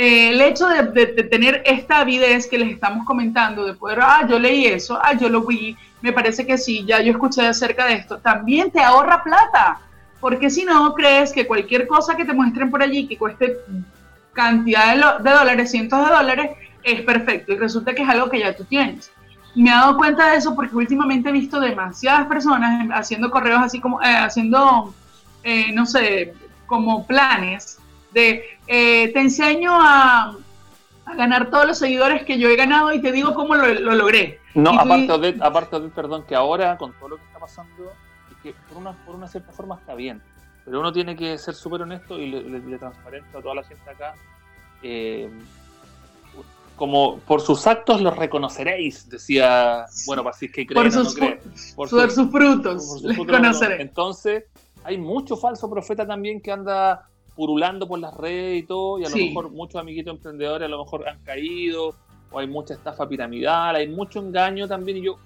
eh, 0.00 0.30
el 0.30 0.40
hecho 0.40 0.68
de, 0.68 1.06
tener 1.24 1.60
esta 1.66 1.98
avidez 1.98 2.46
que 2.46 2.56
les 2.56 2.70
estamos 2.70 3.04
comentando, 3.04 3.66
de 3.66 3.74
poder, 3.74 3.98
ah, 4.00 4.24
yo 4.28 4.38
leí 4.38 4.64
eso, 4.64 4.96
ah, 5.02 5.14
yo 5.14 5.28
lo 5.28 5.42
vi, 5.42 5.76
me 6.02 6.12
parece 6.12 6.46
que 6.46 6.56
sí, 6.56 6.84
ya 6.86 7.00
yo 7.00 7.10
escuché 7.10 7.44
acerca 7.44 7.84
de 7.84 7.94
esto, 7.94 8.18
también 8.18 8.70
te 8.70 8.80
ahorra 8.80 9.24
plata, 9.24 9.80
porque 10.20 10.50
si 10.50 10.64
no 10.64 10.94
crees 10.94 11.32
que 11.32 11.48
cualquier 11.48 11.88
cosa 11.88 12.16
que 12.16 12.24
te 12.24 12.32
muestren 12.32 12.70
por 12.70 12.80
allí 12.80 13.08
que 13.08 13.18
cueste 13.18 13.58
cantidad 14.34 15.18
de, 15.18 15.30
dólares, 15.30 15.72
cientos 15.72 15.98
de 16.06 16.14
dólares, 16.14 16.50
es 16.84 17.00
perfecto 17.00 17.54
y 17.54 17.56
resulta 17.56 17.92
que 17.92 18.02
es 18.02 18.08
algo 18.08 18.30
que 18.30 18.38
ya 18.38 18.54
tú 18.54 18.62
tienes. 18.62 19.10
Me 19.56 19.70
he 19.70 19.72
dado 19.72 19.96
cuenta 19.96 20.30
de 20.30 20.36
eso 20.36 20.54
porque 20.54 20.76
últimamente 20.76 21.30
he 21.30 21.32
visto 21.32 21.58
demasiadas 21.58 22.28
personas 22.28 22.88
haciendo 22.94 23.32
correos 23.32 23.62
así 23.64 23.80
como, 23.80 24.00
eh, 24.00 24.16
haciendo, 24.16 24.94
eh, 25.42 25.72
no 25.72 25.86
sé, 25.86 26.34
como 26.66 27.04
planes 27.04 27.77
de 28.12 28.44
eh, 28.66 29.12
te 29.12 29.20
enseño 29.20 29.70
a, 29.72 30.36
ganar 31.16 31.48
todos 31.48 31.66
los 31.66 31.78
seguidores 31.78 32.24
que 32.24 32.38
yo 32.38 32.50
he 32.50 32.56
ganado 32.56 32.92
y 32.92 33.00
te 33.00 33.12
digo 33.12 33.32
cómo 33.32 33.54
lo, 33.54 33.66
logré. 33.94 34.40
No, 34.54 34.78
aparte, 34.78 35.18
de, 35.18 35.36
aparte 35.40 35.80
de, 35.80 35.88
perdón, 35.88 36.24
que 36.28 36.34
ahora 36.34 36.76
con 36.76 36.92
todo 36.98 37.10
lo 37.10 37.16
que 37.16 37.24
está 37.24 37.38
pasando, 37.38 37.92
es 38.30 38.36
que 38.42 38.54
por 38.68 38.76
una, 38.76 38.92
por 39.06 39.14
una 39.14 39.26
cierta 39.26 39.50
forma 39.52 39.76
está 39.76 39.94
bien, 39.94 40.20
pero 40.66 40.80
uno 40.80 40.92
tiene 40.92 41.16
que 41.16 41.38
ser 41.38 41.54
súper 41.54 41.82
honesto 41.82 42.18
y 42.18 42.28
le, 42.30 42.78
transparente 42.78 43.38
a 43.38 43.40
toda 43.40 43.54
la 43.54 43.62
gente 43.62 43.90
acá. 43.90 44.14
Eh, 44.82 45.30
como 46.76 47.18
por 47.20 47.40
sus 47.40 47.66
actos 47.66 48.00
los 48.00 48.16
reconoceréis, 48.16 49.08
decía, 49.08 49.86
bueno, 50.06 50.22
para 50.22 50.36
si 50.36 50.50
que 50.50 50.66
creen 50.66 50.84
por 50.84 50.92
sus, 50.92 51.18
Por, 51.74 51.88
sus, 51.88 52.30
frutos, 52.30 53.02
les 53.02 53.18
conoceréis. 53.18 53.80
Entonces, 53.80 54.44
hay 54.84 54.96
mucho 54.96 55.36
falso 55.36 55.68
profeta 55.68 56.06
también 56.06 56.40
que 56.40 56.52
anda 56.52 57.08
purulando 57.38 57.86
por 57.86 58.00
las 58.00 58.12
redes 58.16 58.64
y 58.64 58.66
todo, 58.66 58.98
y 58.98 59.04
a 59.04 59.08
lo 59.08 59.16
mejor 59.16 59.50
muchos 59.52 59.80
amiguitos 59.80 60.12
emprendedores 60.12 60.66
a 60.66 60.68
lo 60.68 60.82
mejor 60.82 61.08
han 61.08 61.20
caído, 61.22 61.94
o 62.32 62.38
hay 62.40 62.48
mucha 62.48 62.74
estafa 62.74 63.08
piramidal, 63.08 63.76
hay 63.76 63.86
mucho 63.86 64.18
engaño 64.18 64.66
también, 64.66 64.98
y 64.98 65.02
yo 65.02 65.18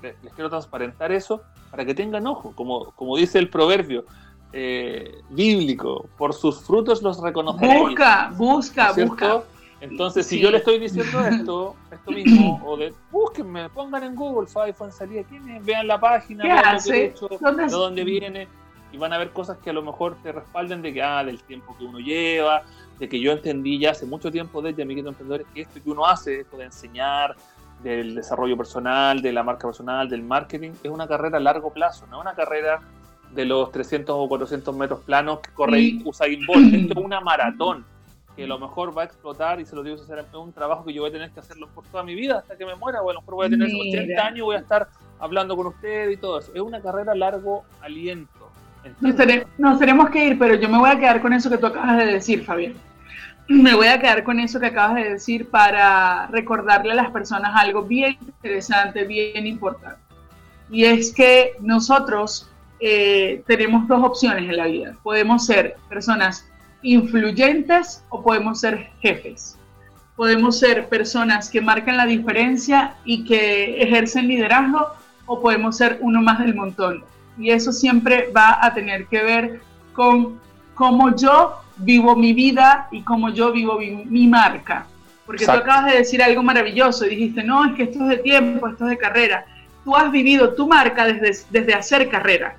les, 0.00 0.14
quiero 0.34 0.48
transparentar 0.48 1.12
eso 1.12 1.42
para 1.70 1.84
que 1.84 1.94
tengan 1.94 2.26
ojo, 2.26 2.54
como, 2.56 2.92
como 2.92 3.14
dice 3.14 3.38
el 3.38 3.50
proverbio 3.50 4.06
eh, 4.54 5.16
bíblico, 5.28 6.08
por 6.16 6.32
sus 6.32 6.62
frutos 6.62 7.02
los 7.02 7.20
reconoceréis. 7.20 7.78
Busca, 7.78 8.32
busca, 8.38 8.92
busca. 8.92 9.42
Entonces, 9.82 10.24
si 10.24 10.40
yo 10.40 10.50
le 10.50 10.56
estoy 10.56 10.78
diciendo 10.78 11.20
esto, 11.30 11.76
esto 11.92 12.10
mismo, 12.10 12.58
o 12.64 12.78
de 12.78 12.94
búsquenme, 13.10 13.68
pongan 13.68 14.04
en 14.04 14.14
Google 14.14 14.46
Five 14.46 14.76
en 14.80 14.92
salida, 14.92 15.24
vean 15.60 15.86
la 15.86 16.00
página, 16.00 16.42
vean 16.42 16.76
lo 16.76 16.82
que 16.82 16.90
he 16.90 17.04
hecho, 17.08 17.28
de 17.28 17.66
dónde 17.66 18.02
viene 18.02 18.48
y 18.92 18.98
van 18.98 19.12
a 19.12 19.18
ver 19.18 19.30
cosas 19.30 19.58
que 19.58 19.70
a 19.70 19.72
lo 19.72 19.82
mejor 19.82 20.16
te 20.22 20.32
respalden 20.32 20.82
de 20.82 20.92
que, 20.92 21.02
ah, 21.02 21.24
del 21.24 21.42
tiempo 21.42 21.76
que 21.78 21.84
uno 21.84 21.98
lleva, 21.98 22.62
de 22.98 23.08
que 23.08 23.20
yo 23.20 23.32
entendí 23.32 23.78
ya 23.78 23.90
hace 23.90 24.06
mucho 24.06 24.30
tiempo 24.30 24.60
desde 24.60 24.82
Amiguitos 24.82 25.12
Emprendedores 25.12 25.46
que 25.54 25.62
esto 25.62 25.82
que 25.82 25.90
uno 25.90 26.06
hace, 26.06 26.40
esto 26.40 26.56
de 26.56 26.64
enseñar, 26.64 27.36
del 27.82 28.14
desarrollo 28.14 28.56
personal, 28.56 29.22
de 29.22 29.32
la 29.32 29.42
marca 29.42 29.66
personal, 29.66 30.08
del 30.08 30.22
marketing, 30.22 30.72
es 30.82 30.90
una 30.90 31.08
carrera 31.08 31.38
a 31.38 31.40
largo 31.40 31.72
plazo, 31.72 32.06
no 32.08 32.18
es 32.18 32.22
una 32.22 32.34
carrera 32.34 32.80
de 33.32 33.44
los 33.44 33.70
300 33.70 34.14
o 34.18 34.28
400 34.28 34.76
metros 34.76 35.00
planos 35.00 35.40
que 35.40 35.50
corre 35.52 35.98
Usain 36.04 36.44
Bolt. 36.46 36.74
Esto 36.74 36.98
es 36.98 37.04
una 37.04 37.20
maratón 37.22 37.84
que 38.36 38.44
a 38.44 38.46
lo 38.46 38.58
mejor 38.58 38.96
va 38.96 39.02
a 39.02 39.04
explotar 39.06 39.60
y 39.60 39.66
se 39.66 39.74
lo 39.74 39.82
digo 39.82 39.96
es 39.96 40.34
un 40.34 40.52
trabajo 40.52 40.84
que 40.84 40.92
yo 40.92 41.02
voy 41.02 41.10
a 41.10 41.12
tener 41.12 41.30
que 41.30 41.40
hacerlo 41.40 41.68
por 41.74 41.84
toda 41.86 42.02
mi 42.02 42.14
vida 42.14 42.38
hasta 42.38 42.56
que 42.56 42.66
me 42.66 42.74
muera, 42.74 43.02
o 43.02 43.10
a 43.10 43.14
lo 43.14 43.20
mejor 43.20 43.34
voy 43.34 43.46
a 43.46 43.50
tener 43.50 43.68
80 43.68 44.26
años 44.26 44.38
y 44.38 44.42
voy 44.42 44.56
a 44.56 44.60
estar 44.60 44.88
hablando 45.18 45.56
con 45.56 45.68
usted 45.68 46.10
y 46.10 46.16
todo 46.16 46.38
eso. 46.38 46.52
Es 46.54 46.60
una 46.60 46.80
carrera 46.80 47.12
a 47.12 47.16
largo 47.16 47.64
aliento 47.80 48.39
nos, 49.58 49.78
tenemos 49.78 50.10
que 50.10 50.24
ir, 50.24 50.38
pero 50.38 50.54
yo 50.54 50.68
me 50.68 50.78
voy 50.78 50.90
a 50.90 50.98
quedar 50.98 51.20
con 51.20 51.32
eso 51.32 51.50
que 51.50 51.58
tú 51.58 51.66
acabas 51.66 51.98
de 51.98 52.06
decir, 52.06 52.44
Fabián. 52.44 52.74
Me 53.48 53.74
voy 53.74 53.88
a 53.88 54.00
quedar 54.00 54.22
con 54.22 54.38
eso 54.38 54.60
que 54.60 54.66
acabas 54.66 54.96
de 54.96 55.10
decir 55.10 55.48
para 55.48 56.28
recordarle 56.28 56.92
a 56.92 56.94
las 56.94 57.10
personas 57.10 57.50
algo 57.54 57.82
bien 57.82 58.16
interesante, 58.20 59.04
bien 59.04 59.46
importante. 59.46 59.98
Y 60.70 60.84
es 60.84 61.12
que 61.12 61.54
nosotros 61.60 62.48
eh, 62.78 63.42
tenemos 63.46 63.88
dos 63.88 64.02
opciones 64.04 64.48
en 64.48 64.56
la 64.56 64.66
vida. 64.66 64.96
Podemos 65.02 65.46
ser 65.46 65.76
personas 65.88 66.48
influyentes 66.82 68.04
o 68.08 68.22
podemos 68.22 68.60
ser 68.60 68.88
jefes. 69.00 69.58
Podemos 70.16 70.58
ser 70.58 70.88
personas 70.88 71.50
que 71.50 71.60
marcan 71.60 71.96
la 71.96 72.06
diferencia 72.06 72.94
y 73.04 73.24
que 73.24 73.82
ejercen 73.82 74.28
liderazgo 74.28 74.88
o 75.26 75.40
podemos 75.40 75.76
ser 75.76 75.98
uno 76.00 76.22
más 76.22 76.38
del 76.38 76.54
montón. 76.54 77.04
Y 77.38 77.50
eso 77.50 77.72
siempre 77.72 78.30
va 78.36 78.58
a 78.60 78.72
tener 78.74 79.06
que 79.06 79.22
ver 79.22 79.60
con 79.92 80.40
cómo 80.74 81.14
yo 81.14 81.56
vivo 81.76 82.16
mi 82.16 82.32
vida 82.32 82.88
y 82.90 83.02
cómo 83.02 83.30
yo 83.30 83.52
vivo 83.52 83.78
mi, 83.78 84.26
marca. 84.26 84.86
Porque 85.26 85.44
tú 85.44 85.52
acabas 85.52 85.92
de 85.92 85.98
decir 85.98 86.22
algo 86.22 86.42
maravilloso 86.42 87.06
y 87.06 87.10
dijiste, 87.10 87.42
no, 87.42 87.64
es 87.64 87.74
que 87.76 87.84
esto 87.84 88.02
es 88.02 88.08
de 88.08 88.16
tiempo, 88.18 88.68
esto 88.68 88.84
es 88.84 88.90
de 88.90 88.98
carrera. 88.98 89.44
Tú 89.84 89.96
has 89.96 90.10
vivido 90.10 90.54
tu 90.54 90.66
marca 90.66 91.06
desde, 91.06 91.44
desde 91.50 91.74
hacer 91.74 92.08
carrera. 92.08 92.56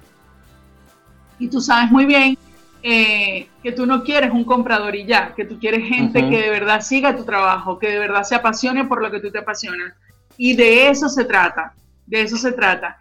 Y 1.38 1.48
tú 1.48 1.60
sabes 1.60 1.92
muy 1.92 2.06
bien 2.06 2.38
eh, 2.84 3.48
que 3.62 3.72
tú 3.72 3.86
no 3.86 4.04
quieres 4.04 4.32
un 4.32 4.44
comprador 4.44 4.96
y 4.96 5.06
ya, 5.06 5.34
que 5.36 5.46
tú 5.46 5.60
quieres 5.60 5.88
gente 5.88 6.28
que 6.30 6.42
de 6.42 6.50
verdad 6.50 6.82
siga 6.82 7.16
tu 7.16 7.24
trabajo, 7.24 7.78
que 7.78 7.90
de 7.90 8.00
verdad 8.00 8.24
se 8.24 8.36
apasione 8.36 8.86
por 8.86 9.02
lo 9.02 9.12
que 9.12 9.20
tú 9.20 9.32
te 9.32 9.40
apasionas. 9.40 9.94
Y 10.38 10.56
de 10.56 10.90
eso 10.90 11.10
se 11.10 11.26
trata, 11.26 11.74
de 12.08 12.22
eso 12.22 12.38
se 12.38 12.52
trata. 12.52 12.98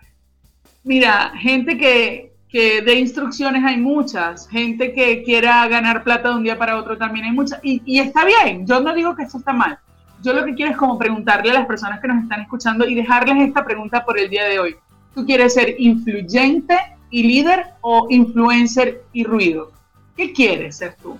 Mira, 0.84 1.32
gente 1.36 1.76
que, 1.76 2.32
que 2.48 2.82
de 2.82 2.94
instrucciones 2.94 3.64
hay 3.64 3.76
muchas, 3.76 4.48
gente 4.48 4.92
que 4.92 5.22
quiera 5.22 5.66
ganar 5.68 6.02
plata 6.02 6.30
de 6.30 6.36
un 6.36 6.42
día 6.42 6.58
para 6.58 6.76
otro 6.76 6.96
también 6.96 7.26
hay 7.26 7.32
muchas, 7.32 7.60
y, 7.62 7.82
y 7.84 8.00
está 8.00 8.24
bien, 8.24 8.66
yo 8.66 8.80
no 8.80 8.94
digo 8.94 9.14
que 9.14 9.24
eso 9.24 9.38
está 9.38 9.52
mal. 9.52 9.78
Yo 10.22 10.32
lo 10.34 10.44
que 10.44 10.54
quiero 10.54 10.70
es 10.70 10.76
como 10.76 10.98
preguntarle 10.98 11.50
a 11.50 11.54
las 11.54 11.66
personas 11.66 12.00
que 12.00 12.08
nos 12.08 12.22
están 12.22 12.42
escuchando 12.42 12.86
y 12.86 12.94
dejarles 12.94 13.48
esta 13.48 13.64
pregunta 13.64 14.04
por 14.04 14.18
el 14.18 14.28
día 14.28 14.44
de 14.44 14.58
hoy. 14.58 14.76
¿Tú 15.14 15.24
quieres 15.24 15.54
ser 15.54 15.76
influyente 15.78 16.76
y 17.10 17.22
líder 17.22 17.66
o 17.80 18.06
influencer 18.10 19.02
y 19.12 19.24
ruido? 19.24 19.72
¿Qué 20.16 20.32
quieres 20.32 20.76
ser 20.76 20.96
tú? 21.02 21.16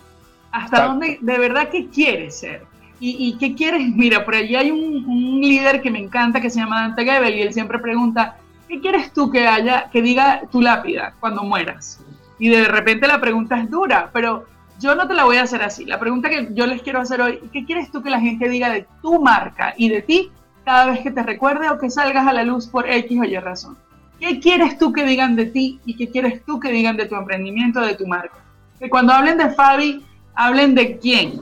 ¿Hasta 0.53 0.87
dónde, 0.87 1.19
de 1.21 1.39
verdad, 1.39 1.69
qué 1.71 1.89
quieres 1.89 2.39
ser? 2.39 2.65
¿Y, 3.03 3.39
qué 3.39 3.55
quieres? 3.55 3.89
Mira, 3.95 4.27
por 4.27 4.35
allí 4.35 4.55
hay 4.57 4.71
un, 4.71 5.41
líder 5.41 5.81
que 5.81 5.91
me 5.91 5.99
encanta 5.99 6.39
que 6.39 6.51
se 6.51 6.61
llama 6.61 6.83
Dante 6.83 7.05
Gebel 7.07 7.35
y 7.35 7.41
él 7.41 7.53
siempre 7.55 7.79
pregunta, 7.79 8.37
¿qué 8.71 8.81
quieres 8.81 9.13
tú 9.13 9.31
que 9.31 9.49
haya, 9.49 9.91
que 9.91 10.01
diga 10.01 10.43
tu 10.51 10.63
lápida 10.63 11.15
cuando 11.19 11.43
mueras? 11.43 12.01
Y 12.39 12.49
de 12.49 12.69
repente 12.69 13.09
la 13.09 13.21
pregunta 13.21 13.61
es 13.61 13.69
dura, 13.69 14.11
pero 14.13 14.47
yo 14.79 14.95
no 14.95 15.09
te 15.09 15.15
la 15.15 15.25
voy 15.25 15.39
a 15.39 15.43
hacer 15.43 15.63
así. 15.63 15.85
La 15.85 15.99
pregunta 15.99 16.31
que 16.31 16.49
yo 16.53 16.67
les 16.67 16.81
quiero 16.81 17.01
hacer 17.01 17.21
hoy, 17.21 17.41
¿qué 17.53 17.65
quieres 17.65 17.91
tú 17.91 18.01
que 18.01 18.11
la 18.11 18.21
gente 18.21 18.49
diga 18.49 18.71
de 18.71 18.87
tu 19.03 19.21
marca 19.21 19.75
y 19.77 19.89
de 19.89 20.03
ti 20.03 20.31
cada 20.65 20.87
vez 20.87 21.01
que 21.01 21.11
te 21.11 21.23
recuerde 21.23 21.69
o 21.69 21.79
que 21.79 21.91
salgas 21.91 22.29
a 22.29 22.33
la 22.33 22.45
luz 22.45 22.69
por 22.69 22.89
X 22.89 23.21
o 23.21 23.25
Y 23.25 23.37
razón? 23.39 23.77
¿Qué 24.21 24.39
quieres 24.39 24.79
tú 24.79 24.93
que 24.93 25.05
digan 25.05 25.35
de 25.35 25.47
ti 25.47 25.81
y 25.85 25.97
qué 25.97 26.09
quieres 26.09 26.45
tú 26.45 26.61
que 26.61 26.71
digan 26.71 26.97
de 26.97 27.07
tu 27.07 27.17
emprendimiento, 27.17 27.81
de 27.81 27.97
tu 27.97 28.07
marca? 28.07 28.37
Que 28.79 28.89
cuando 28.89 29.13
hablen 29.13 29.37
de 29.37 29.51
Fabi, 29.51 30.05
hablen 30.35 30.77
de 30.77 30.97
quién. 30.99 31.41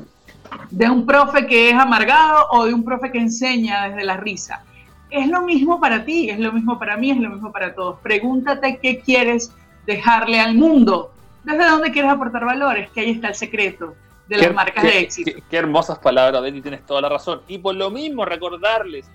De 0.70 0.88
un 0.88 1.04
profe 1.04 1.46
que 1.46 1.68
es 1.68 1.74
amargado 1.74 2.46
o 2.52 2.64
de 2.64 2.72
un 2.72 2.84
profe 2.84 3.12
que 3.12 3.18
enseña 3.18 3.88
desde 3.88 4.04
la 4.04 4.16
risa. 4.16 4.64
Es 5.10 5.26
lo 5.28 5.42
mismo 5.42 5.80
para 5.80 6.04
ti, 6.04 6.30
es 6.30 6.38
lo 6.38 6.52
mismo 6.52 6.78
para 6.78 6.96
mí, 6.96 7.10
es 7.10 7.18
lo 7.18 7.30
mismo 7.30 7.50
para 7.52 7.74
todos. 7.74 7.98
Pregúntate 8.00 8.78
qué 8.80 9.00
quieres 9.00 9.54
dejarle 9.86 10.40
al 10.40 10.54
mundo. 10.54 11.12
¿Desde 11.44 11.64
dónde 11.64 11.90
quieres 11.92 12.10
aportar 12.10 12.44
valores? 12.44 12.90
Que 12.90 13.00
ahí 13.00 13.10
está 13.12 13.28
el 13.28 13.34
secreto 13.34 13.94
de 14.28 14.36
las 14.36 14.54
marcas 14.54 14.84
de 14.84 14.98
éxito. 15.00 15.30
Qué, 15.48 15.56
hermosas 15.56 15.98
palabras, 15.98 16.42
Betty, 16.42 16.60
tienes 16.60 16.84
toda 16.84 17.00
la 17.00 17.08
razón. 17.08 17.40
Y 17.48 17.58
por 17.58 17.74
lo 17.74 17.90
mismo, 17.90 18.24
recordarles 18.24 19.10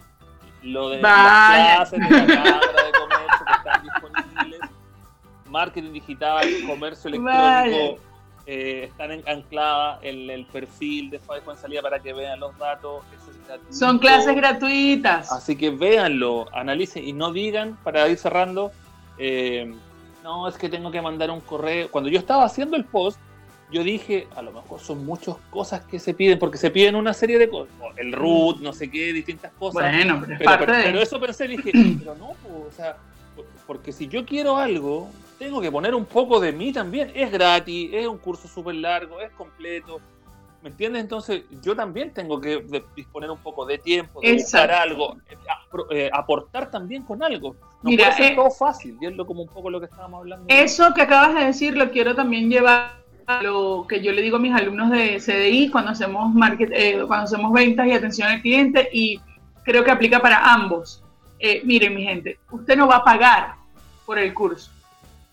lo 0.63 0.89
de 0.89 1.01
las 1.01 1.75
clases 1.75 1.99
de 1.99 2.09
la 2.09 2.25
Cámara 2.25 2.83
de 2.83 2.91
Comercio 2.99 3.45
que 3.45 3.53
están 3.53 3.83
disponibles, 3.83 4.59
marketing 5.49 5.93
digital, 5.93 6.47
comercio 6.67 7.09
electrónico, 7.09 8.01
eh, 8.45 8.89
están 8.89 9.11
ancladas 9.25 9.99
en 10.01 10.29
el 10.29 10.45
perfil 10.45 11.09
de 11.09 11.19
Fabi 11.19 11.41
en 11.49 11.57
salida 11.57 11.81
para 11.81 11.99
que 11.99 12.13
vean 12.13 12.39
los 12.39 12.57
datos. 12.57 13.03
Son 13.69 13.99
clases 13.99 14.35
gratuitas. 14.35 15.31
Así 15.31 15.55
que 15.55 15.69
véanlo, 15.69 16.47
analicen 16.53 17.07
y 17.07 17.13
no 17.13 17.31
digan, 17.31 17.77
para 17.83 18.07
ir 18.09 18.17
cerrando, 18.17 18.71
eh, 19.17 19.73
no, 20.23 20.47
es 20.47 20.57
que 20.57 20.69
tengo 20.69 20.91
que 20.91 21.01
mandar 21.01 21.31
un 21.31 21.41
correo. 21.41 21.89
Cuando 21.89 22.09
yo 22.09 22.19
estaba 22.19 22.43
haciendo 22.43 22.75
el 22.75 22.85
post, 22.85 23.19
yo 23.71 23.83
dije, 23.83 24.27
a 24.35 24.41
lo 24.41 24.51
mejor 24.51 24.79
son 24.79 25.05
muchas 25.05 25.35
cosas 25.49 25.85
que 25.85 25.97
se 25.97 26.13
piden, 26.13 26.37
porque 26.37 26.57
se 26.57 26.69
piden 26.69 26.95
una 26.95 27.13
serie 27.13 27.39
de 27.39 27.49
cosas, 27.49 27.73
el 27.97 28.11
root, 28.13 28.59
no 28.59 28.71
sé 28.71 28.89
qué, 28.89 29.11
distintas 29.13 29.51
cosas. 29.53 29.81
Bueno, 29.81 30.21
pero, 30.25 30.37
pero, 30.37 30.49
parte 30.51 30.73
pero, 30.83 31.01
eso 31.01 31.19
pensé, 31.19 31.47
dije, 31.47 31.71
pero 31.99 32.15
no, 32.15 32.29
o 32.29 32.69
sea, 32.75 32.97
porque 33.65 33.91
si 33.91 34.07
yo 34.07 34.25
quiero 34.25 34.57
algo, 34.57 35.09
tengo 35.37 35.61
que 35.61 35.71
poner 35.71 35.93
un 35.95 36.05
poco 36.05 36.39
de 36.39 36.51
mí 36.51 36.71
también. 36.71 37.11
Es 37.13 37.31
gratis, 37.31 37.89
es 37.93 38.07
un 38.07 38.17
curso 38.17 38.47
súper 38.47 38.75
largo, 38.75 39.19
es 39.19 39.31
completo. 39.31 39.99
¿Me 40.61 40.69
entiendes? 40.69 41.01
Entonces, 41.01 41.43
yo 41.61 41.75
también 41.75 42.13
tengo 42.13 42.39
que 42.39 42.63
disponer 42.95 43.29
un 43.29 43.39
poco 43.39 43.65
de 43.65 43.77
tiempo, 43.77 44.21
de 44.21 44.33
buscar 44.33 44.71
algo, 44.71 45.17
eh, 45.29 45.35
eh, 45.91 46.09
aportar 46.13 46.71
también 46.71 47.03
con 47.03 47.21
algo. 47.21 47.55
No 47.81 47.89
Mira, 47.89 48.05
puede 48.05 48.17
ser 48.17 48.31
eh, 48.31 48.35
todo 48.35 48.49
fácil, 48.49 48.97
y 49.01 49.05
es 49.07 49.13
como 49.27 49.41
un 49.41 49.49
poco 49.49 49.69
lo 49.69 49.81
que 49.81 49.87
estábamos 49.87 50.19
hablando. 50.19 50.45
Eso 50.47 50.93
que 50.93 51.01
acabas 51.01 51.35
de 51.35 51.45
decir 51.47 51.75
lo 51.75 51.91
quiero 51.91 52.15
también 52.15 52.49
llevar 52.49 53.03
lo 53.41 53.85
que 53.87 54.01
yo 54.01 54.11
le 54.11 54.21
digo 54.21 54.37
a 54.37 54.39
mis 54.39 54.53
alumnos 54.53 54.91
de 54.91 55.19
CDI 55.19 55.69
cuando 55.69 55.91
hacemos 55.91 56.33
market, 56.33 56.71
eh, 56.73 57.03
cuando 57.07 57.25
hacemos 57.25 57.51
ventas 57.53 57.87
y 57.87 57.91
atención 57.93 58.27
al 58.27 58.41
cliente 58.41 58.89
y 58.91 59.19
creo 59.63 59.83
que 59.83 59.91
aplica 59.91 60.19
para 60.19 60.53
ambos. 60.53 61.03
Eh, 61.39 61.61
miren 61.65 61.95
mi 61.95 62.03
gente, 62.03 62.39
usted 62.51 62.77
no 62.77 62.87
va 62.87 62.97
a 62.97 63.03
pagar 63.03 63.55
por 64.05 64.17
el 64.17 64.33
curso, 64.33 64.71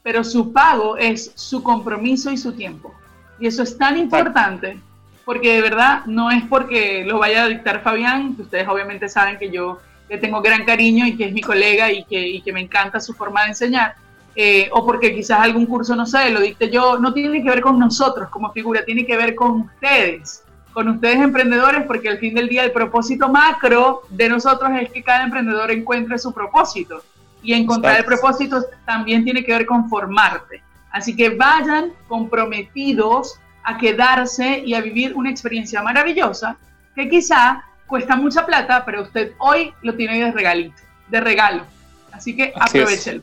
pero 0.02 0.24
su 0.24 0.52
pago 0.52 0.96
es 0.96 1.32
su 1.34 1.62
compromiso 1.62 2.30
y 2.30 2.36
su 2.36 2.52
tiempo. 2.52 2.94
Y 3.38 3.46
eso 3.46 3.62
es 3.62 3.76
tan 3.76 3.96
importante 3.96 4.78
porque 5.24 5.54
de 5.54 5.62
verdad 5.62 6.04
no 6.06 6.30
es 6.30 6.42
porque 6.44 7.04
lo 7.04 7.18
vaya 7.18 7.44
a 7.44 7.48
dictar 7.48 7.82
Fabián, 7.82 8.34
que 8.34 8.42
ustedes 8.42 8.66
obviamente 8.68 9.08
saben 9.08 9.38
que 9.38 9.50
yo 9.50 9.78
le 10.08 10.18
tengo 10.18 10.42
gran 10.42 10.64
cariño 10.64 11.06
y 11.06 11.16
que 11.16 11.26
es 11.26 11.32
mi 11.32 11.40
colega 11.40 11.92
y 11.92 12.04
que, 12.04 12.20
y 12.20 12.42
que 12.42 12.52
me 12.52 12.60
encanta 12.60 12.98
su 12.98 13.14
forma 13.14 13.42
de 13.42 13.50
enseñar, 13.50 13.94
eh, 14.34 14.68
o 14.72 14.84
porque 14.84 15.14
quizás 15.14 15.40
algún 15.40 15.66
curso, 15.66 15.94
no 15.94 16.04
sé, 16.04 16.30
lo 16.30 16.40
dicte 16.40 16.68
yo, 16.68 16.98
no 16.98 17.12
tiene 17.12 17.42
que 17.42 17.48
ver 17.48 17.60
con 17.60 17.78
nosotros 17.78 18.28
como 18.28 18.50
figura, 18.52 18.84
tiene 18.84 19.06
que 19.06 19.16
ver 19.16 19.34
con 19.34 19.60
ustedes, 19.60 20.42
con 20.72 20.88
ustedes 20.88 21.16
emprendedores, 21.16 21.84
porque 21.86 22.08
al 22.08 22.18
fin 22.18 22.34
del 22.34 22.48
día 22.48 22.64
el 22.64 22.72
propósito 22.72 23.28
macro 23.28 24.02
de 24.08 24.28
nosotros 24.28 24.70
es 24.80 24.90
que 24.90 25.02
cada 25.02 25.24
emprendedor 25.24 25.70
encuentre 25.70 26.18
su 26.18 26.32
propósito. 26.32 27.02
Y 27.42 27.54
encontrar 27.54 27.98
el 27.98 28.04
propósito 28.04 28.64
también 28.84 29.24
tiene 29.24 29.42
que 29.44 29.52
ver 29.52 29.66
con 29.66 29.88
formarte. 29.88 30.62
Así 30.90 31.14
que 31.14 31.30
vayan 31.30 31.92
comprometidos 32.08 33.40
a 33.62 33.78
quedarse 33.78 34.62
y 34.64 34.74
a 34.74 34.80
vivir 34.80 35.14
una 35.14 35.30
experiencia 35.30 35.82
maravillosa 35.82 36.56
que 36.94 37.08
quizá 37.08 37.64
cuesta 37.86 38.16
mucha 38.16 38.44
plata, 38.44 38.84
pero 38.84 39.02
usted 39.02 39.32
hoy 39.38 39.72
lo 39.82 39.94
tiene 39.94 40.24
de 40.24 40.32
regalito, 40.32 40.80
de 41.08 41.20
regalo. 41.20 41.64
Así 42.12 42.36
que 42.36 42.52
aprovechelo. 42.54 43.22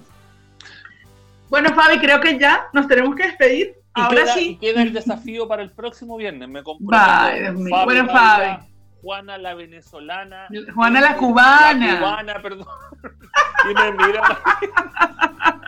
Bueno, 1.49 1.73
Fabi, 1.73 1.99
creo 1.99 2.19
que 2.19 2.37
ya 2.37 2.67
nos 2.73 2.87
tenemos 2.87 3.15
que 3.15 3.23
despedir. 3.23 3.75
Ahora 3.93 4.27
sí. 4.33 4.51
Y 4.51 4.55
queda 4.57 4.81
el 4.81 4.93
desafío 4.93 5.47
para 5.47 5.63
el 5.63 5.71
próximo 5.71 6.17
viernes. 6.17 6.47
Me 6.47 6.61
comprometo. 6.61 7.85
bueno, 7.85 8.07
Fabi. 8.07 8.57
Juana 9.01 9.37
la 9.37 9.53
venezolana. 9.53 10.47
Juana 10.73 11.01
la 11.01 11.15
cubana. 11.15 11.93
La 11.93 11.99
cubana, 11.99 12.41
perdón. 12.41 12.67
y 13.69 13.73
me 13.73 13.91
mira. 13.91 14.39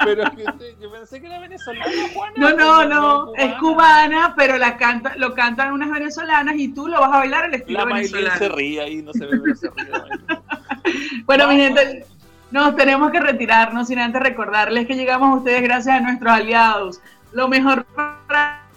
pero 0.04 0.24
yo 0.80 0.92
pensé 0.92 1.22
que 1.22 1.28
era 1.28 1.40
venezolana, 1.40 1.92
Juana. 2.14 2.34
No, 2.38 2.54
no, 2.56 2.86
no. 2.86 3.36
es 3.36 3.54
cubana, 3.56 4.34
pero 4.36 4.58
la 4.58 4.78
canta, 4.78 5.16
lo 5.18 5.34
cantan 5.36 5.74
unas 5.74 5.92
venezolanas 5.92 6.56
y 6.58 6.74
tú 6.74 6.88
lo 6.88 7.00
vas 7.00 7.14
a 7.14 7.18
bailar 7.20 7.46
al 7.46 7.54
estilo 7.54 7.80
la 7.80 7.86
venezolano. 7.86 8.28
La 8.28 8.38
se 8.38 8.50
ríe 8.50 8.82
ahí, 8.82 9.02
no 9.02 9.14
se 9.14 9.26
ve, 9.26 9.40
pero 9.42 9.56
se 9.56 9.70
ríe. 9.70 11.24
bueno, 11.26 11.48
mi 11.48 11.58
gente 11.58 12.06
nos 12.52 12.76
tenemos 12.76 13.12
que 13.12 13.20
retirarnos 13.20 13.88
sin 13.88 14.00
antes 14.00 14.22
recordarles 14.22 14.88
que 14.88 14.96
llegamos 14.96 15.30
a 15.30 15.38
ustedes 15.38 15.62
gracias 15.62 15.98
a 15.98 16.02
nuestros 16.02 16.32
aliados. 16.32 17.02
Lo 17.32 17.48
mejor 17.48 17.86
para 18.26 18.69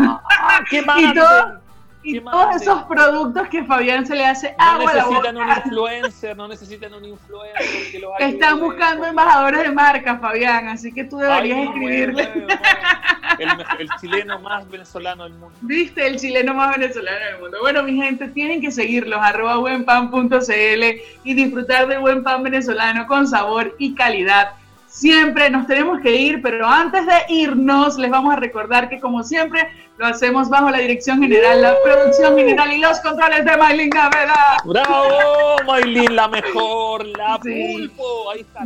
¡Qué 0.71 0.79
y 0.99 1.15
todo- 1.15 1.64
y 2.05 2.21
todos 2.21 2.57
esos 2.63 2.83
productos 2.85 3.49
que 3.49 3.65
Fabián 3.65 4.07
se 4.07 4.15
le 4.15 4.25
hace 4.27 4.55
No 4.59 4.65
agua 4.65 4.91
a 4.91 4.95
la 4.95 5.03
necesitan 5.05 5.37
un 5.37 5.47
boca. 5.47 5.63
influencer, 5.65 6.37
no 6.37 6.49
necesitan 6.49 6.95
un 6.95 7.05
influencer 7.05 7.91
que 7.91 7.99
los 7.99 8.13
Están 8.21 8.61
buscando 8.61 9.07
embajadores 9.07 9.63
de 9.63 9.73
marca, 9.73 10.19
Fabián, 10.19 10.69
así 10.69 10.93
que 10.93 11.05
tú 11.05 11.17
deberías 11.19 11.59
Ay, 11.59 11.65
escribirle. 11.65 12.13
bueno, 12.13 12.47
bueno. 12.47 13.65
El, 13.79 13.81
el 13.81 13.89
chileno 14.01 14.39
más 14.39 14.69
venezolano 14.71 15.25
del 15.25 15.33
mundo. 15.33 15.57
Viste, 15.63 16.07
el 16.07 16.19
chileno 16.21 16.55
más 16.55 16.77
venezolano 16.79 17.25
del 17.25 17.41
mundo. 17.41 17.59
Bueno, 17.63 17.83
mi 17.83 17.97
gente, 17.97 18.29
tienen 18.29 18.61
que 18.61 18.71
seguirlos, 18.71 19.19
arroba 19.21 19.57
buenpan.cl 19.57 20.85
y 21.25 21.35
disfrutar 21.35 21.89
de 21.89 21.99
buen 21.99 22.23
pan 22.23 22.43
venezolano 22.43 23.07
con 23.07 23.27
sabor 23.27 23.75
y 23.79 23.95
calidad. 23.95 24.53
Siempre 24.95 25.51
nos 25.51 25.67
tenemos 25.67 26.01
que 26.01 26.15
ir, 26.15 26.41
pero 26.41 26.67
antes 26.69 27.05
de 27.05 27.13
irnos, 27.29 27.99
les 27.99 28.11
vamos 28.11 28.33
a 28.33 28.37
recordar 28.37 28.89
que 28.89 29.01
como 29.01 29.25
siempre 29.25 29.69
lo 29.99 30.07
hacemos 30.07 30.49
bajo 30.49 30.71
la 30.71 30.79
dirección 30.79 31.21
general, 31.21 31.63
la 31.63 31.75
producción 31.85 32.37
general 32.37 32.73
y 32.73 32.79
los 32.79 33.01
controles 33.01 33.45
de 33.45 33.57
Maylin 33.57 33.91
Naveda. 33.91 34.57
¡Bravo! 34.65 35.57
Maylin, 35.67 36.15
la 36.15 36.29
mejor, 36.29 37.05
la 37.07 37.41
Sí. 37.43 37.73
pulpo. 37.73 38.31
Ahí 38.31 38.41
está. 38.43 38.61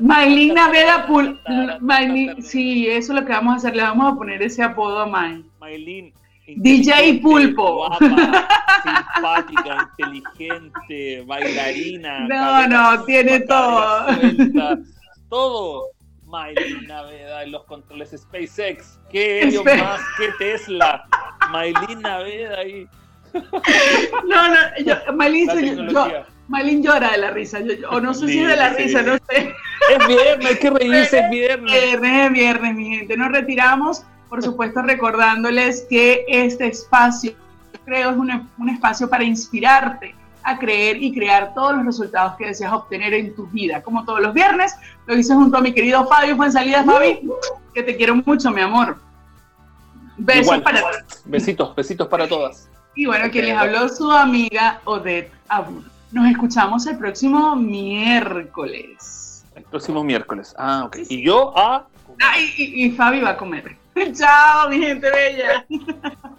Maylin 0.00 0.54
Naveda 0.54 1.06
Pul 1.06 1.40
Maylin, 1.80 2.42
sí, 2.42 2.88
eso 2.88 3.12
es 3.14 3.20
lo 3.20 3.24
que 3.24 3.32
vamos 3.32 3.54
a 3.54 3.56
hacer, 3.58 3.76
le 3.76 3.82
vamos 3.82 4.12
a 4.12 4.16
poner 4.16 4.42
ese 4.42 4.64
apodo 4.64 4.98
a 5.00 5.06
May. 5.06 5.44
Maylin. 5.60 6.12
DJ 6.56 7.20
Pulpo. 7.22 7.86
Guapa, 7.88 7.98
simpática, 9.14 9.90
inteligente, 9.98 11.22
bailarina. 11.26 12.20
No, 12.20 12.66
no, 12.66 13.04
tiene 13.04 13.40
todo. 13.40 14.06
suelta, 14.14 14.78
todo. 15.28 15.88
Maylin 16.26 16.86
Naveda 16.86 17.42
en 17.42 17.52
los 17.52 17.64
controles 17.64 18.10
SpaceX. 18.16 18.98
¿Qué 19.10 19.42
ellos 19.44 19.64
Espe- 19.64 19.82
más 19.82 20.00
que 20.18 20.28
Tesla? 20.38 21.04
Maylin 21.50 22.00
Naveda 22.02 22.58
ahí. 22.58 22.86
No, 24.26 24.48
no, 24.48 24.56
yo, 24.84 24.94
Maylin, 25.14 25.88
yo-. 25.90 26.08
Maylin 26.48 26.82
llora 26.82 27.10
de 27.12 27.18
la 27.18 27.30
risa, 27.30 27.60
yo- 27.60 27.88
o 27.90 28.00
no 28.00 28.14
sé 28.14 28.26
si 28.28 28.40
es 28.42 28.48
de 28.48 28.56
la 28.56 28.74
Sí, 28.74 28.82
risa, 28.84 29.00
sí. 29.00 29.06
no 29.06 29.16
sé. 29.28 29.54
Es 29.90 30.06
viernes, 30.08 30.46
hay 30.48 30.56
que 30.58 30.70
reírse, 30.70 31.18
es 31.20 31.30
viernes. 31.30 31.72
Viernes, 31.72 32.26
es 32.26 32.32
viernes, 32.32 32.74
mi 32.74 32.96
gente. 32.96 33.16
Nos 33.16 33.32
retiramos, 33.32 34.02
por 34.28 34.42
supuesto, 34.42 34.82
recordándoles 34.82 35.86
que 35.88 36.24
este 36.28 36.66
espacio, 36.68 37.32
creo, 37.84 38.10
es 38.10 38.16
un, 38.16 38.48
un 38.58 38.68
espacio 38.70 39.08
para 39.08 39.24
inspirarte 39.24 40.14
a 40.42 40.58
creer 40.58 41.02
y 41.02 41.12
crear 41.12 41.54
todos 41.54 41.76
los 41.76 41.86
resultados 41.86 42.34
que 42.36 42.46
deseas 42.46 42.72
obtener 42.72 43.14
en 43.14 43.34
tu 43.34 43.46
vida. 43.46 43.82
Como 43.82 44.04
todos 44.04 44.20
los 44.20 44.32
viernes, 44.34 44.74
lo 45.06 45.16
hice 45.16 45.34
junto 45.34 45.58
a 45.58 45.60
mi 45.60 45.72
querido 45.72 46.06
Fabio 46.06 46.36
Fuensalida. 46.36 46.84
Fabi, 46.84 47.28
que 47.74 47.82
te 47.82 47.96
quiero 47.96 48.16
mucho, 48.16 48.50
mi 48.50 48.60
amor. 48.60 48.98
Besos 50.16 50.44
Igual. 50.44 50.62
para. 50.62 50.82
Besitos, 51.24 51.74
besitos 51.74 52.08
para 52.08 52.28
todas. 52.28 52.68
Y 52.94 53.06
bueno, 53.06 53.30
quien 53.30 53.46
les 53.46 53.56
habló 53.56 53.88
su 53.88 54.10
amiga 54.10 54.80
Odette 54.84 55.32
Abur. 55.48 55.84
Nos 56.10 56.30
escuchamos 56.30 56.86
el 56.86 56.98
próximo 56.98 57.54
miércoles. 57.54 59.44
El 59.54 59.62
próximo 59.64 60.02
miércoles. 60.02 60.54
Ah, 60.58 60.84
ok. 60.86 60.98
Y 61.08 61.22
yo 61.22 61.56
a. 61.56 61.86
Ay, 62.20 62.52
y, 62.56 62.86
y 62.86 62.90
Fabi 62.90 63.20
va 63.20 63.30
a 63.30 63.36
comer. 63.36 63.76
Chao, 64.12 64.68
mi 64.70 64.78
gente 64.78 65.10
bella. 65.10 65.66